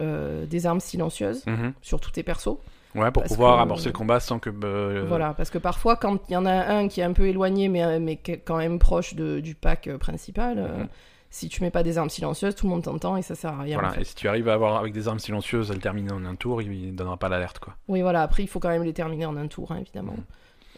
[0.02, 1.74] euh, des armes silencieuses mhm.
[1.82, 2.58] sur tous tes persos.
[2.96, 4.52] Ouais, pour pouvoir que- amorcer le combat sans que.
[4.64, 7.26] euh, Voilà, parce que parfois, quand il y en a un qui est un peu
[7.28, 10.88] éloigné, mais, quand même proche de- du pack principal, Mhm.
[11.36, 13.64] Si tu mets pas des armes silencieuses, tout le monde t'entend et ça sert à
[13.64, 13.74] rien.
[13.78, 14.02] Voilà, en fait.
[14.02, 16.36] et si tu arrives à avoir avec des armes silencieuses à le terminer en un
[16.36, 17.74] tour, il, il donnera pas l'alerte, quoi.
[17.88, 20.16] Oui, voilà, après, il faut quand même les terminer en un tour, hein, évidemment.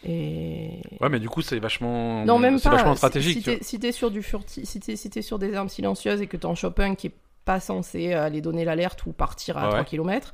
[0.06, 0.80] Et.
[1.02, 2.24] Ouais, mais du coup, c'est vachement.
[2.24, 2.76] Non, même c'est pas.
[2.78, 3.40] vachement stratégique.
[3.40, 6.22] Si, t'es si t'es sur du furti, si t'es si t'es sur des armes silencieuses
[6.22, 7.14] et que t'en chopes un qui est
[7.44, 9.86] pas censé aller donner l'alerte ou partir à Ouais, 3 ouais.
[9.86, 10.32] km,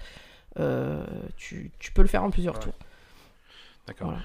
[1.37, 2.61] tu, tu peux le faire en plusieurs Ouais.
[2.61, 2.73] tours.
[3.87, 4.07] D'accord.
[4.09, 4.21] Voilà.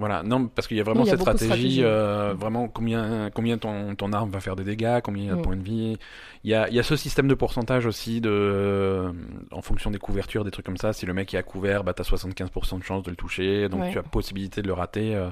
[0.00, 2.36] Voilà, non, parce qu'il y a vraiment Oui, a cette stratégie, euh, Mm.
[2.38, 5.38] vraiment combien, combien ton, ton arme va faire de dégâts, combien il y a de
[5.38, 5.42] Mm.
[5.42, 5.98] points de vie.
[6.42, 9.12] Il y a, il y a ce système de pourcentage aussi, de, euh,
[9.52, 10.92] en fonction des couvertures, des trucs comme ça.
[10.94, 13.82] Si le mec est à couvert, bah, t'as 75% de chance de le toucher, donc
[13.82, 13.92] Ouais.
[13.92, 15.14] tu as possibilité de le rater.
[15.14, 15.28] euh,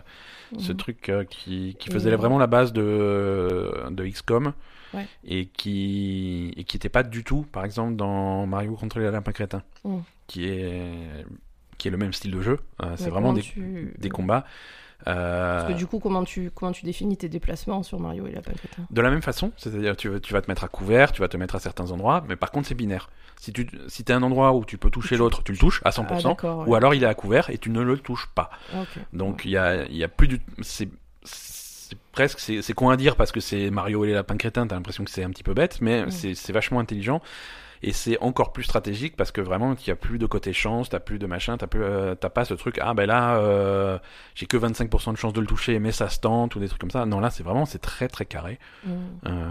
[0.59, 0.79] Ce Mhm.
[0.79, 4.55] truc qui, qui Et- faisait vraiment la base de, de XCOM
[4.95, 5.07] Ouais.
[5.25, 9.33] et qui et qui était pas du tout, par exemple, dans Mario contre les lapins
[9.33, 9.99] crétins, Mm.
[10.27, 11.25] qui est
[11.79, 12.59] qui est le même style de jeu.
[12.83, 14.45] Euh, c'est vraiment des, tu- des combats.
[15.07, 18.33] Euh, Parce que du coup, comment tu, comment tu définis tes déplacements sur Mario et
[18.33, 21.13] Lapin Crétin De la même façon, c'est-à-dire tu, vas- tu vas te mettre à couvert,
[21.13, 23.09] tu vas te mettre à certains endroits, mais par contre c'est binaire.
[23.41, 25.81] Si tu si es un endroit où tu peux toucher Tu- l'autre, tu le touches
[25.85, 26.67] à Ah, 100%, d'accord.
[26.67, 26.77] ou ouais.
[26.77, 28.51] alors il est à couvert et tu ne le touches pas.
[29.13, 30.41] Donc il y a, y a plus du...
[30.63, 30.89] C'est
[31.23, 32.41] c'est presque...
[32.41, 35.11] C'est con à dire parce que c'est Mario et les lapins crétins, t'as l'impression que
[35.13, 37.23] c'est un petit peu bête, mais c'est c'est vachement intelligent.
[37.83, 40.89] Et c'est encore plus stratégique parce que vraiment, il n'y a plus de côté chance,
[40.89, 43.99] t'as plus de machin, t'as plus, euh, t'as pas ce truc, ah ben là, euh,
[44.35, 46.81] j'ai que 25% de chance de le toucher, mais ça se tente, ou des trucs
[46.81, 47.07] comme ça.
[47.07, 48.59] Non, là, c'est vraiment, c'est très très carré.
[48.85, 48.91] Mm.
[49.27, 49.49] Euh,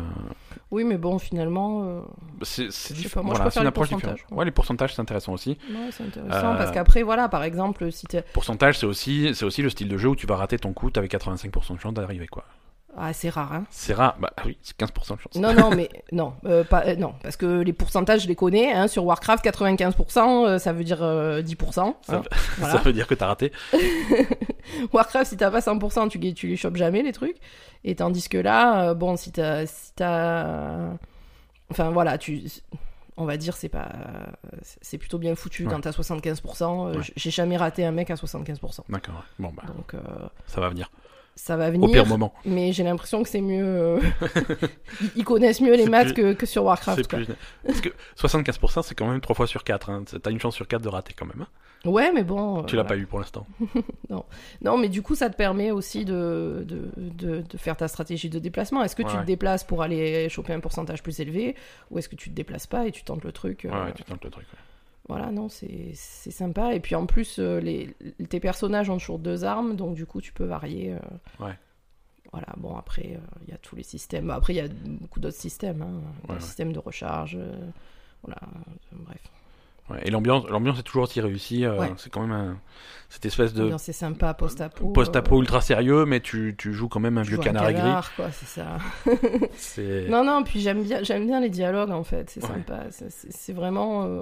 [0.71, 2.03] Oui, mais bon, finalement,
[2.41, 4.31] c'est, c'est diff- pas, moi, je c'est préfère une les approche pourcentages, différente.
[4.31, 4.37] ouais.
[4.39, 5.57] Ouais, les pourcentages, c'est intéressant aussi.
[5.69, 8.23] ouais, c'est intéressant parce qu'après, voilà, par exemple, si t'es.
[8.33, 10.91] Pourcentage, c'est aussi, c'est aussi le style de jeu où tu vas rater ton coup,
[10.91, 12.43] t'avais 85% de chance d'arriver, quoi.
[12.99, 13.65] Ah, c'est rare, hein.
[13.69, 15.35] C'est rare, bah oui, c'est 15% de chance.
[15.35, 18.71] Non, non, mais non, euh, pas, euh, non, parce que les pourcentages, je les connais.
[18.73, 21.71] Hein, sur Warcraft, 95%, euh, ça veut dire euh, 10%.
[21.73, 22.23] Ça, hein,
[22.57, 22.77] voilà.
[22.77, 23.51] veut dire que t'as raté.
[24.93, 27.37] Warcraft, si t'as pas 100%, tu, les- tu les chopes jamais, les trucs.
[27.83, 29.65] Et tandis que là, bon, si t'as.
[29.65, 30.89] Si t'as...
[31.69, 32.43] Enfin, voilà, tu.
[33.17, 33.89] On va dire, c'est pas.
[34.81, 35.71] C'est plutôt bien foutu Ouais.
[35.71, 36.63] quand t'as 75%.
[36.93, 37.03] euh, Ouais.
[37.15, 38.81] J'ai jamais raté un mec à 75%.
[38.89, 39.15] D'accord.
[39.15, 39.21] ouais.
[39.39, 39.93] Bon, bah, Donc,
[40.47, 40.89] ça va venir.
[41.37, 41.89] Ça va Au venir.
[41.91, 42.33] pire moment.
[42.45, 43.63] Mais j'ai l'impression que c'est mieux.
[43.65, 43.99] euh,
[45.15, 46.97] ils- connaissent mieux les maths plus- que, que sur Warcraft.
[47.03, 47.19] C'est quoi.
[47.19, 47.35] plus...
[47.65, 49.89] Parce que 75%, c'est quand même 3 fois sur 4.
[49.89, 50.03] Hein.
[50.21, 51.41] T'as une chance sur 4 de rater quand même.
[51.43, 51.47] hein.
[51.85, 52.63] Ouais, mais bon.
[52.63, 52.89] Tu euh, l'as voilà.
[52.89, 53.45] pas eu pour l'instant.
[54.61, 58.29] Non, mais du coup, ça te permet aussi de, de, de, de faire ta stratégie
[58.29, 58.83] de déplacement.
[58.83, 59.21] Est-ce que Ouais, tu ouais.
[59.21, 61.55] te déplaces pour aller choper un pourcentage plus élevé
[61.91, 64.03] ou est-ce que tu te déplaces pas et tu tentes le truc euh, ouais, tu
[64.03, 64.45] tentes le truc.
[64.51, 64.59] ouais.
[65.07, 66.73] Voilà, non, c'est sympa.
[66.73, 67.95] Et puis en plus, euh, les,
[68.29, 70.93] tes personnages ont toujours deux armes, donc du coup, tu peux varier.
[70.93, 71.57] euh, Ouais.
[72.33, 74.29] Voilà, bon, après, euh, il y a tous les systèmes.
[74.31, 75.81] Après, il y a beaucoup d'autres systèmes.
[75.81, 76.01] Hein.
[76.27, 76.39] Ouais, Le ouais.
[76.41, 77.37] système de recharge.
[78.21, 78.37] voilà,
[78.91, 79.21] bref.
[79.89, 81.63] Ouais, Et l'ambiance, l'ambiance est toujours aussi réussie.
[81.65, 81.93] euh, Ouais.
[81.97, 82.57] C'est quand même un-
[83.09, 84.89] cette espèce de L'ambiance est sympa, post-apo.
[84.89, 87.81] post-apo euh, ultra sérieux, mais tu, tu joues quand même un tu vieux canard aigri.
[87.81, 88.79] canard, quoi, c'est ça.
[89.55, 92.49] C'est Non, non, puis j'aime bien, j'aime bien les dialogues en fait, c'est Ouais.
[92.49, 92.83] sympa.
[92.91, 94.03] C'est- C'est c'est vraiment.
[94.03, 94.21] euh,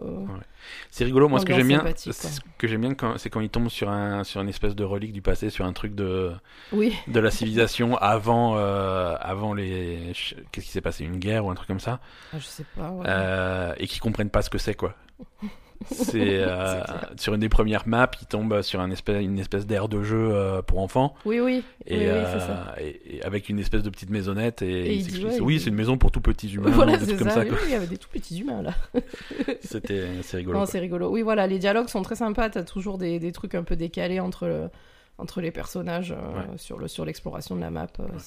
[0.92, 1.28] c'est rigolo.
[1.30, 3.70] Moi, ce que j'aime bien, c'est ce que j'aime bien, quand, c'est quand il tombe
[3.70, 6.32] sur un sur une espèce de relique du passé, sur un truc de
[6.72, 10.12] Oui, de la civilisation avant avant les
[10.52, 12.00] qu'est-ce qui s'est passé une guerre ou un truc comme ça
[12.34, 12.92] Ah, je sais pas.
[12.92, 13.76] ouais.
[13.84, 14.94] et qui comprennent pas ce que c'est quoi
[15.92, 16.82] c'est euh,
[17.18, 20.30] sur une des premières maps ils tombent sur un espèce, une espèce d'aire de jeu
[20.32, 22.76] euh, pour enfants Oui, oui, et, oui, oui, euh, ça.
[22.80, 25.76] et- et avec une espèce de petite maisonnette et, il ouais, oui il c'est une
[25.76, 27.30] maison pour tout petits humains Voilà, c'est ça.
[27.30, 28.74] ça Oui, il y avait des tout petits humains là.
[29.62, 31.10] c'était c'est rigolo c'est rigolo.
[31.12, 32.50] Oui, voilà, les dialogues sont très sympas.
[32.50, 34.70] T'as toujours des, des trucs un peu décalés entre, le-
[35.18, 36.16] entre les personnages euh,
[36.52, 36.58] Ouais.
[36.58, 37.88] sur le sur l'exploration de la map.
[38.00, 38.18] euh, cool.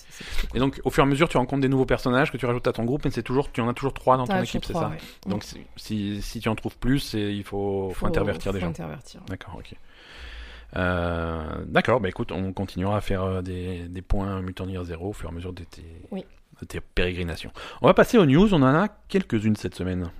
[0.54, 2.66] et donc au fur et à mesure tu rencontres des nouveaux personnages que tu rajoutes
[2.66, 4.72] à ton groupe mais c'est toujours tu en as toujours trois dans ton équipe c'est
[4.72, 4.92] ça
[5.26, 5.44] donc
[5.76, 9.20] si, tu en trouves plus il faut, faut, intervertir des faut gens intervertir.
[9.28, 9.74] D'accord, ok.
[10.76, 15.28] Euh, D'accord, bah écoute, on continuera à faire des, des points Mutanir 0 au fur
[15.28, 16.24] et à mesure de tes, Oui.
[16.60, 17.50] de tes pérégrinations.
[17.80, 20.10] On va passer aux news, on en a quelques-unes cette semaine.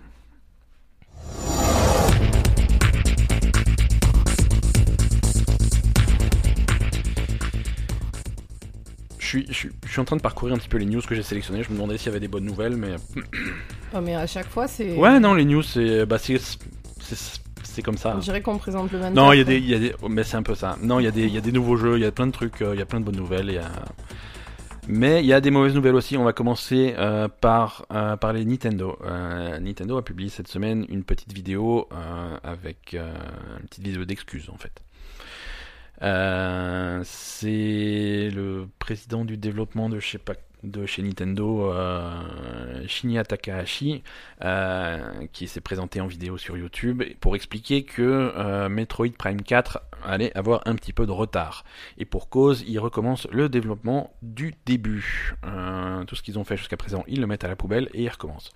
[9.28, 11.14] Suis, je, suis, je suis en train de parcourir un petit peu les news que
[11.14, 11.62] j'ai sélectionnées.
[11.62, 12.96] Je me demandais s'il y avait des bonnes nouvelles, mais.
[13.94, 14.96] Oh, mais à chaque fois, c'est.
[14.96, 16.06] Ouais, non, les news, c'est.
[16.06, 16.38] Bah, c'est.
[16.38, 18.14] c'est- C'est comme ça.
[18.16, 19.14] On dirait qu'on présente le 24.
[19.14, 20.76] Non, il y a des, il y a des, oh, mais c'est un peu ça.
[20.82, 22.26] Non, il y a des, il y a des nouveaux jeux, il y a plein
[22.26, 23.46] de trucs, euh, il y a plein de bonnes nouvelles.
[23.48, 23.70] il y a-
[24.88, 26.16] Mais il y a des mauvaises nouvelles aussi.
[26.16, 28.98] On va commencer euh, par euh, par les Nintendo.
[29.04, 31.88] Euh, Nintendo a publié cette semaine une petite vidéo
[32.42, 34.72] avec une petite vidéo d'excuses en fait.
[36.02, 44.02] Euh, c'est le président du développement de chez Nintendo, euh, Shinya Takahashi,
[44.44, 50.36] euh, qui s'est présenté en vidéo sur YouTube pour expliquer que Metroid Prime 4 allait
[50.36, 51.64] avoir un petit peu de retard.
[51.98, 55.34] Et pour cause, ils recommencent le développement du début.
[56.06, 58.08] Tout ce qu'ils ont fait jusqu'à présent, ils le mettent à la poubelle et ils
[58.08, 58.52] recommencent.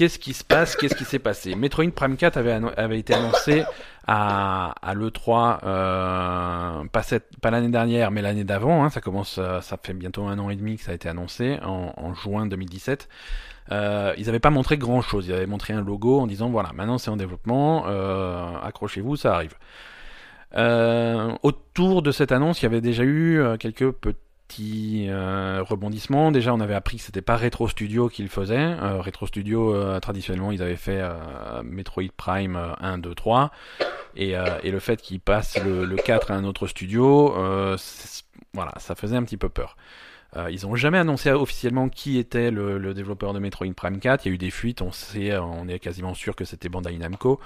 [0.00, 3.64] Qu'est-ce qui se passe Qu'est-ce qui s'est passé Metroid Prime 4 avait, été annoncé
[4.06, 8.82] à, à l'E3, euh, pas, l'année dernière, mais l'année d'avant.
[8.82, 11.06] hein, ça commence, euh, ça fait bientôt un an et demi que ça a été
[11.10, 13.10] annoncé, en, juin 2017.
[13.72, 15.26] Euh, ils n'avaient pas montré grand chose.
[15.26, 17.84] Ils avaient montré un logo en disant voilà, maintenant c'est en développement,
[18.64, 19.52] accrochez-vous, ça arrive.
[21.42, 26.32] Autour de cette annonce, il y avait déjà eu quelques petits euh, rebondissements.
[26.32, 28.56] Déjà, on avait appris que c'était pas Retro Studio qui le faisait.
[28.56, 33.50] Euh, Retro Studio, euh, traditionnellement, ils avaient fait euh, Metroid Prime euh, 1, 2, 3.
[34.16, 34.34] Et,
[34.64, 37.32] le fait qu'ils passent le, le 4 à un autre studio,
[38.52, 39.76] voilà, ça faisait un petit peu peur.
[40.50, 44.24] Ils ont jamais annoncé officiellement qui était le, développeur de Metroid Prime 4.
[44.24, 46.98] Il y a eu des fuites, on sait, on est quasiment sûr que c'était Bandai
[46.98, 47.40] Namco.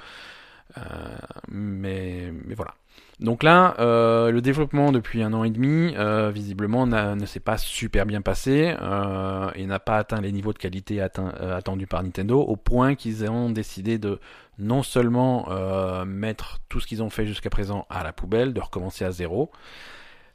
[1.49, 2.75] Mais, mais voilà.
[3.21, 7.59] Donc là, euh, le développement depuis un an et demi, euh, visiblement, ne s'est pas
[7.59, 12.41] super bien passé euh, et n'a pas atteint les niveaux de qualité attendus par Nintendo,
[12.41, 14.19] au point qu'ils ont décidé de
[14.59, 15.49] non seulement
[16.05, 19.51] mettre tout ce qu'ils ont fait jusqu'à présent à la poubelle, de recommencer à zéro,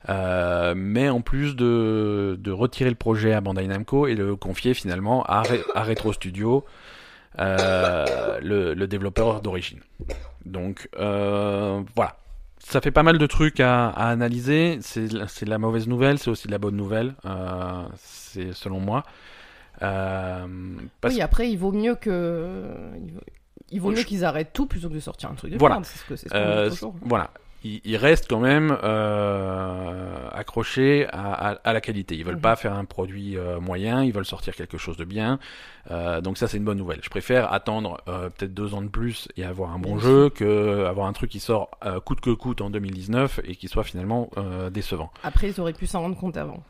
[0.07, 5.43] mais en plus de, retirer le projet à Bandai Namco et le confier finalement à,
[5.43, 6.65] Re- à Retro Studio.
[7.37, 9.79] le, le développeur d'origine.
[10.45, 12.15] Donc voilà,
[12.69, 14.79] ça fait pas mal de trucs à, à analyser.
[14.81, 17.15] C'est de la mauvaise nouvelle, c'est aussi de la bonne nouvelle.
[17.25, 19.03] Euh, c'est selon moi.
[19.81, 20.45] Euh,
[21.01, 22.45] parce Oui, après, il vaut mieux que.
[23.01, 23.19] Il vaut,
[23.71, 25.75] il vaut Je- mieux qu'ils arrêtent tout plutôt que de sortir un truc de Voilà.
[25.75, 25.85] merde.
[25.85, 26.95] C'est ce que c'est ce qu'on Euh, dit toujours.
[27.01, 27.31] voilà.
[27.63, 32.15] Ils, ils restent quand même euh, accrochés à, à- à la qualité.
[32.15, 32.41] Ils veulent Mhm.
[32.41, 35.39] pas faire un produit euh, moyen, ils veulent sortir quelque chose de bien.
[35.91, 36.99] Euh, donc ça, c'est une bonne nouvelle.
[37.03, 40.85] Je préfère attendre euh, peut-être deux ans de plus et avoir un bon jeu que
[40.85, 44.29] avoir un truc qui sort euh, coûte que coûte en 2019 et qui soit finalement
[44.37, 45.11] euh, décevant.
[45.23, 46.63] Après, ils auraient pu s'en rendre compte avant.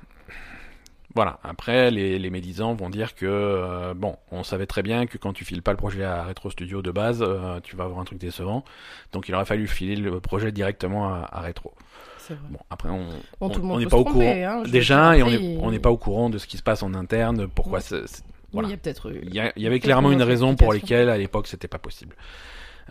[1.15, 1.39] Voilà.
[1.43, 5.33] Après, les, les médisants vont dire que euh, bon, on savait très bien que quand
[5.33, 8.03] tu files pas le projet à Retro Studio de base, euh, tu vas avoir un
[8.05, 8.63] truc décevant.
[9.11, 11.73] Donc il aurait fallu filer le projet directement à, à Retro.
[12.19, 12.43] C'est vrai.
[12.51, 15.79] Bon, après on n'est pas au courant hein, déjà et on n'est il- on n'est
[15.79, 17.47] pas au courant de ce qui se passe en interne.
[17.47, 18.09] Pourquoi c'est- Oui,
[18.53, 18.67] voilà.
[18.67, 19.11] il y a peut-être.
[19.23, 21.79] il y, a- il y avait clairement une raison pour lesquelles à l'époque c'était pas
[21.79, 22.15] possible.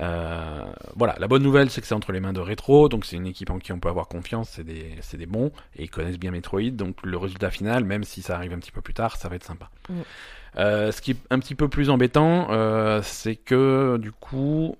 [0.01, 3.16] Euh, voilà, la bonne nouvelle c'est que c'est entre les mains de Retro, donc c'est
[3.16, 5.90] une équipe en qui on peut avoir confiance, c'est des, c'est des bons et ils
[5.90, 8.94] connaissent bien Metroid, donc le résultat final, même si ça arrive un petit peu plus
[8.94, 9.70] tard, ça va être sympa.
[9.88, 9.94] Mm.
[10.57, 14.76] Euh, ce qui est un petit peu plus embêtant, euh, c'est que du coup,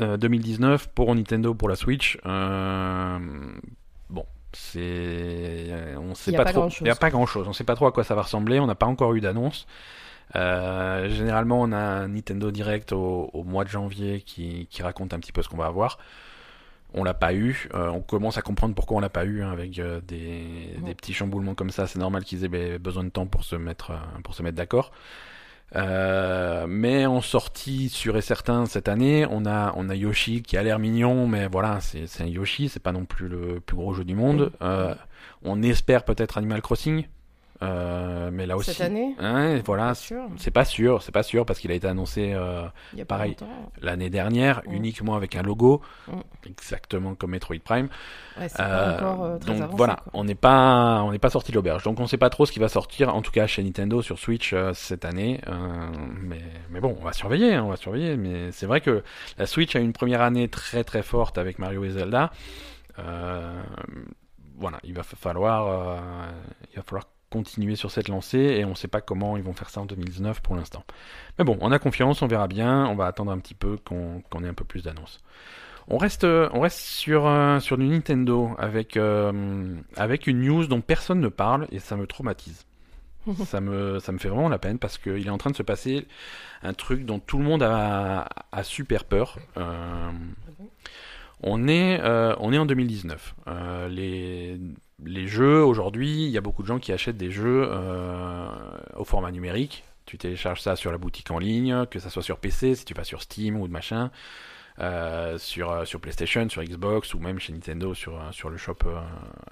[0.00, 5.66] euh, 2019 pour Nintendo pour la Switch, bon, c'est,
[5.98, 7.92] on sait pas, trop, il y a pas grand chose, on sait pas trop à
[7.92, 9.66] quoi ça va ressembler, on n'a pas encore eu d'annonce.
[10.36, 15.14] Euh, généralement, on a un Nintendo Direct au, au mois de janvier qui, qui raconte
[15.14, 15.98] un petit peu ce qu'on va avoir.
[16.92, 17.68] On l'a pas eu.
[17.74, 21.12] Euh, on commence à comprendre pourquoi on l'a pas eu hein, avec euh, des, petits
[21.12, 21.86] chamboulements comme ça.
[21.86, 24.92] C'est normal qu'ils aient be- besoin de temps pour se mettre pour se mettre d'accord.
[25.74, 30.62] Mais en sortie sûr et certain cette année, on a on a Yoshi qui a
[30.62, 33.92] l'air mignon, mais voilà, c'est c'est un Yoshi, c'est pas non plus le plus gros
[33.92, 34.52] jeu du monde.
[35.42, 37.06] On espère peut-être Animal Crossing,
[37.62, 38.72] euh, mais là aussi.
[38.72, 42.32] Cette année Ouais, voilà, c'est pas sûr, c'est pas sûr parce qu'il a été annoncé
[42.34, 43.36] euh, Il y a pas pareil.
[43.80, 46.12] l'année dernière uniquement avec un logo, Mm.
[46.46, 47.88] exactement comme Metroid Prime.
[48.38, 50.10] Ouais, Euh, pas encore très donc avancé, voilà, quoi.
[50.14, 51.84] on n'est pas on n'est pas sorti de l'auberge.
[51.84, 54.18] Donc on sait pas trop ce qui va sortir, en tout cas chez Nintendo sur
[54.18, 55.40] Switch cette année.
[56.22, 56.40] Mais
[56.70, 58.16] mais bon, on va surveiller, hein, on va surveiller.
[58.16, 59.02] Mais c'est vrai que
[59.38, 62.30] la Switch a une première année très très forte avec Mario et Zelda.
[62.98, 63.62] Euh,
[64.56, 65.96] voilà, il va fa- falloir euh,
[66.72, 67.04] il va falloir
[67.34, 70.40] continuer sur cette lancée et on sait pas comment ils vont faire ça en 2019
[70.40, 70.84] pour l'instant.
[71.36, 72.86] Mais bon, on a confiance, on verra bien.
[72.86, 75.20] On va attendre un petit peu qu'on ait un peu plus d'annonces.
[75.88, 80.80] On reste, on reste sur, euh, sur du Nintendo avec, euh, avec une news dont
[80.80, 82.66] personne ne parle et ça me traumatise.
[83.46, 85.62] ça, me, ça me fait vraiment la peine parce qu'il est en train de se
[85.62, 86.06] passer
[86.62, 89.38] un truc dont tout le monde a, a super peur.
[89.56, 90.10] Euh,
[91.42, 92.00] on, est,
[92.38, 93.34] on est en 2019.
[93.48, 94.58] Euh, les,
[95.04, 98.48] les jeux, aujourd'hui, il y a beaucoup de gens qui achètent des jeux euh,
[98.96, 99.84] au format numérique.
[100.06, 102.94] Tu télécharges ça sur la boutique en ligne, que ça soit sur PC, si tu
[102.94, 104.10] vas sur Steam ou de machin
[104.80, 108.18] euh, sur, euh, sur PlayStation, sur Xbox ou même chez Nintendo sur,
[108.50, 108.78] le shop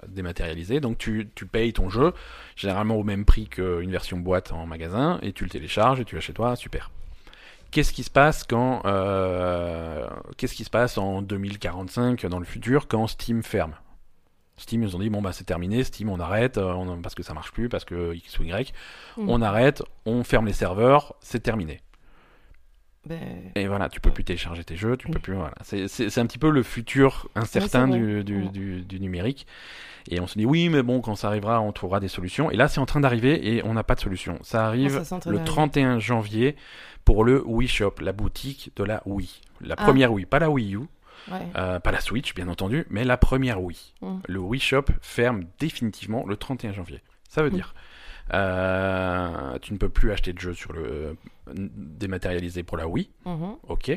[0.09, 0.81] dématérialisé.
[0.81, 2.13] Donc tu, tu payes ton jeu,
[2.57, 6.15] généralement au même prix qu'une version boîte en magasin, et tu le télécharges et tu
[6.15, 6.91] l'as chez toi, super.
[7.71, 13.43] Qu'est-ce qui se passe qu'est-ce qui se passe en 2045 dans le futur quand Steam
[13.43, 13.73] ferme?
[14.59, 17.23] Steam ils ont dit bon bah c'est terminé, Steam on arrête euh, on- parce que
[17.23, 18.73] ça marche plus parce que X ou Y,
[19.17, 19.29] Mm.
[19.29, 21.81] on arrête, on ferme les serveurs, c'est terminé.
[23.05, 23.19] Ben,
[23.57, 25.35] Et voilà, tu peux plus télécharger tes jeux, tu peux plus.
[25.35, 25.55] Voilà.
[25.63, 28.23] C'est, un petit peu le futur incertain Ouais, du, vrai.
[28.23, 29.45] du, du, du numérique.
[30.09, 32.51] Et on se dit oui, mais bon, quand ça arrivera, on trouvera des solutions.
[32.53, 34.39] Et là, c'est en train d'arriver et on n'a pas de solution.
[34.43, 35.53] Ça arrive Ah, ça, train le d'arriver.
[35.53, 36.55] 31 janvier
[37.05, 39.41] pour le Wii Shop, la boutique de la Wii.
[39.61, 39.83] La Ah.
[39.85, 40.81] première Wii, pas la Wii U,
[41.31, 41.41] ouais.
[41.57, 43.95] euh, pas la Switch, bien entendu, mais la première Wii.
[44.01, 44.17] Mm.
[44.29, 47.01] Le Wii Shop ferme définitivement le 31 janvier.
[47.29, 47.55] Ça veut Mm.
[47.55, 47.75] dire,
[48.35, 51.15] euh, tu ne peux plus acheter de jeux sur le euh,
[51.49, 53.11] dématérialisé pour la Wii.
[53.27, 53.57] Mhm.
[53.69, 53.91] Ok.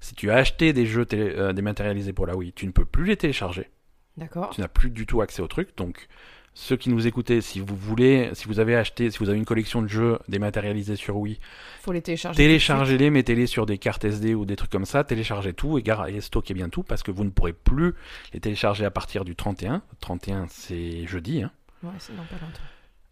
[0.00, 3.04] Si tu as acheté des jeux télé- dématérialisés pour la Wii, tu ne peux plus
[3.04, 3.70] les télécharger.
[4.16, 4.50] D'accord.
[4.50, 5.76] Tu n'as plus du tout accès au truc.
[5.76, 6.06] Donc,
[6.54, 9.44] ceux qui nous écoutaient, si vous voulez, si vous avez acheté, si vous avez une
[9.44, 11.38] collection de jeux dématérialisés sur Wii,
[11.80, 12.36] Faut les télécharger.
[12.36, 16.20] téléchargez-les, mettez-les sur des cartes SD ou des trucs comme ça, téléchargez tout et, et
[16.20, 17.94] stockez bien tout parce que vous ne pourrez plus
[18.34, 19.82] les télécharger à partir du 31.
[20.00, 21.42] 31, c'est jeudi.
[21.42, 21.50] Hein.
[21.82, 22.60] Ouais, c'est dans pas longtemps.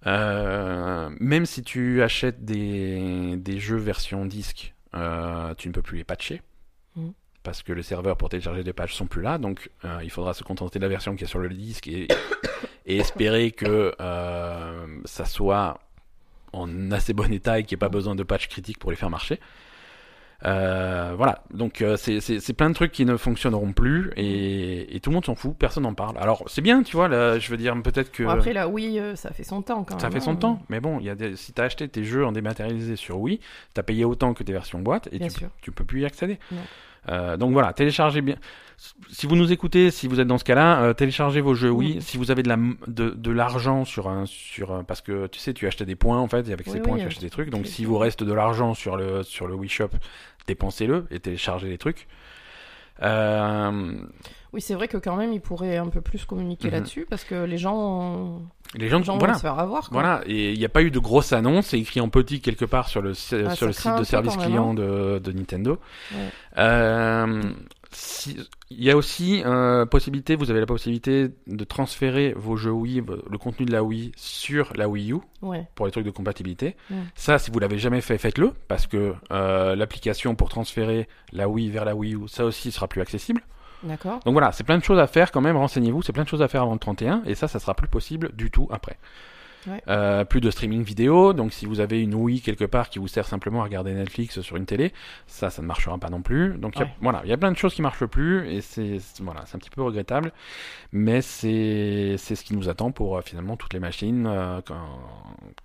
[0.06, 5.98] Euh, même si tu achètes des, des jeux version disque, euh, tu ne peux plus
[5.98, 6.42] les patcher.
[6.96, 7.12] Mhm.
[7.42, 10.34] Parce que les serveurs pour télécharger des patchs sont plus là, donc euh, il faudra
[10.34, 12.06] se contenter de la version qui est sur le disque et,
[12.86, 15.78] et espérer que euh, ça soit
[16.52, 18.96] en assez bon état et qu'il n'y ait pas besoin de patch critiques pour les
[18.96, 19.38] faire marcher.
[20.46, 25.10] Euh, voilà, donc euh, c'est- plein de trucs qui ne fonctionneront plus et, et tout
[25.10, 26.16] le monde s'en fout, personne n'en parle.
[26.16, 28.98] Alors c'est bien, tu vois, là, je veux dire peut-être que Bon, après, là, oui,
[28.98, 30.14] euh, ça fait son temps quand ça même.
[30.14, 30.36] fait son hein.
[30.36, 33.38] temps, mais bon, y a des, si t'as acheté tes jeux en dématérialisé sur Wii,
[33.74, 36.38] t'as payé autant que tes versions boîte et tu, tu peux plus y accéder.
[36.50, 36.62] Non.
[37.08, 38.36] Euh, donc voilà, téléchargez bien.
[39.10, 41.70] Si vous nous écoutez, si vous êtes dans ce cas-là, euh, téléchargez vos jeux.
[41.72, 42.00] Mm.
[42.00, 45.52] Si vous avez de la de, de l'argent sur un sur parce que tu sais,
[45.52, 47.30] tu achetais des points en fait, et avec Oui, ces oui, points tu achetais des
[47.30, 47.50] trucs.
[47.50, 49.90] Donc si vous reste de l'argent sur le sur le Wii Shop,
[50.46, 52.06] dépensez-le et téléchargez les trucs.
[53.02, 53.92] Euh,
[54.52, 56.74] Oui, c'est vrai que quand même, ils pourraient un peu plus communiquer Mhm.
[56.74, 58.42] là-dessus parce que les gens,
[58.76, 59.88] les gens, les gens voilà, vont se faire avoir.
[59.88, 60.00] Quoi.
[60.00, 62.64] Voilà, et il n'y a pas eu de grosse annonce, c'est écrit en petit quelque
[62.64, 63.10] part sur le,
[63.46, 65.78] Ah, sur le site de service client de, de Nintendo.
[66.12, 66.28] Ouais.
[66.58, 67.42] Euh,
[67.90, 68.36] si-
[68.72, 73.02] Il y a aussi euh, possibilité, vous avez la possibilité de transférer vos jeux Wii,
[73.28, 75.66] le contenu de la Wii sur la Wii U Ouais.
[75.74, 76.76] pour les trucs de compatibilité.
[77.16, 81.68] Ça, si vous l'avez jamais fait, faites-le parce que euh, l'application pour transférer la Wii
[81.70, 83.42] vers la Wii U, ça aussi sera plus accessible.
[83.82, 84.20] D'accord.
[84.24, 86.42] Donc voilà, c'est plein de choses à faire quand même, renseignez-vous, c'est plein de choses
[86.42, 88.98] à faire avant le 31, et ça, ça sera plus possible du tout après.
[89.66, 89.82] Ouais.
[89.88, 93.08] Euh, plus de streaming vidéo, donc si vous avez une Wii quelque part qui vous
[93.08, 94.92] sert simplement à regarder Netflix sur une télé,
[95.26, 96.54] ça, ça ne marchera pas non plus.
[96.56, 98.96] Donc y a- voilà, il y a plein de choses qui marchent plus, et c'est
[99.20, 100.32] voilà, c'est un petit peu regrettable,
[100.92, 104.62] mais c'est c'est ce qui nous attend pour euh, finalement toutes les machines euh,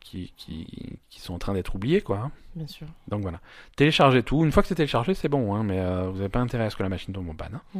[0.01, 2.17] qui, qui, qui sont en train d'être oubliées, quoi.
[2.17, 2.31] hein.
[2.55, 2.87] Bien sûr.
[3.07, 3.39] Donc voilà.
[3.77, 4.43] Téléchargez tout.
[4.43, 6.75] Une fois que c'est téléchargé, c'est bon, hein, mais vous n'avez pas intérêt à ce
[6.75, 7.59] que la machine tombe en panne.
[7.75, 7.79] hein.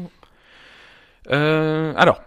[1.29, 1.97] Mm.
[1.97, 2.21] Alors,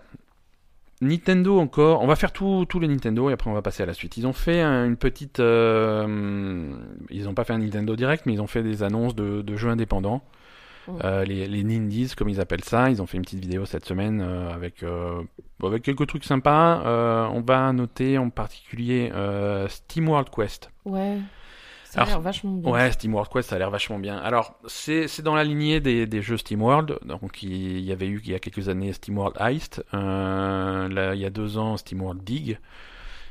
[1.00, 2.02] Nintendo encore.
[2.02, 4.16] On va faire tout, tout le Nintendo et après on va passer à la suite.
[4.16, 5.40] Ils ont fait un- une petite.
[5.40, 6.72] euh,
[7.10, 9.56] ils n'ont pas fait un Nintendo Direct, mais ils ont fait des annonces de, de
[9.56, 10.22] jeux indépendants.
[10.88, 10.92] Mm.
[11.04, 12.90] Euh, les, les Nindies, comme ils appellent ça.
[12.90, 14.82] Ils ont fait une petite vidéo cette semaine euh, avec,
[15.62, 16.82] avec quelques trucs sympas.
[17.32, 19.12] On va noter en particulier
[19.68, 20.70] Steam World Quest.
[20.84, 21.18] Ouais.
[22.06, 22.70] Ça a l'air vachement bien.
[22.72, 24.16] Ouais, Steam World Quest, ça a l'air vachement bien.
[24.18, 26.98] Alors, c'est c'est dans la lignée des, des jeux Steam World.
[27.04, 29.84] Donc, il y avait eu il y a quelques années Steam World Heist.
[29.94, 32.58] Euh, là, il y a deux ans, Steam World Dig.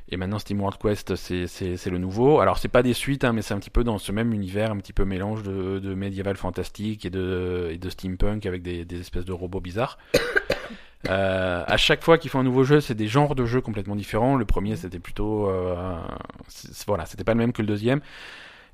[0.09, 2.39] Et maintenant, Steam World Quest, c'est c'est- c'est le nouveau.
[2.39, 4.71] Alors, c'est pas des suites, hein, mais c'est un petit peu dans ce même univers,
[4.71, 8.85] un petit peu mélange de, de médiéval fantastique et de, et de steampunk avec des,
[8.85, 9.97] des espèces de robots bizarres.
[11.09, 13.95] Euh, à chaque fois qu'ils font un nouveau jeu, c'est des genres de jeux complètement
[13.95, 14.35] différents.
[14.35, 15.95] Le premier, c'était plutôt, euh,
[16.87, 18.01] voilà, c'était pas le même que le deuxième.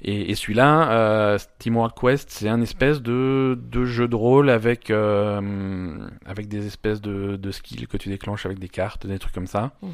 [0.06, 4.50] Et, et celui-là, euh, Steam World Quest, c'est un espèce de, de jeu de rôle
[4.50, 9.18] avec, euh, avec des espèces de, de skills que tu déclenches avec des cartes, des
[9.18, 9.72] trucs comme ça.
[9.82, 9.92] Mhm.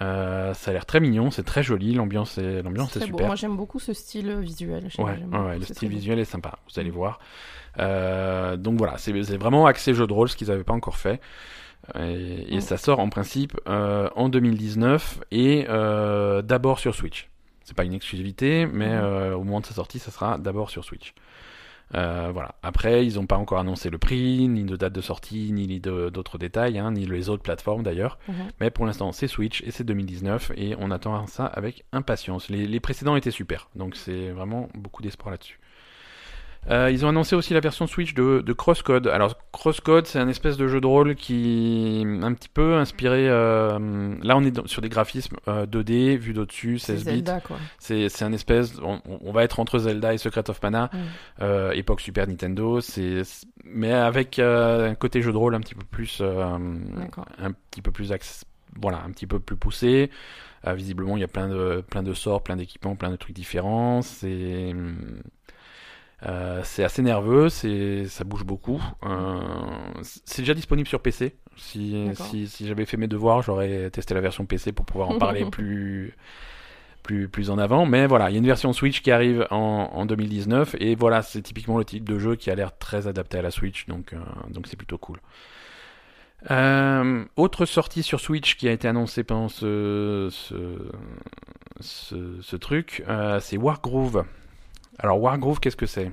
[0.00, 3.06] Euh, ça a l'air très mignon, c'est très joli, l'ambiance est, l'ambiance est beau.
[3.06, 3.26] super.
[3.26, 4.88] Moi, j'aime beaucoup ce style visuel.
[4.98, 5.94] Ouais, ouais, le style beau.
[5.96, 7.18] visuel est sympa, vous allez voir.
[7.78, 11.20] Euh, donc voilà, c'est vraiment axé jeu de rôle, ce qu'ils n'avaient pas encore fait.
[11.98, 15.66] Et, et ça sort en principe en 2019 et
[16.44, 17.28] d'abord sur Switch.
[17.72, 19.00] C'est pas une exclusivité, mais Mm.
[19.02, 21.14] euh, au moment de sa sortie, ça sera d'abord sur Switch.
[21.94, 22.54] Euh, voilà.
[22.62, 26.36] Après, ils n'ont pas encore annoncé le prix, ni de date de sortie, ni d'autres
[26.36, 28.18] détails, hein, ni les autres plateformes d'ailleurs.
[28.28, 28.34] Mhm.
[28.60, 32.50] Mais pour l'instant, c'est Switch et c'est 2019 et on attend ça avec impatience.
[32.50, 35.58] Les, les précédents étaient super, donc c'est vraiment beaucoup d'espoir là-dessus.
[36.70, 39.08] Euh, ils ont annoncé aussi la version Switch de, de Crosscode.
[39.08, 43.28] Alors Crosscode, c'est un espèce de jeu de rôle qui un petit peu inspiré.
[43.28, 47.10] euh, là, on est dans- sur des graphismes euh, 2D vus d'au-dessus, C'est 16 bits.
[47.16, 47.56] Zelda, quoi.
[47.80, 48.74] C'est c'est un espèce.
[48.80, 50.88] On, on va être entre Zelda et Secret of Mana,
[51.40, 52.80] euh, époque Super Nintendo.
[52.80, 53.22] C'est
[53.64, 56.44] mais avec euh, un côté jeu de rôle un petit peu plus euh,
[56.96, 57.26] D'accord.
[57.38, 58.44] un petit peu plus axe-
[58.80, 60.10] voilà, un petit peu plus poussé.
[60.68, 63.34] Euh, visiblement, il y a plein de plein de sorts, plein d'équipements, plein de trucs
[63.34, 64.00] différents.
[64.00, 64.72] C'est
[66.26, 68.82] euh, c'est assez nerveux, c'est ça bouge beaucoup.
[69.04, 69.40] Euh,
[70.02, 71.36] c'est déjà disponible sur PC.
[71.56, 72.26] Si D'accord.
[72.26, 75.44] si, si j'avais fait mes devoirs, j'aurais testé la version PC pour pouvoir en parler
[75.50, 76.16] plus
[77.02, 77.86] plus plus en avant.
[77.86, 81.22] Mais voilà, il y a une version Switch qui arrive en, en 2019 et voilà,
[81.22, 84.12] c'est typiquement le type de jeu qui a l'air très adapté à la Switch, donc
[84.12, 84.18] euh,
[84.50, 85.18] donc c'est plutôt cool.
[86.50, 90.90] Euh, autre sortie sur Switch qui a été annoncée pendant ce, ce,
[91.80, 94.24] ce, ce truc, euh, c'est Wargroove.
[94.98, 96.12] Alors Wargroove, qu'est-ce que c'est?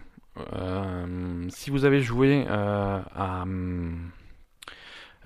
[0.53, 3.91] Euh, Si vous avez joué euh, à, euh,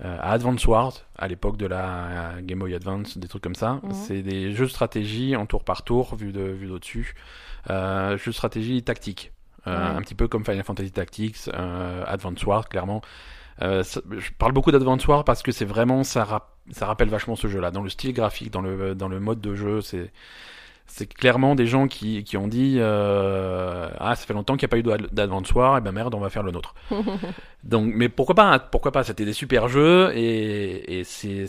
[0.00, 3.92] à Advance Wars, à l'époque de la Game Boy Advance, des trucs comme ça, Mhm.
[3.92, 7.14] c'est des jeux de stratégie en tour par tour, vu de vu d'au-dessus,
[7.70, 9.32] euh, jeux de stratégie tactique.
[9.66, 9.72] Ouais.
[9.72, 11.48] Un petit peu comme Final Fantasy Tactics,
[12.06, 13.00] Advance Wars, clairement.
[13.62, 17.08] Euh, ça- je parle beaucoup d'Advance Wars parce que c'est vraiment ça, rap- ça rappelle
[17.08, 20.12] vachement ce jeu-là dans le style graphique, dans le dans le mode de jeu, c'est
[20.86, 24.82] c'est clairement des gens qui, qui ont dit euh, ah ça fait longtemps qu'il n'y
[24.82, 26.74] a pas eu War et ben merde on va faire le nôtre.
[27.64, 31.46] Donc mais pourquoi pas pourquoi pas c'était des super jeux et, et c'est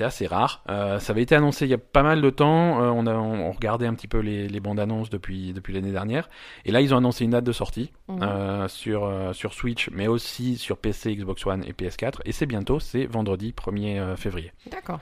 [0.00, 0.62] assez rare.
[0.70, 3.14] Euh, ça avait été annoncé il y a pas mal de temps euh, on a
[3.14, 6.30] on regardait un petit peu les, les bandes annonces depuis depuis l'année dernière
[6.64, 10.56] et là ils ont annoncé une date de sortie euh, sur sur Switch mais aussi
[10.56, 14.52] sur PC Xbox One et PS4 et c'est bientôt c'est vendredi 1er euh, février.
[14.70, 15.00] D'accord.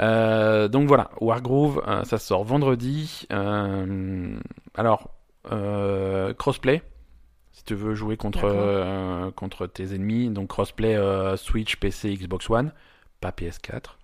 [0.00, 3.26] Euh, donc voilà, Wargroove, euh, ça sort vendredi.
[3.32, 4.36] Euh,
[4.74, 5.10] alors,
[5.52, 6.82] euh, crossplay,
[7.52, 10.30] si tu veux jouer contre, euh, contre tes ennemis.
[10.30, 10.96] Donc crossplay
[11.36, 12.72] Switch, PC, Xbox One,
[13.20, 13.96] pas PS4.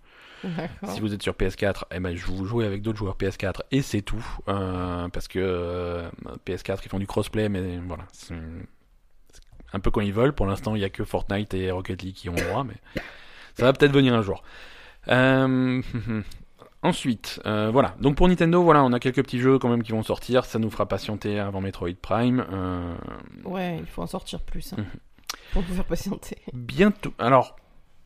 [0.43, 0.91] D'accord.
[0.91, 3.83] Si vous êtes sur PS4, eh ben, je vous jouez avec d'autres joueurs PS4 et
[3.83, 4.25] c'est tout.
[4.49, 6.09] Euh, parce que euh,
[6.47, 8.05] PS4, ils font du crossplay, mais voilà.
[8.13, 8.35] C'est
[9.33, 9.43] c'est
[9.77, 10.33] un peu quand ils veulent.
[10.33, 12.75] Pour l'instant, il n'y a que Fortnite et Rocket League qui ont le droit, mais
[13.55, 14.43] ça va peut-être venir un jour.
[15.09, 15.81] Euh,
[16.83, 17.95] ensuite, euh, voilà.
[18.01, 20.45] Donc pour Nintendo, voilà, on a quelques petits jeux quand même qui vont sortir.
[20.45, 22.45] Ça nous fera patienter avant Metroid Prime.
[22.53, 22.95] Euh,
[23.45, 24.73] Ouais, il faut en sortir plus.
[24.73, 24.87] Hein, Mhm.
[25.53, 26.37] Pour vous faire patienter.
[26.53, 27.13] bientôt.
[27.19, 27.57] Alors,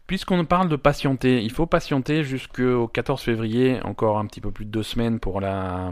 [0.07, 4.65] puisqu'on parle de patienter, il faut patienter jusqu'au 14 février, encore un petit peu plus
[4.65, 5.91] de deux semaines pour la,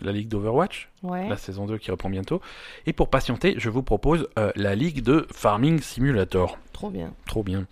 [0.00, 1.28] la Ligue d'Overwatch, Ouais.
[1.28, 2.40] la saison 2 qui reprend bientôt.
[2.86, 6.56] Et pour patienter, je vous propose euh, la Ligue de Farming Simulator.
[6.72, 7.12] Trop bien.
[7.26, 7.66] Trop bien.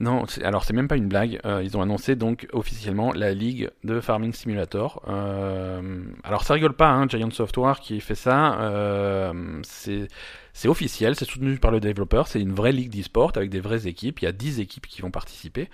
[0.00, 1.38] Non, alors c'est même pas une blague.
[1.44, 5.02] euh, ils ont annoncé donc officiellement la ligue de Farming Simulator.
[5.08, 8.60] Euh, alors ça rigole pas, hein, Giant Software qui fait ça.
[8.60, 12.26] euh, c'est officiel, c'est soutenu par le développeur.
[12.26, 14.20] C'est une vraie ligue d'e-sport avec des vraies équipes.
[14.20, 15.68] Il y a 10 équipes qui vont participer.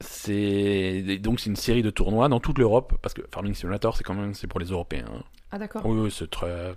[0.00, 4.04] C'est donc c'est une série de tournois dans toute l'Europe parce que Farming Simulator c'est
[4.04, 5.24] quand même c'est pour les Européens.
[5.50, 5.84] Ah d'accord.
[5.84, 6.74] Oui, oui, c'est très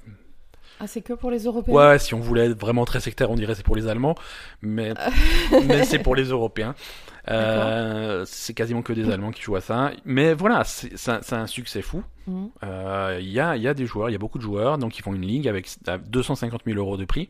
[0.81, 1.75] Ah c'est que pour les Européens?
[1.75, 4.15] Ouais, si on voulait être vraiment très sectaire, on dirait c'est pour les Allemands,
[4.61, 4.93] mais,
[5.67, 6.73] mais c'est pour les Européens.
[7.29, 9.91] Euh, c'est quasiment que des Allemands qui jouent à ça.
[10.05, 12.03] Mais voilà, c'est un, succès fou.
[12.27, 12.49] Mhm.
[12.63, 14.77] Euh, Il y, a, il y a des joueurs, il y a beaucoup de joueurs,
[14.79, 17.29] donc ils font une ligue avec à 250 000 euros de prix.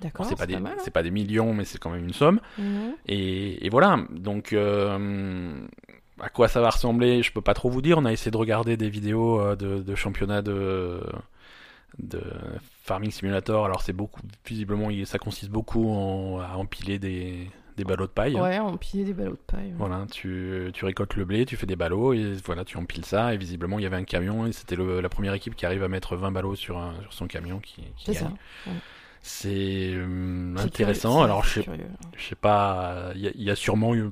[0.00, 0.26] D'accord.
[0.26, 0.74] c'est pas, des, mal.
[0.74, 0.82] hein.
[0.84, 2.40] c'est pas des millions, mais c'est quand même une somme.
[2.58, 2.92] Mhm.
[3.06, 5.58] Et, et voilà, donc euh,
[6.20, 7.98] à quoi ça va ressembler, je peux pas trop vous dire.
[7.98, 11.00] On a essayé de regarder des vidéos de, de championnat de,
[11.98, 12.20] de
[12.86, 13.64] Farming Simulator.
[13.64, 18.34] Alors c'est beaucoup, visiblement, ça consiste beaucoup en, à empiler des, des ballots de paille.
[18.40, 19.66] Ouais, pillait des ballots de paille.
[19.66, 19.74] ouais.
[19.76, 23.34] Voilà, tu, tu récoltes le blé, tu fais des ballots et voilà, tu empiles ça.
[23.34, 25.88] Et visiblement, il y avait un camion et c'était la première équipe qui arrive à
[25.88, 28.22] mettre 20 ballots sur, un- sur son camion qui, qui gagne.
[28.22, 28.32] ça.
[29.20, 31.10] C'est euh, C'est intéressant.
[31.14, 31.66] curieux, Alors, je sais
[32.16, 34.10] je sais pas, il y, a- il y a sûrement eu,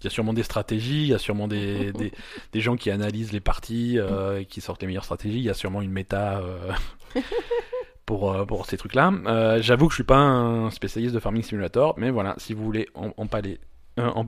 [0.00, 2.12] il y a sûrement des stratégies, il y a sûrement des, des,
[2.52, 5.50] des gens qui analysent les parties, euh, et qui sortent les meilleures stratégies, il y
[5.50, 6.72] a sûrement une méta euh,
[8.06, 9.12] pour, euh, pour ces trucs-là.
[9.26, 12.62] Euh, J'avoue que je suis pas un spécialiste de Farming Simulator, mais voilà, si vous
[12.64, 13.58] voulez en, empaler,
[13.98, 14.26] en-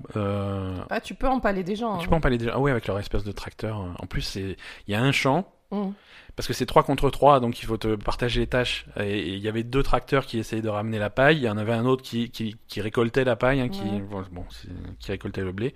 [0.91, 1.99] Ah, tu peux empaler des gens.
[1.99, 2.09] tu hein.
[2.09, 3.95] peux empaler déjà, ah ouais, avec leur espèce de tracteur.
[3.99, 4.57] En plus, il
[4.89, 5.93] y a un champ, Mhm.
[6.39, 8.87] Parce que c'est 3 contre 3, donc il faut te partager les tâches.
[9.01, 11.39] Et il y avait deux tracteurs qui essayaient de ramener la paille.
[11.39, 13.99] Il y en avait un autre qui, qui, qui récoltait la paille, hein, qui, Ouais.
[14.09, 14.69] bon, bon, c'est-
[15.01, 15.75] qui récoltait le blé.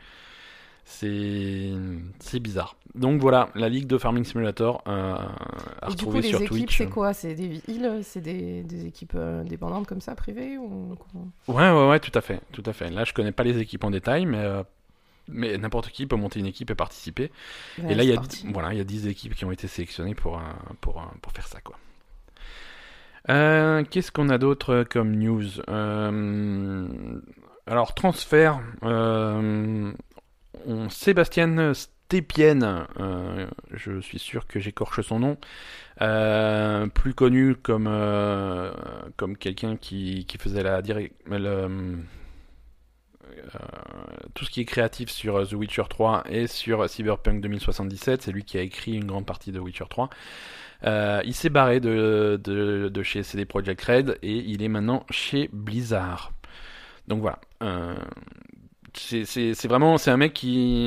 [0.85, 2.77] C'est bizarre.
[2.95, 5.17] Donc voilà, la ligue de Farming Simulator euh,
[5.81, 6.79] à Et du coup, les sur équipes, Twitch.
[6.79, 7.13] c'est quoi?
[7.13, 10.95] C'est des villes C'est des, des équipes euh, dépendantes comme ça, privées ou...
[11.49, 12.89] Ouais, ouais, ouais, tout à fait, tout à fait.
[12.91, 14.63] Là, je connais pas les équipes en détail, mais euh,
[15.29, 17.31] mais n'importe qui peut monter une équipe et participer.
[17.79, 18.21] Ouais, Et là, il y a,
[18.53, 21.33] voilà, il y a 10 équipes qui ont été sélectionnées pour, un- pour, un- pour
[21.33, 21.77] faire ça, quoi.
[23.31, 25.45] Euh, Qu'est-ce qu'on a d'autre comme news?
[25.69, 26.89] Euh,
[27.67, 28.61] Alors, transfert.
[28.83, 29.93] Euh,
[30.67, 32.87] on, Sébastien Stépien,
[33.71, 35.39] je suis sûr que j'écorche son nom,
[36.95, 37.89] plus connu comme,
[39.17, 40.83] comme quelqu'un qui, qui faisait la
[41.47, 41.97] euh,
[44.35, 48.23] tout ce qui est créatif sur euh, The Witcher 3 et sur Cyberpunk 2077.
[48.23, 50.11] C'est lui qui a écrit une grande partie de Witcher 3.
[50.85, 55.05] Euh, il s'est barré de, de, de chez CD Projekt Red et il est maintenant
[55.11, 56.33] chez Blizzard.
[57.09, 57.41] Donc voilà.
[57.63, 57.95] Euh,
[58.95, 60.87] c'est vraiment c'est un mec qui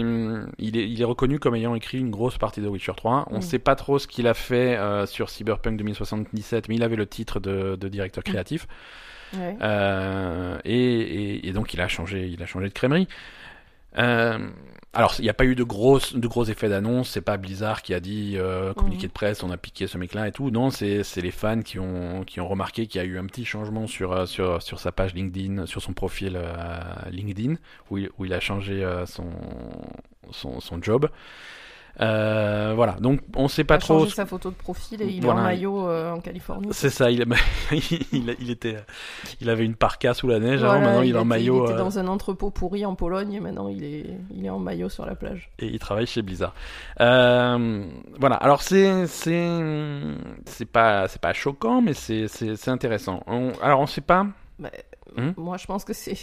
[0.60, 3.28] il est, il est reconnu comme ayant écrit une grosse partie de Witcher 3.
[3.32, 3.42] On Mm.
[3.42, 7.08] sait pas trop ce qu'il a fait euh, sur Cyberpunk 2077, mais il avait le
[7.08, 8.68] titre de, de directeur créatif.
[9.34, 9.58] Ouais.
[9.62, 13.08] Euh, et, et- et donc il a changé, il a changé de crèmerie.
[13.98, 14.50] Euh,
[14.94, 17.10] alors il n'y a pas eu de grosses, de gros effets d'annonce.
[17.12, 19.08] C'est pas Blizzard qui a dit euh, communiqué Mhm.
[19.10, 20.52] de presse, on a piqué ce mec-là et tout.
[20.52, 23.46] Non, c'est les fans qui ont qui ont remarqué qu'il y a eu un petit
[23.46, 27.56] changement sur sur sur sa page LinkedIn, sur son profil euh, LinkedIn
[27.90, 29.30] où il, où il a changé son
[30.32, 31.10] son son job.
[32.02, 34.06] Euh, voilà, donc on sait pas Il a trop.
[34.08, 36.68] sa photo de profil et il est en maillot euh, en Californie.
[36.72, 37.26] C'est ça, il,
[38.12, 38.78] il, il était,
[39.40, 40.60] il avait une parka sous la neige.
[40.60, 42.96] Voilà, avant, maintenant il, est en maillot Il était euh, dans un entrepôt pourri en
[42.96, 45.50] Pologne et maintenant il est, il est en maillot sur la plage.
[45.60, 46.54] et il travaille chez Blizzard.
[47.00, 47.86] Euh,
[48.20, 49.50] voilà, alors c'est, c'est,
[50.46, 53.24] c'est pas, c'est pas choquant, mais c'est, c'est, intéressant.
[53.28, 54.28] On- alors on sait pas.
[54.60, 54.70] Bah,
[55.18, 56.18] Hmm Moi, je pense que c'est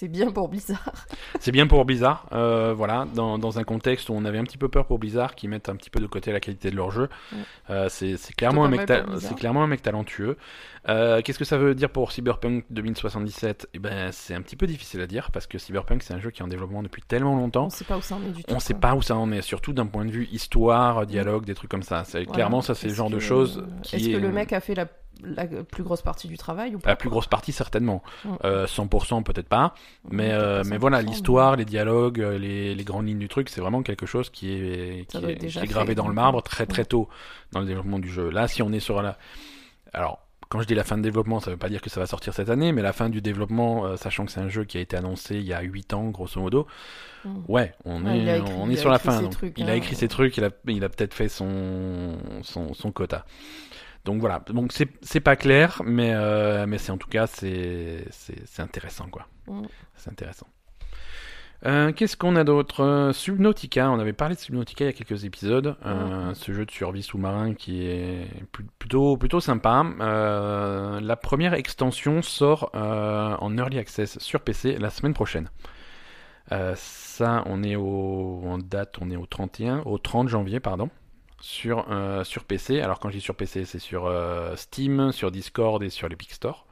[0.00, 0.92] c'est bien pour Blizzard.
[1.40, 4.58] C'est bien pour Blizzard, euh, voilà, dans, dans un contexte où on avait un petit
[4.58, 6.90] peu peur pour Blizzard, qui mettent un petit peu de côté la qualité de leur
[6.90, 7.08] jeu.
[7.32, 7.38] Ouais.
[7.70, 9.20] Euh, c'est clairement, un mec pour ta- Blizzard.
[9.30, 10.36] c'est clairement un mec talentueux.
[10.88, 14.66] Euh, Qu'est-ce que ça veut dire pour Cyberpunk 2077 Eh ben, c'est un petit peu
[14.66, 17.36] difficile à dire parce que Cyberpunk c'est un jeu qui est en développement depuis tellement
[17.36, 17.66] longtemps.
[17.66, 18.54] On sait pas où ça en est du tout.
[18.54, 18.80] On sait quoi.
[18.80, 21.82] pas où ça en est, surtout d'un point de vue histoire, dialogue, des trucs comme
[21.82, 22.04] ça.
[22.04, 22.32] C'est Voilà.
[22.32, 24.74] clairement ça, c'est le Est-ce genre de choses Est-ce est que le mec a fait
[24.74, 24.86] la,
[25.24, 28.02] la plus grosse partie du travail ou pas la plus grosse partie certainement.
[28.24, 28.28] Mm.
[28.44, 29.74] Euh, 100% peut-être pas,
[30.10, 33.48] mais euh, mais voilà 100%, l'histoire, les dialogues, euh, les, les grandes lignes du truc,
[33.48, 36.66] c'est vraiment quelque chose qui est qui est, qui gravé fait, dans le marbre très
[36.66, 37.08] très tôt
[37.52, 38.30] dans le développement du jeu.
[38.30, 39.16] Là, si on est sur la
[39.92, 42.06] alors quand je dis la fin de développement, ça veut pas dire que ça va
[42.06, 44.78] sortir cette année, mais la fin du développement, euh, sachant que c'est un jeu qui
[44.78, 46.66] a été annoncé il y a 8 ans, grosso modo,
[47.24, 47.38] Mm.
[47.48, 49.20] ouais, on Ouais, est, écrit- on est sur la fin.
[49.22, 49.34] donc.
[49.56, 49.68] il hein.
[49.68, 53.26] a écrit ses trucs, il a, il a peut-être fait son, son, son quota.
[54.04, 58.04] Donc voilà, donc c'est pas clair, mais, euh, mais c'est en tout cas, c'est
[58.58, 59.26] intéressant, quoi.
[59.46, 59.62] Mm.
[59.96, 60.46] C'est intéressant.
[61.66, 63.10] Euh, Qu'est-ce qu'on a d'autre?
[63.12, 65.76] Subnautica, on avait parlé de Subnautica il y a quelques épisodes.
[65.84, 69.84] Euh, ce jeu de survie sous-marin qui est pl- plutôt, plutôt sympa.
[69.98, 75.50] La première extension sort en Early Access sur PC la semaine prochaine.
[76.74, 80.88] Ça, on est au, en date, on est au 31, au 30 janvier, pardon,
[81.40, 82.80] sur, euh, sur PC.
[82.80, 86.32] Alors quand je dis sur PC, c'est sur euh, Steam, sur Discord et sur l'Epic
[86.32, 86.66] Store.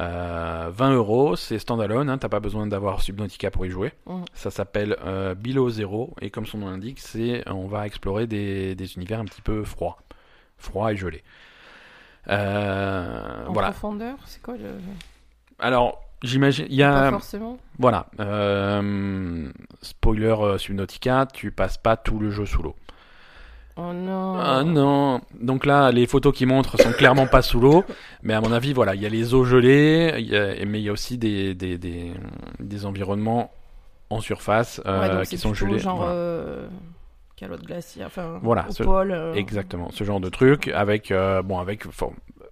[0.00, 3.92] Euh, 20 euros, c'est standalone, hein, t'as pas besoin d'avoir Subnautica pour y jouer.
[4.06, 4.22] Mm.
[4.32, 8.74] Ça s'appelle euh, Below Zero et comme son nom l'indique, c'est on va explorer des,
[8.74, 9.98] des univers un petit peu froids,
[10.56, 11.22] froids et gelés.
[12.28, 13.70] En voilà.
[13.70, 14.70] profondeur, c'est quoi le.
[15.58, 17.58] Alors j'imagine, il y Pas a forcément.
[17.78, 19.50] voilà, euh,
[19.82, 22.76] spoiler Subnautica, tu passes pas tout le jeu sous l'eau.
[23.76, 24.36] Oh non.
[24.38, 27.84] Ah non, donc là les photos qui montrent sont clairement pas sous l'eau,
[28.22, 30.80] mais à mon avis voilà, il y a les eaux gelées, il y a- mais
[30.80, 32.12] il y a aussi des, des, des,
[32.60, 33.50] des environnements
[34.10, 35.78] en surface euh, Ouais, qui sont gelés.
[35.78, 36.12] Genre voilà.
[36.12, 36.68] euh,
[37.36, 38.38] calotte glaciaire, enfin.
[38.42, 39.10] Voilà, Au ce- pôle.
[39.12, 41.84] euh, Exactement, ce genre de truc avec euh, bon avec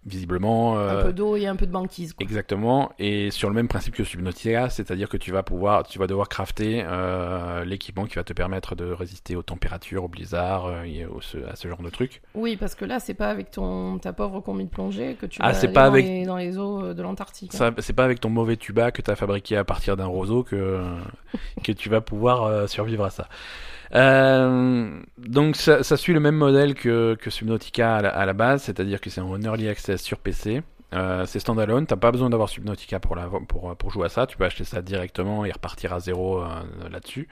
[0.07, 2.15] visiblement euh, Un peu d'eau et un peu de banquise.
[2.15, 2.25] Quoi.
[2.25, 6.07] Exactement, et sur le même principe que Subnautica, c'est-à-dire que tu vas pouvoir, tu vas
[6.07, 10.83] devoir crafter euh, l'équipement qui va te permettre de résister aux températures, aux blizzards euh,
[10.85, 12.23] et au- ce- à ce genre de trucs.
[12.35, 15.39] Oui, parce que là, c'est pas avec ton ta pauvre combi de plongée que tu
[15.43, 17.55] Ah, vas aller pas dans, avec- les, dans les eaux euh, de l'Antarctique.
[17.61, 17.75] hein.
[17.79, 20.83] C'est pas avec ton mauvais tuba que tu as fabriqué à partir d'un roseau que
[21.63, 23.29] que tu vas pouvoir euh, survivre à ça.
[23.95, 28.33] Euh, donc ça, ça suit le même modèle que, que Subnautica à la, à la
[28.33, 30.63] base, c'est-à-dire que c'est en early access sur PC.
[30.93, 34.27] Euh, c'est standalone, t'as pas besoin d'avoir Subnautica pour, la, pour, pour jouer à ça,
[34.27, 36.47] tu peux acheter ça directement et repartir à zéro euh,
[36.91, 37.29] là-dessus.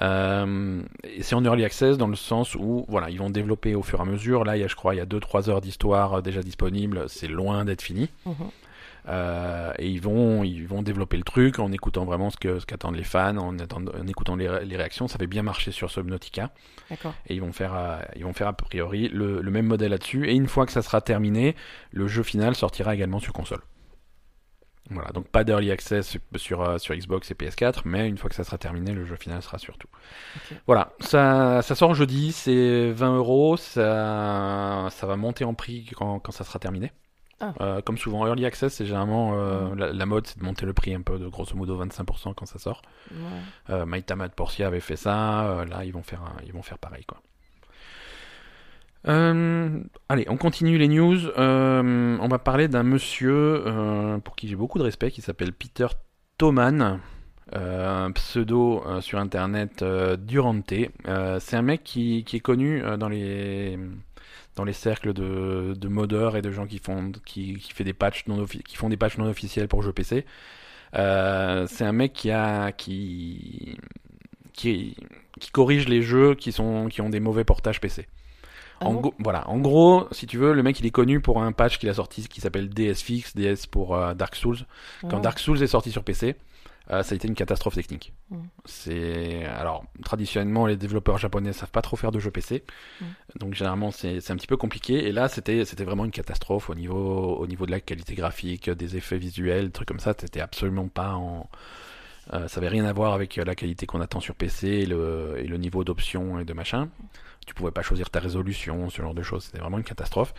[0.00, 3.98] Et c'est en early access dans le sens où voilà ils vont développer au fur
[3.98, 4.44] et à mesure.
[4.44, 7.06] Là, il y a, je crois, il y a 2-3 heures d'histoire déjà disponibles.
[7.08, 8.08] C'est loin d'être fini.
[8.24, 8.34] Mhm.
[9.08, 12.66] Euh, et ils vont, ils vont développer le truc en écoutant vraiment ce que ce
[12.66, 13.56] qu'attendent les fans, en,
[14.06, 15.08] écoutant les, ré- les réactions.
[15.08, 16.50] Ça fait bien marcher sur Subnautica
[17.26, 20.28] et ils vont faire, euh, ils vont faire a priori le, le même modèle là-dessus.
[20.28, 21.56] Et une fois que ça sera terminé,
[21.90, 23.60] le jeu final sortira également sur console.
[24.90, 28.30] Voilà, donc pas d'early access sur, sur, euh, sur Xbox et PS4, mais une fois
[28.30, 29.88] que ça sera terminé, le jeu final sera sur tout.
[30.66, 36.20] Voilà, ça, ça sort jeudi, c'est 20 euros, ça, ça va monter en prix quand,
[36.20, 36.90] quand ça sera terminé.
[37.40, 37.54] Ah.
[37.60, 40.72] Euh, comme souvent, early access, c'est généralement euh, la, la mode, c'est de monter le
[40.72, 42.82] prix un peu de grosso modo 25% quand ça sort.
[43.12, 43.16] Ouais.
[43.70, 46.62] Euh, Maitama de Portia avait fait ça, euh, là ils vont faire, un- ils vont
[46.62, 47.18] faire pareil quoi.
[49.06, 51.16] Euh, allez, on continue les news.
[51.38, 55.52] Euh, on va parler d'un monsieur euh, pour qui j'ai beaucoup de respect, qui s'appelle
[55.52, 55.86] Peter
[56.36, 56.98] Thoman,
[57.54, 60.72] euh, pseudo euh, sur internet euh, Durante.
[61.06, 63.78] Euh, c'est un mec qui, qui est connu euh, dans les
[64.58, 67.92] dans les cercles de, de modeurs et de gens qui font qui, qui fait des
[67.92, 70.26] patchs non qui font des patchs non officiels pour jeux PC.
[70.94, 73.78] Euh, c'est un mec qui a qui
[74.52, 74.96] qui
[75.40, 78.06] qui corrige les jeux qui sont qui ont des mauvais portages PC.
[78.80, 81.40] Ah en, bon voilà, en gros, si tu veux, le mec il est connu pour
[81.42, 84.58] un patch qu'il a sorti qui s'appelle DSFix, DS pour euh, Dark Souls.
[85.02, 85.20] Quand Ouais.
[85.20, 86.36] Dark Souls est sorti sur PC,
[86.90, 88.12] euh, ça a été une catastrophe technique.
[88.30, 88.36] Mm.
[88.64, 92.64] C'est alors traditionnellement les développeurs japonais savent pas trop faire de jeux PC,
[93.00, 93.04] Mm.
[93.38, 95.06] donc généralement c'est un petit peu compliqué.
[95.08, 98.70] Et là c'était c'était vraiment une catastrophe au niveau au niveau de la qualité graphique,
[98.70, 100.14] des effets visuels, des trucs comme ça.
[100.18, 101.48] C'était absolument pas en
[102.34, 105.36] Euh, ça avait rien à voir avec la qualité qu'on attend sur PC et le,
[105.38, 106.90] et le niveau d'options et de machin.
[107.46, 109.44] Tu pouvais pas choisir ta résolution, ce genre de choses.
[109.44, 110.34] C'était vraiment une catastrophe.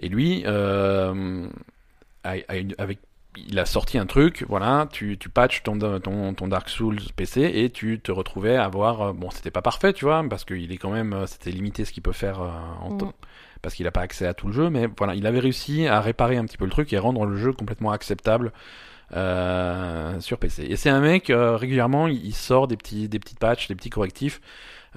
[0.00, 1.48] Et lui, euh,
[2.24, 2.98] avec,
[3.36, 7.40] il a sorti un truc, voilà, tu, tu patches ton, ton, ton Dark Souls PC
[7.54, 10.70] et tu te retrouvais à avoir, euh, bon, c'était pas parfait, tu vois, parce qu'il
[10.72, 12.98] est quand même, euh, c'était limité ce qu'il peut faire euh, en Mm.
[12.98, 13.12] temps
[13.62, 16.00] parce qu'il n'a pas accès à tout le jeu, mais voilà, il avait réussi à
[16.00, 18.52] réparer un petit peu le truc et rendre le jeu complètement acceptable
[19.14, 20.64] euh, sur PC.
[20.64, 23.90] Et c'est un mec euh, régulièrement, il, sort des petits, des petites patchs, des petits
[23.90, 24.40] correctifs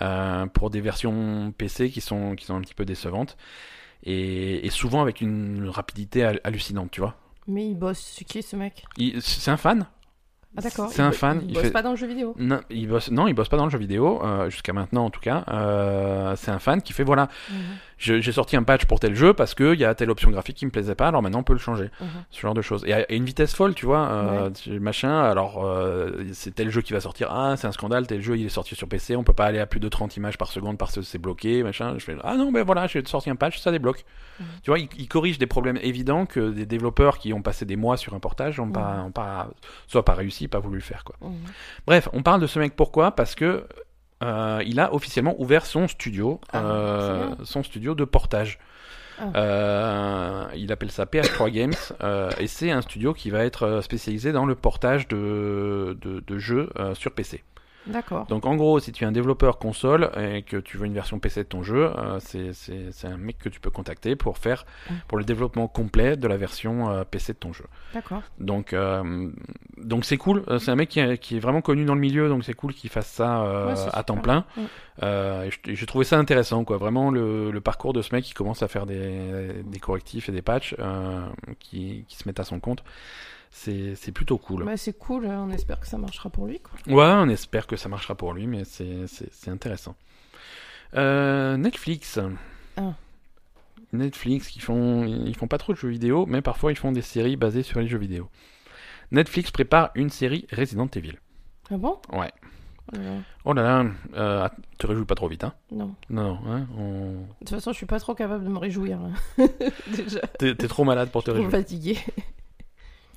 [0.02, 3.38] euh, pour des versions PC qui sont, qui sont un petit peu décevantes
[4.04, 7.16] et, et souvent avec une rapidité hal- hallucinante, tu vois.
[7.48, 8.14] Mais il bosse.
[8.18, 8.86] C'est qui ce mec
[9.20, 9.86] C'est un fan.
[10.58, 10.90] Ah d'accord.
[10.90, 11.40] C'est Il un fan.
[11.44, 12.34] Il, il bosse fait- pas dans le jeu vidéo.
[12.38, 15.10] Non, il bosse, non, il bosse pas dans le jeu vidéo, euh, jusqu'à maintenant en
[15.10, 15.44] tout cas.
[15.50, 17.58] Euh, c'est un fan qui fait voilà, Mhm,
[17.98, 20.66] j'ai sorti un patch pour tel jeu parce qu'il y a telle option graphique qui
[20.66, 21.90] me plaisait pas, alors maintenant on peut le changer.
[22.02, 22.08] mhm.
[22.30, 22.84] Ce genre de choses.
[22.86, 27.00] Et une vitesse folle, tu vois, euh, machin, alors euh, c'est tel jeu qui va
[27.00, 29.46] sortir, ah c'est un scandale, tel jeu il est sorti sur PC, on peut pas
[29.46, 31.96] aller à plus de 30 images par seconde parce que c'est bloqué, machin.
[31.98, 34.04] Je fais, ah non, ben voilà, j'ai sorti un patch, ça débloque.
[34.40, 34.46] Mhm.
[34.64, 37.76] Tu vois, il, il corrige des problèmes évidents que des développeurs qui ont passé des
[37.78, 39.50] mois sur un portage ont pas, ont pas,
[39.88, 41.16] soit pas réussi, pas voulu le faire, quoi.
[41.22, 41.36] Mhm.
[41.88, 43.12] Bref, on parle de ce mec pourquoi?
[43.12, 43.66] Parce que
[44.24, 48.60] euh, il a officiellement ouvert son studio, Ah, euh, son studio de portage.
[49.20, 49.24] Ah.
[49.36, 51.74] Euh, il appelle ça PH3 Games
[52.40, 56.70] et c'est un studio qui va être spécialisé dans le portage de, de, de jeux
[56.94, 57.44] sur PC.
[57.88, 58.26] D'accord.
[58.28, 61.20] Donc en gros, si tu es un développeur console et que tu veux une version
[61.20, 64.38] PC de ton jeu, euh, c'est- c'est c'est un mec que tu peux contacter pour
[64.38, 64.66] faire
[65.08, 67.66] pour le développement complet de la version euh, PC de ton jeu.
[67.94, 68.22] D'accord.
[68.40, 69.30] Donc, euh,
[69.78, 70.44] donc c'est cool.
[70.48, 72.54] Euh, C'est un mec qui est, qui est vraiment connu dans le milieu, donc c'est
[72.56, 74.46] cool qu'il fasse ça euh, Ouais, à temps plein.
[75.04, 76.78] Et j'ai trouvé ça intéressant, quoi.
[76.78, 80.32] Vraiment le, le parcours de ce mec qui commence à faire des, des correctifs et
[80.32, 81.28] des patchs euh,
[81.60, 82.84] qui, qui se mettent à son compte.
[83.58, 84.66] C'est c'est plutôt cool.
[84.66, 85.28] Bah, c'est cool.
[85.28, 86.60] On espère que ça marchera pour lui.
[86.60, 86.74] Quoi.
[86.94, 89.96] Ouais, on espère que ça marchera pour lui, mais c'est- intéressant.
[90.96, 92.20] Euh, Netflix.
[92.76, 92.94] Ah.
[93.94, 97.02] Netflix, qui font, ils font pas trop de jeux vidéo, mais parfois ils font des
[97.02, 98.30] séries basées sur les jeux vidéo.
[99.12, 101.18] Netflix prépare une série Resident Evil.
[101.72, 101.98] Ah bon?
[102.12, 102.32] Ouais.
[102.98, 103.86] Euh, Oh là là,
[104.16, 105.54] euh, ah, te réjouis pas trop vite, hein?
[105.72, 105.96] Non.
[106.10, 107.12] Non, hein, on...
[107.14, 109.00] De toute façon, je suis pas trop capable de me réjouir.
[109.00, 109.14] hein.
[109.96, 110.20] Déjà.
[110.40, 111.52] t'es trop malade pour te Trop réjouir.
[111.52, 111.98] fatiguée.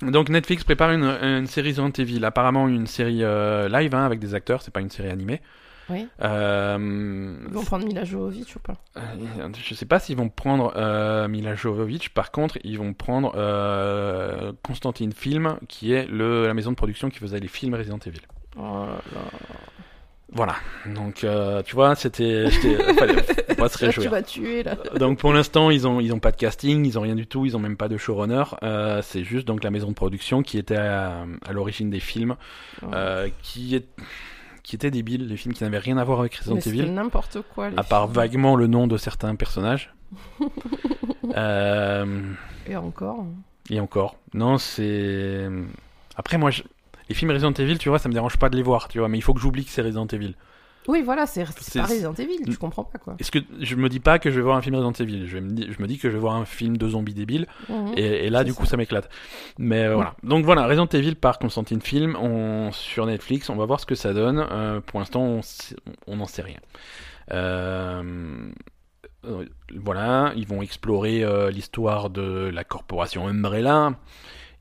[0.01, 4.19] Donc Netflix prépare une, une série Resident Evil, apparemment une série euh, live hein, avec
[4.19, 5.41] des acteurs, c'est pas une série animée.
[5.89, 6.07] Oui.
[6.21, 10.71] Euh, Ils vont prendre Mila Jovovich ou pas Euh, Je sais pas s'ils vont prendre
[10.75, 12.09] euh, Mila Jovovich.
[12.09, 17.09] Par contre, ils vont prendre euh, Constantine Film, qui est le, la maison de production
[17.09, 18.21] qui faisait les films Resident Evil.
[18.57, 19.21] Oh là là.
[20.31, 20.55] Voilà.
[20.85, 22.49] Donc, euh, tu vois, c'était,
[22.97, 24.11] fallait faut pas se Là, tu réjouir.
[24.11, 24.75] vas tuer là.
[24.99, 27.45] Donc, pour l'instant, ils ont, ils ont pas de casting, ils ont rien du tout,
[27.45, 28.43] ils ont même pas de showrunner.
[28.61, 32.35] Euh, c'est juste donc la maison de production qui était à, à l'origine des films,
[32.93, 33.87] euh, qui est,
[34.61, 36.91] qui était débile, les films qui n'avaient rien à voir avec Resident Evil.
[36.91, 37.71] n'importe quoi.
[37.71, 38.13] les À part films.
[38.15, 39.93] vaguement le nom de certains personnages.
[41.35, 42.05] euh,
[42.67, 43.25] Et encore.
[43.69, 44.15] Et encore.
[44.33, 45.47] Non, c'est.
[46.15, 46.63] Après, moi, je-
[47.09, 49.07] les films Resident Evil, tu vois, ça me dérange pas de les voir, tu vois,
[49.09, 50.35] mais il faut que j'oublie que c'est Resident Evil.
[50.87, 53.15] Oui, voilà, c'est pas Resident Evil, tu comprends pas quoi.
[53.19, 55.27] Est-ce que je me dis pas que je vais voir un film Resident Evil?
[55.27, 57.13] Je, vais me dis- je me dis que je vais voir un film de zombies
[57.13, 57.93] débiles, Mhm.
[57.97, 58.77] et, et là, du coup, ça.
[58.77, 59.09] m'éclate.
[59.59, 60.15] Mais euh, voilà.
[60.23, 63.93] Donc voilà, Resident Evil par Constantine Film on, sur Netflix, on va voir ce que
[63.95, 64.39] ça donne.
[64.51, 65.41] Euh, pour l'instant,
[66.07, 66.57] on n'en sait rien.
[67.31, 68.49] Euh,
[69.75, 73.93] voilà, ils vont explorer l'histoire de la corporation Umbrella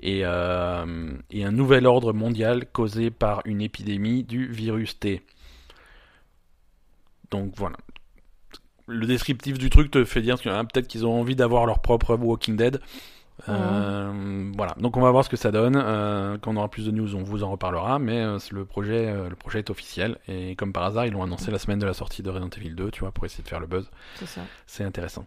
[0.01, 5.23] et, euh, et un nouvel ordre mondial causé par une épidémie du virus T.
[7.31, 7.77] Donc voilà.
[8.87, 11.81] Le descriptif du truc te fait dire que hein, peut-être qu'ils ont envie d'avoir leur
[11.81, 12.81] propre Walking Dead.
[13.49, 15.77] Euh, Voilà, donc on va voir ce que ça donne.
[15.77, 17.99] Euh, quand on aura plus de news, on vous en reparlera.
[17.99, 21.51] Mais euh, le projet, le projet est officiel et comme par hasard, ils l'ont annoncé
[21.51, 23.61] la semaine de la sortie de Resident Evil 2, tu vois, pour essayer de faire
[23.61, 23.91] le buzz.
[24.17, 24.41] C'est ça.
[24.67, 25.27] C'est intéressant.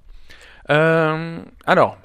[0.67, 1.97] Alors,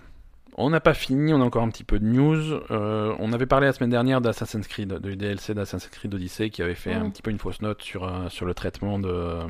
[0.57, 2.53] on n'a pas fini, on a encore un petit peu de news.
[2.71, 6.63] Euh, on avait parlé la semaine dernière d'Assassin's Creed, de DLC d'Assassin's Creed Odyssey, qui
[6.63, 9.41] avait fait un petit peu une fausse note sur, euh, sur le traitement de,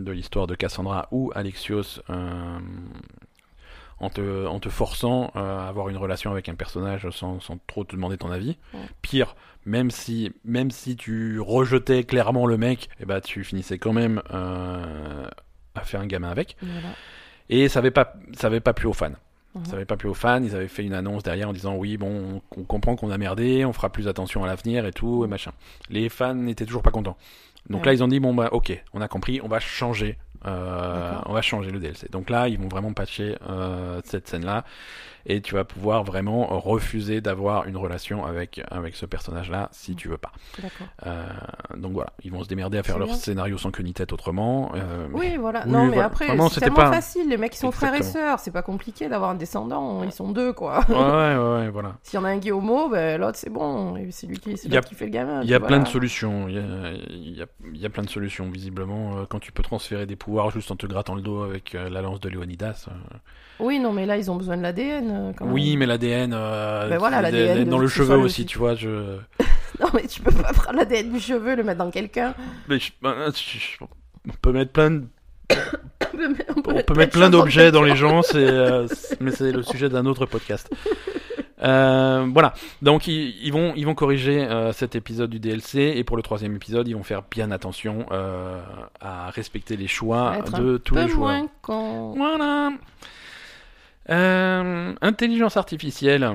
[0.00, 2.00] de l'histoire de Cassandra ou Alexios.
[2.10, 2.58] euh,
[3.98, 7.58] en te, en te forçant euh, à avoir une relation avec un personnage sans, sans
[7.66, 8.58] trop te demander ton avis.
[9.00, 13.94] Pire, même si, même si tu rejetais clairement le mec, eh ben, tu finissais quand
[13.94, 15.26] même euh,
[15.74, 16.56] à faire un gamin avec.
[16.60, 16.88] Voilà.
[17.48, 19.12] Et ça avait pas, ça avait pas plu aux fans.
[19.56, 19.64] Mhm.
[19.66, 20.42] Ça avait pas plu aux fans.
[20.42, 23.18] Ils avaient fait une annonce derrière en disant oui, bon, on, on comprend qu'on a
[23.18, 25.52] merdé, on fera plus attention à l'avenir et tout et machin.
[25.90, 27.16] Les fans n'étaient toujours pas contents.
[27.70, 27.86] Donc Ouais.
[27.86, 31.32] là, ils ont dit bon bah ok, on a compris, on va changer, euh, on
[31.32, 32.08] va changer le DLC.
[32.10, 34.64] Donc là, ils vont vraiment patcher euh, cette scène-là.
[35.28, 40.08] Et tu vas pouvoir vraiment refuser d'avoir une relation avec, avec ce personnage-là si tu
[40.08, 40.32] veux pas.
[41.06, 41.26] Euh,
[41.76, 43.16] donc voilà, ils vont se démerder à faire leur bien.
[43.16, 44.70] scénario sans queue ni tête autrement.
[44.74, 45.62] euh, Oui, voilà.
[45.66, 46.04] Oui, non, mais voilà.
[46.06, 47.28] après, c'est tellement pas- facile.
[47.28, 48.38] Les mecs, ils sont frères et sœurs.
[48.38, 50.02] C'est pas compliqué d'avoir un descendant.
[50.04, 50.80] Ils sont deux, quoi.
[50.88, 51.96] Ouais, ouais, ouais, voilà.
[52.02, 53.94] S'il y en a un qui est homo, ben, l'autre, c'est bon.
[54.10, 55.42] C'est lui qui, a- fait le gamin.
[55.42, 56.48] Il y a plein de solutions.
[56.48, 59.16] Il y a, il y a- il y a plein de solutions, visiblement.
[59.18, 61.88] euh, Quand tu peux transférer des pouvoirs juste en te grattant le dos avec euh,
[61.90, 62.86] la lance de Léonidas.
[63.60, 63.64] Euh.
[63.64, 65.10] Oui, non, mais là, ils ont besoin de l'ADN.
[65.10, 66.32] euh, Oui, mais l'ADN.
[66.34, 68.74] euh, Ben voilà, c'est- l'ADN dans de- le cheveu aussi, tu vois.
[68.74, 69.18] Je...
[69.80, 72.34] Non, mais tu peux pas prendre l'ADN du cheveu et le mettre dans quelqu'un.
[72.68, 75.04] Mais je- ben, je- je- on peut mettre plein de
[75.54, 78.22] On peut, mettre- On peut plein mettre de plein choses dans d'objets dans les gens,
[78.22, 80.70] c'est, euh, c'est- mais c'est le sujet d'un autre podcast.
[81.62, 82.52] Euh, voilà,
[82.82, 86.22] donc ils, ils vont ils vont corriger euh, cet épisode du DLC et pour le
[86.22, 88.60] troisième épisode ils vont faire bien attention euh,
[89.00, 91.30] à respecter les choix de tous les joueurs.
[91.38, 92.12] moins con.
[92.16, 92.70] Voilà.
[94.10, 96.28] Euh, intelligence artificielle.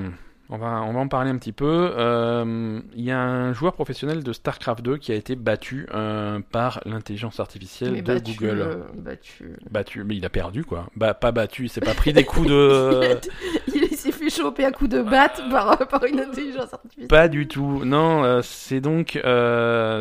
[0.54, 1.94] On va, on va en parler un petit peu.
[1.98, 6.42] Euh, Il y a un joueur professionnel de StarCraft 2 qui a été battu euh,
[6.52, 8.60] par l'intelligence artificielle Mais de battu, Google.
[8.60, 9.56] euh, battu.
[9.70, 10.88] Battu, mais il a perdu quoi.
[10.98, 13.18] Bah, pas battu, il s'est pas pris des coups de.
[13.74, 17.08] Il s'est fait choper à coups de batte par, par une intelligence artificielle.
[17.08, 17.86] Pas du tout.
[17.86, 19.18] Non, c'est donc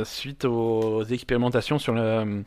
[0.05, 2.43] suite aux expérimentations sur le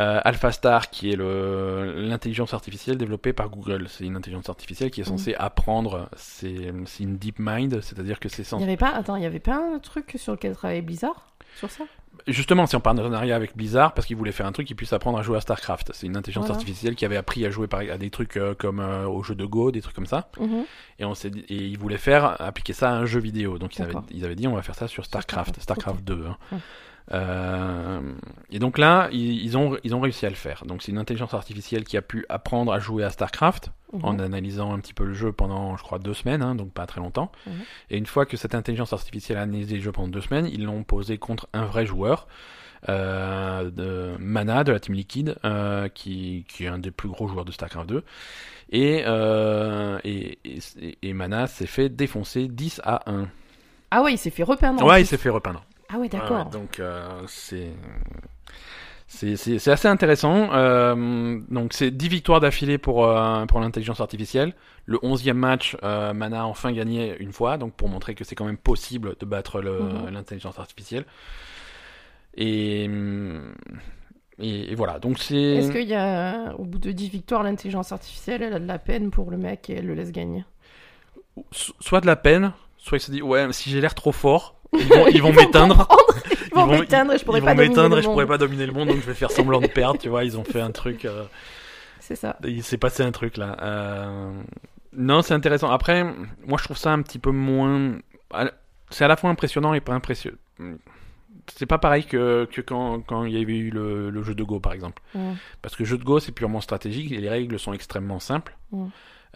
[0.00, 3.86] euh, AlphaStar, qui est l'intelligence artificielle développée par Google.
[3.88, 6.08] C'est une intelligence artificielle qui est censée apprendre.
[6.16, 8.64] C'est une deep mind, c'est-à-dire que c'est Il y censé.
[8.64, 11.26] avait pas, attends, il y avait pas un truc sur lequel travaillait Blizzard
[11.58, 11.84] sur ça?
[12.26, 15.18] Justement, c'est en partenariat avec Blizzard parce qu'ils voulaient faire un truc qui puisse apprendre
[15.18, 15.90] à jouer à StarCraft.
[15.94, 16.58] C'est une intelligence Voilà.
[16.60, 19.44] artificielle qui avait appris à jouer à des trucs euh, comme euh, au jeu de
[19.46, 20.28] Go, des trucs comme ça.
[20.38, 20.64] Mhm.
[20.98, 23.58] Et, on dit- et ils voulaient faire appliquer ça à un jeu vidéo.
[23.58, 26.26] Donc ils avaient, ils avaient dit on va faire ça sur StarCraft, StarCraft, StarCraft 2.
[26.28, 26.36] hein.
[26.52, 26.56] Mm.
[27.12, 28.00] Euh,
[28.50, 30.64] et donc là, ils, ils ont, ils ont réussi à le faire.
[30.66, 34.04] Donc c'est une intelligence artificielle qui a pu apprendre à jouer à StarCraft Mhm.
[34.06, 36.86] en analysant un petit peu le jeu pendant, je crois, deux semaines, hein, donc pas
[36.86, 37.30] très longtemps.
[37.46, 37.52] Mhm.
[37.90, 40.64] Et une fois que cette intelligence artificielle a analysé le jeu pendant deux semaines, ils
[40.64, 42.26] l'ont posé contre un vrai joueur.
[42.88, 47.28] euh, de Mana de la Team Liquid euh, qui, qui est un des plus gros
[47.28, 48.02] joueurs de StarCraft 2
[48.72, 50.58] et, euh, et, et,
[51.00, 53.28] et Mana s'est fait défoncer 10 à 1
[53.92, 54.84] Ah ouais, il s'est fait repeindre.
[54.84, 56.46] ouais il s'est fait repeindre Ah ouais, d'accord.
[56.46, 57.72] Ouais, donc euh, c'est
[59.06, 60.48] c'est assez intéressant.
[60.54, 64.54] Euh, donc c'est 10 victoires d'affilée pour euh, pour l'intelligence artificielle.
[64.86, 68.34] Le 11e match, euh, Mana a enfin gagné une fois, donc pour montrer que c'est
[68.34, 70.10] quand même possible de battre Mhm.
[70.10, 71.04] l'intelligence artificielle.
[72.36, 72.88] Et,
[74.38, 77.92] et et voilà, donc c'est Est-ce qu'il y a, au bout de 10 victoires, l'intelligence
[77.92, 80.44] artificielle, elle a de la peine pour le mec et elle le laisse gagner?
[81.50, 84.56] So- soit de la peine, soit il se dit ouais si j'ai l'air trop fort,
[84.72, 85.86] ils vont, ils vont m'éteindre.
[85.90, 88.02] Ils vont Ils vont- m'éteindre et je pourrais ils pas vont dominer m'éteindre le et
[88.02, 88.28] je pourrais monde.
[88.32, 90.24] pas dominer le monde, donc je vais faire semblant de perdre, tu vois.
[90.24, 91.04] Ils ont fait un truc.
[91.04, 91.24] euh,
[92.00, 92.36] C'est ça.
[92.44, 93.56] Il s'est passé un truc là.
[93.62, 94.32] Euh,
[94.94, 95.70] Non, c'est intéressant.
[95.70, 96.04] Après,
[96.46, 97.94] moi je trouve ça un petit peu moins.
[98.90, 100.36] C'est à la fois impressionnant et pas impressionnant.
[101.52, 104.44] C'est pas pareil que, que quand, quand il y avait eu le, le jeu de
[104.44, 105.02] Go par exemple.
[105.62, 108.56] Parce que le jeu de Go c'est purement stratégique et les règles sont extrêmement simples.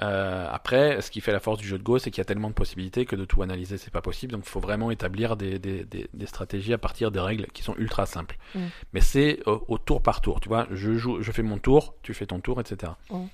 [0.00, 2.26] Euh, après, ce qui fait la force du jeu de Go, c'est qu'il y a
[2.26, 4.32] tellement de possibilités que de tout analyser, c'est pas possible.
[4.32, 7.62] Donc, il faut vraiment établir des, des, des, des stratégies à partir des règles qui
[7.62, 8.36] sont ultra simples.
[8.54, 8.60] Mm.
[8.92, 10.40] Mais c'est au, au tour par tour.
[10.40, 12.92] Tu vois, je joue, je fais mon tour, tu fais ton tour, etc.
[13.10, 13.24] Mm.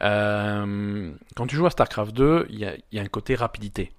[0.00, 3.34] Euh, quand tu joues à StarCraft 2, il y a, il y a un côté
[3.34, 3.92] rapidité.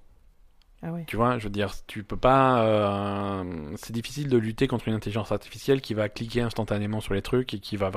[0.85, 0.89] Ah.
[1.07, 2.61] Tu vois, je veux dire, tu peux pas.
[2.63, 3.43] euh,
[3.77, 7.53] c'est difficile de lutter contre une intelligence artificielle qui va cliquer instantanément sur les trucs
[7.53, 7.91] et qui va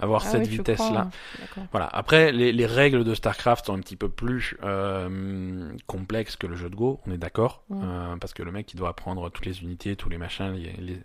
[0.00, 1.10] avoir- Ah cette vitesse-là.
[1.40, 1.64] D'accord.
[1.70, 1.86] Voilà.
[1.86, 6.56] Après, les, les règles de StarCraft sont un petit peu plus euh, complexes que le
[6.56, 7.62] jeu de Go, on est d'accord.
[7.70, 10.72] Euh, parce que le mec il doit apprendre toutes les unités, tous les machins, les,
[10.80, 11.00] les-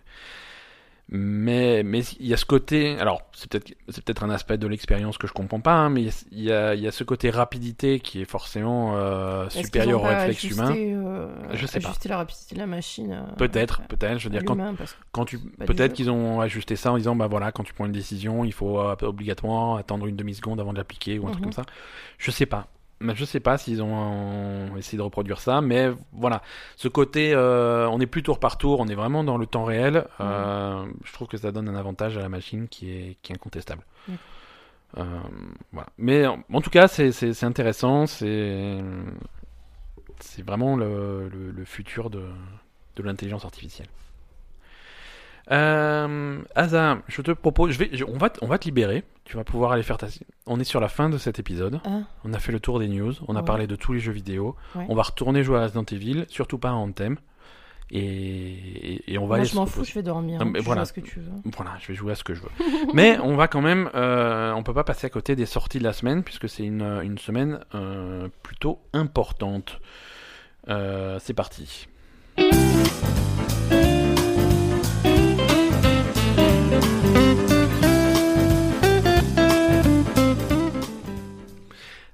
[1.10, 2.98] mais mais il y a ce côté.
[2.98, 6.02] Alors c'est peut-être c'est peut-être un aspect de l'expérience que je comprends pas, hein, mais
[6.32, 9.64] il y a il y a ce côté rapidité qui est forcément euh, Est-ce qu'ils
[9.66, 11.06] supérieur ont au pas réflexe ajusté, humain.
[11.06, 11.88] euh, Je sais pas.
[11.88, 13.12] Ajuster la rapidité de la machine.
[13.12, 14.18] euh, Peut-être, peut-être.
[14.18, 16.76] Je veux à dire quand l'humain, parce que- quand tu Bah, peut-être qu'ils ont ajusté
[16.76, 20.06] ça en disant bah voilà quand tu prends une décision il faut euh, obligatoirement attendre
[20.06, 21.52] une demi seconde avant de l'appliquer ou un truc Mhm.
[21.54, 21.70] comme ça
[22.18, 22.66] je sais pas
[23.00, 26.42] je sais pas s'ils ont essayé de reproduire ça mais voilà.
[26.76, 29.64] Ce côté euh, on est plus tour par tour on est vraiment dans le temps
[29.64, 33.32] réel euh, je trouve que ça donne un avantage à la machine qui est qui
[33.32, 33.82] est incontestable.
[34.96, 35.04] Euh,
[35.72, 35.88] voilà.
[35.98, 38.78] Mais en, en tout cas c'est intéressant c'est
[40.20, 42.22] c'est vraiment le, le, le futur de
[42.96, 43.88] de l'intelligence artificielle
[45.50, 46.38] euh,
[47.08, 49.04] je te propose, je vais, je- on va, t- on va te libérer.
[49.24, 50.06] Tu vas pouvoir aller faire ta.
[50.46, 51.80] On est sur la fin de cet épisode.
[51.84, 53.12] Ah, On a fait le tour des news.
[53.28, 53.44] On a Ouais.
[53.44, 54.56] parlé de tous les jeux vidéo.
[54.74, 54.86] Ouais.
[54.88, 57.16] On va retourner jouer à Resident Evil, surtout pas à Anthem.
[57.90, 59.90] Et, et- et on va Moi, aller je se m'en fous, reposer.
[59.90, 60.38] je vais dormir.
[60.40, 60.80] Ah, mais Tu voilà.
[60.82, 61.32] vois ce que tu veux.
[61.56, 62.50] Voilà, je vais jouer à ce que je veux.
[62.94, 65.84] Mais on va quand même, euh, on peut pas passer à côté des sorties de
[65.84, 69.80] la semaine puisque c'est une, une semaine euh, plutôt importante.
[70.68, 71.86] Euh, c'est parti.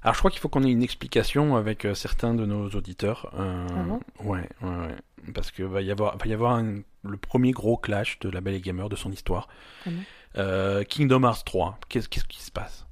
[0.03, 3.31] Alors je crois qu'il faut qu'on ait une explication avec euh, certains de nos auditeurs.
[3.39, 3.99] Euh, Ah bon?
[4.23, 5.31] ouais, ouais, ouais.
[5.33, 8.39] Parce que va y avoir, va y avoir un- le premier gros clash de la
[8.41, 9.47] Belle et Gamer de son histoire.
[9.85, 9.99] Ah bon?
[10.37, 11.79] Euh, Kingdom Hearts 3.
[11.89, 12.85] Qu'est-ce qu'est-ce qui se passe?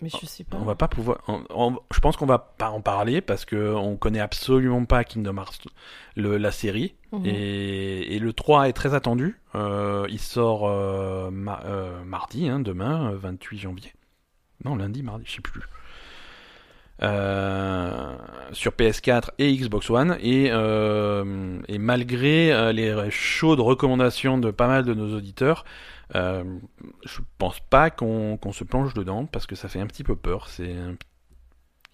[0.00, 0.56] Mais je sais pas.
[0.56, 1.18] On va pas pouvoir.
[1.28, 5.04] on- on- je pense qu'on va pas en parler parce que on connaît absolument pas
[5.04, 5.68] Kingdom Hearts,
[6.16, 6.94] le, la série.
[7.12, 7.22] Mhm.
[7.24, 9.40] Et, le 3 est très attendu.
[9.54, 11.30] Euh, il sort euh,
[11.64, 13.92] euh, mardi, hein, demain, euh, 28 janvier.
[14.64, 15.62] Non, lundi, mardi, je sais plus.
[18.52, 20.50] Sur PS4 et Xbox One et,
[21.78, 25.64] malgré les chaudes recommandations de pas mal de nos auditeurs,
[26.12, 30.48] je pense pas qu'on se plonge dedans parce que ça fait un petit peu peur.
[30.48, 30.74] C'est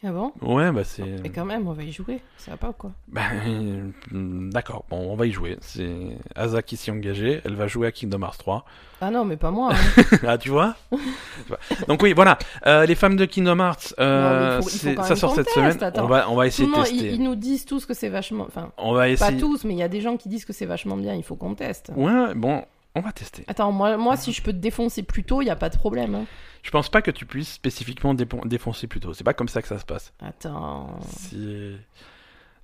[0.05, 0.31] Ah bon?
[0.43, 2.21] Ouais bah c'est Et quand même, on va y jouer.
[2.37, 2.93] Ça va pas ou quoi?
[3.09, 5.57] Ben, d'accord bon on va y jouer.
[5.63, 5.91] C'est
[6.35, 7.41] Asa qui s'y est engagée.
[7.45, 8.65] Elle va jouer à Kingdom Hearts 3.
[9.01, 9.73] Ah non, mais pas moi.
[9.73, 10.03] hein.
[10.27, 10.75] ah, tu vois?
[11.89, 12.39] Donc oui, voilà.
[12.67, 15.03] Euh, les femmes de Kingdom Hearts, euh, Non, mais il faut- il faut c'est- quand
[15.03, 15.77] ça sort cette semaine.
[15.83, 16.05] attends.
[16.05, 16.95] On va, on va essayer de tester.
[16.95, 18.45] ils, ils nous disent tous que c'est vachement.
[18.47, 19.39] Enfin, On va pas essayer.
[19.39, 21.15] tous, mais il y a des gens qui disent que c'est vachement bien.
[21.15, 21.91] Il faut qu'on teste.
[21.97, 22.65] Ouais, bon,
[22.97, 23.45] on va tester.
[23.47, 25.77] Attends, moi, moi, si je peux te défoncer plus tôt, il y a pas de
[25.77, 26.15] problème.
[26.15, 26.25] hein.
[26.63, 29.13] Je pense pas que tu puisses spécifiquement dépon- défoncer plus tôt.
[29.15, 30.13] C'est pas comme ça que ça se passe.
[30.21, 30.99] Attends.
[31.09, 31.77] C'est-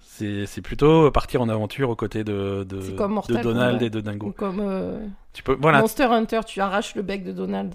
[0.00, 3.86] C'est c'est plutôt partir en aventure aux côtés de, de, C'est comme de Donald Kombat.
[3.86, 4.32] et de Ou Dingo.
[4.36, 7.74] comme euh, Tu peux, voilà, Monster Hunter, tu arraches le bec de Donald.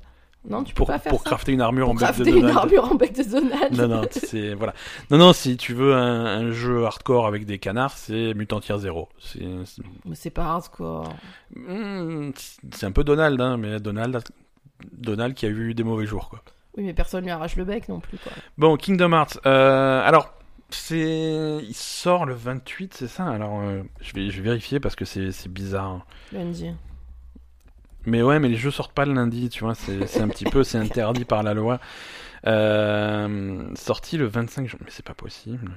[0.49, 1.29] Non, tu peux pour, pas faire pour ça.
[1.31, 2.57] crafter une armure Pour en bec de crafter une Donald.
[2.57, 3.75] armure en bec de Donald.
[3.75, 4.73] Non, non, c'est voilà.
[5.11, 8.77] Non, non, si tu veux un, un jeu hardcore avec des canards, c'est Mutant Tier
[8.77, 9.09] 0.
[9.19, 11.13] C'est c'est- Mais c'est pas hardcore.
[11.55, 12.31] Hmm,
[12.71, 14.23] c'est un peu Donald, hein, mais Donald,
[14.93, 16.41] Donald qui a eu des mauvais jours, quoi.
[16.77, 18.31] Oui, mais personne lui arrache le bec non plus, quoi.
[18.57, 19.39] Bon, Kingdom Hearts.
[19.47, 20.33] euh, alors,
[20.69, 23.25] c'est, il sort le 28, c'est ça?
[23.25, 25.87] Alors, euh, je vais, je vais vérifier parce que c'est, c'est bizarre.
[25.87, 26.03] hein.
[26.31, 26.71] Lundi.
[28.07, 29.75] Mais ouais, mais les jeux sortent pas le lundi, tu vois.
[29.75, 31.79] C'est, un petit peu, c'est interdit par la loi.
[32.45, 35.71] Euh, sorti le 25 janvier, mais c'est pas possible.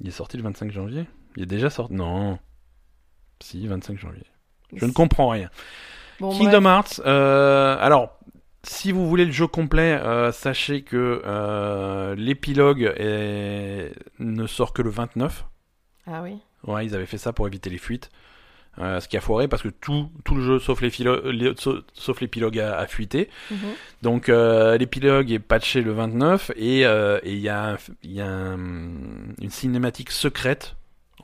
[0.00, 1.04] Il est sorti le 25 janvier.
[1.36, 1.94] Il est déjà sorti.
[1.94, 2.38] Non.
[3.40, 4.24] Si, 25 janvier.
[4.74, 5.50] Je ne comprends rien.
[6.20, 6.72] Bon, Kingdom bref.
[6.98, 8.18] Hearts, euh, alors,
[8.62, 14.88] si vous voulez le jeu complet, euh, sachez que l'épilogue est- ne sort que le
[14.90, 15.44] 29.
[16.06, 16.38] Ah oui.
[16.66, 18.10] Ouais, ils avaient fait ça pour éviter les fuites.
[18.80, 21.80] Euh, ce qui a foiré parce que tout, tout le jeu, sauf l'épilogue, les- sa-
[21.92, 23.28] sauf l'épilogue a, a fuité.
[23.50, 23.56] Mhm.
[24.02, 28.26] Donc euh, l'épilogue est patché le 29 et euh, et il y a, y a
[28.26, 28.56] un-
[29.40, 30.74] une cinématique secrète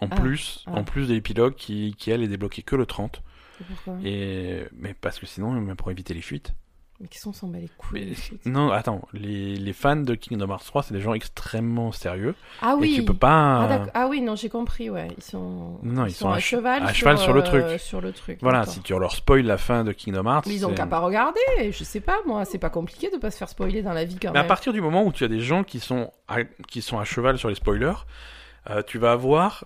[0.00, 0.72] en Ah, plus, ah.
[0.76, 3.20] en plus de l'épilogue qui, qui elle est débloquée que le 30.
[3.58, 3.98] C'est pourquoi?
[4.04, 6.54] Et mais parce que sinon, pour éviter les fuites.
[7.00, 8.14] Mais qu'est-ce qu'on s'en bat les couilles
[8.44, 8.50] Mais-.
[8.50, 12.34] Non, attends, les, les fans de Kingdom Hearts 3, c'est des gens extrêmement sérieux.
[12.60, 12.92] Ah oui.
[12.92, 13.62] Et tu peux pas.
[13.70, 13.86] Ah.
[13.94, 15.08] Ah oui, non, j'ai compris, ouais.
[15.16, 17.80] Ils sont, Non, ils sont à à ch- cheval, à cheval sur le euh, truc.
[17.80, 18.38] Sur le truc.
[18.42, 20.44] Voilà, si tu leur spoil la fin de Kingdom Hearts.
[20.46, 21.40] Mais ils ont qu'à pas regarder.
[21.70, 22.44] Je sais pas, moi.
[22.44, 24.48] C'est pas compliqué de pas se faire spoiler dans la vie quand Mais à même.
[24.48, 27.38] partir du moment où tu as des gens qui sont à, qui sont à cheval
[27.38, 28.04] sur les spoilers,
[28.68, 29.64] euh, tu vas avoir,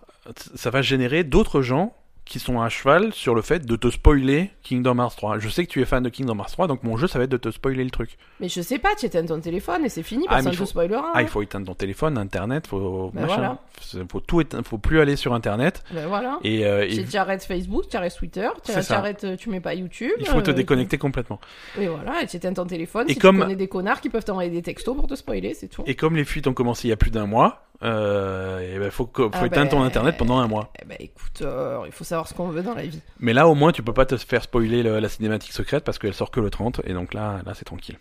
[0.54, 1.94] ça va générer d'autres gens
[2.24, 5.38] qui sont à cheval sur le fait de te spoiler Kingdom Hearts 3.
[5.40, 7.24] Je sais que tu es fan de Kingdom Hearts 3, donc mon jeu ça va
[7.26, 8.16] être de te spoiler le truc.
[8.40, 10.58] Mais je sais pas, tu éteins ton téléphone et c'est fini, Ah, personne il ne
[10.58, 11.10] faut- te spoilera.
[11.14, 11.22] Ah, hein.
[11.22, 14.04] il faut éteindre ton téléphone, internet, faut Ben machin, voilà.
[14.10, 16.38] Faut tout éteindre, faut plus aller sur internet Ben voilà.
[16.42, 19.74] et, euh, et Tu arrêtes Facebook, tu arrêtes Twitter, tu arrêtes, euh, tu mets pas
[19.74, 20.12] YouTube.
[20.18, 21.40] il faut te euh, déconnecter complètement.
[21.78, 23.04] Et voilà, et tu éteins ton téléphone.
[23.10, 25.52] Et si comme- tu connais des connards qui peuvent t'envoyer des textos pour te spoiler,
[25.52, 25.82] c'est tout.
[25.86, 28.90] Et comme les fuites ont commencé il y a plus d'un mois, euh, eh ben,
[28.90, 30.72] faut, Ah éteindre ton ben, internet pendant un mois.
[30.80, 33.00] Eh ben écoute, euh, il faut savoir ce qu'on veut dans la vie.
[33.20, 35.98] Mais là, au moins, tu peux pas te faire spoiler le- la cinématique secrète parce
[35.98, 37.96] qu'elle sort que le 30, et donc là, là, c'est tranquille.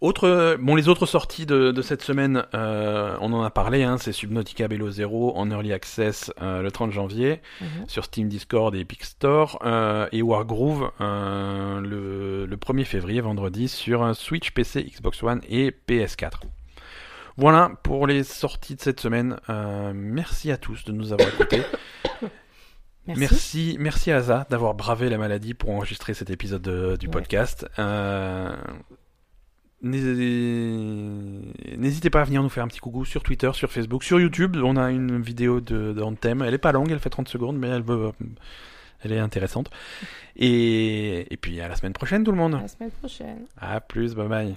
[0.00, 3.98] Autre, bon, les autres sorties de, de cette semaine, euh, on en a parlé, hein,
[3.98, 7.68] c'est Subnautica Below Zero en early access euh, le 30 janvier Mhm.
[7.86, 13.68] sur Steam, Discord et Epic Store, euh, et Wargroove euh, le, le 1er février, vendredi,
[13.68, 16.40] sur euh, Switch, PC, Xbox One et PS4.
[17.36, 19.36] Voilà pour les sorties de cette semaine.
[19.50, 21.62] Euh, merci à tous de nous avoir écoutés.
[23.06, 23.20] Merci.
[23.20, 27.12] Merci, merci à Asa d'avoir bravé la maladie pour enregistrer cet épisode de- du Ouais.
[27.12, 27.66] podcast.
[27.80, 28.54] Euh,
[29.82, 34.20] n'hé- N'hésitez pas à venir nous faire un petit coucou sur Twitter, sur Facebook, sur
[34.20, 34.56] YouTube.
[34.62, 36.42] On a une vidéo de, de Anthem.
[36.42, 38.12] Elle est pas longue, elle fait 30 secondes, mais elle, veut,
[39.02, 39.70] elle est intéressante.
[40.36, 42.54] Et, et puis à la semaine prochaine, tout le monde.
[42.54, 43.46] À la semaine prochaine.
[43.60, 44.56] À plus, bye bye.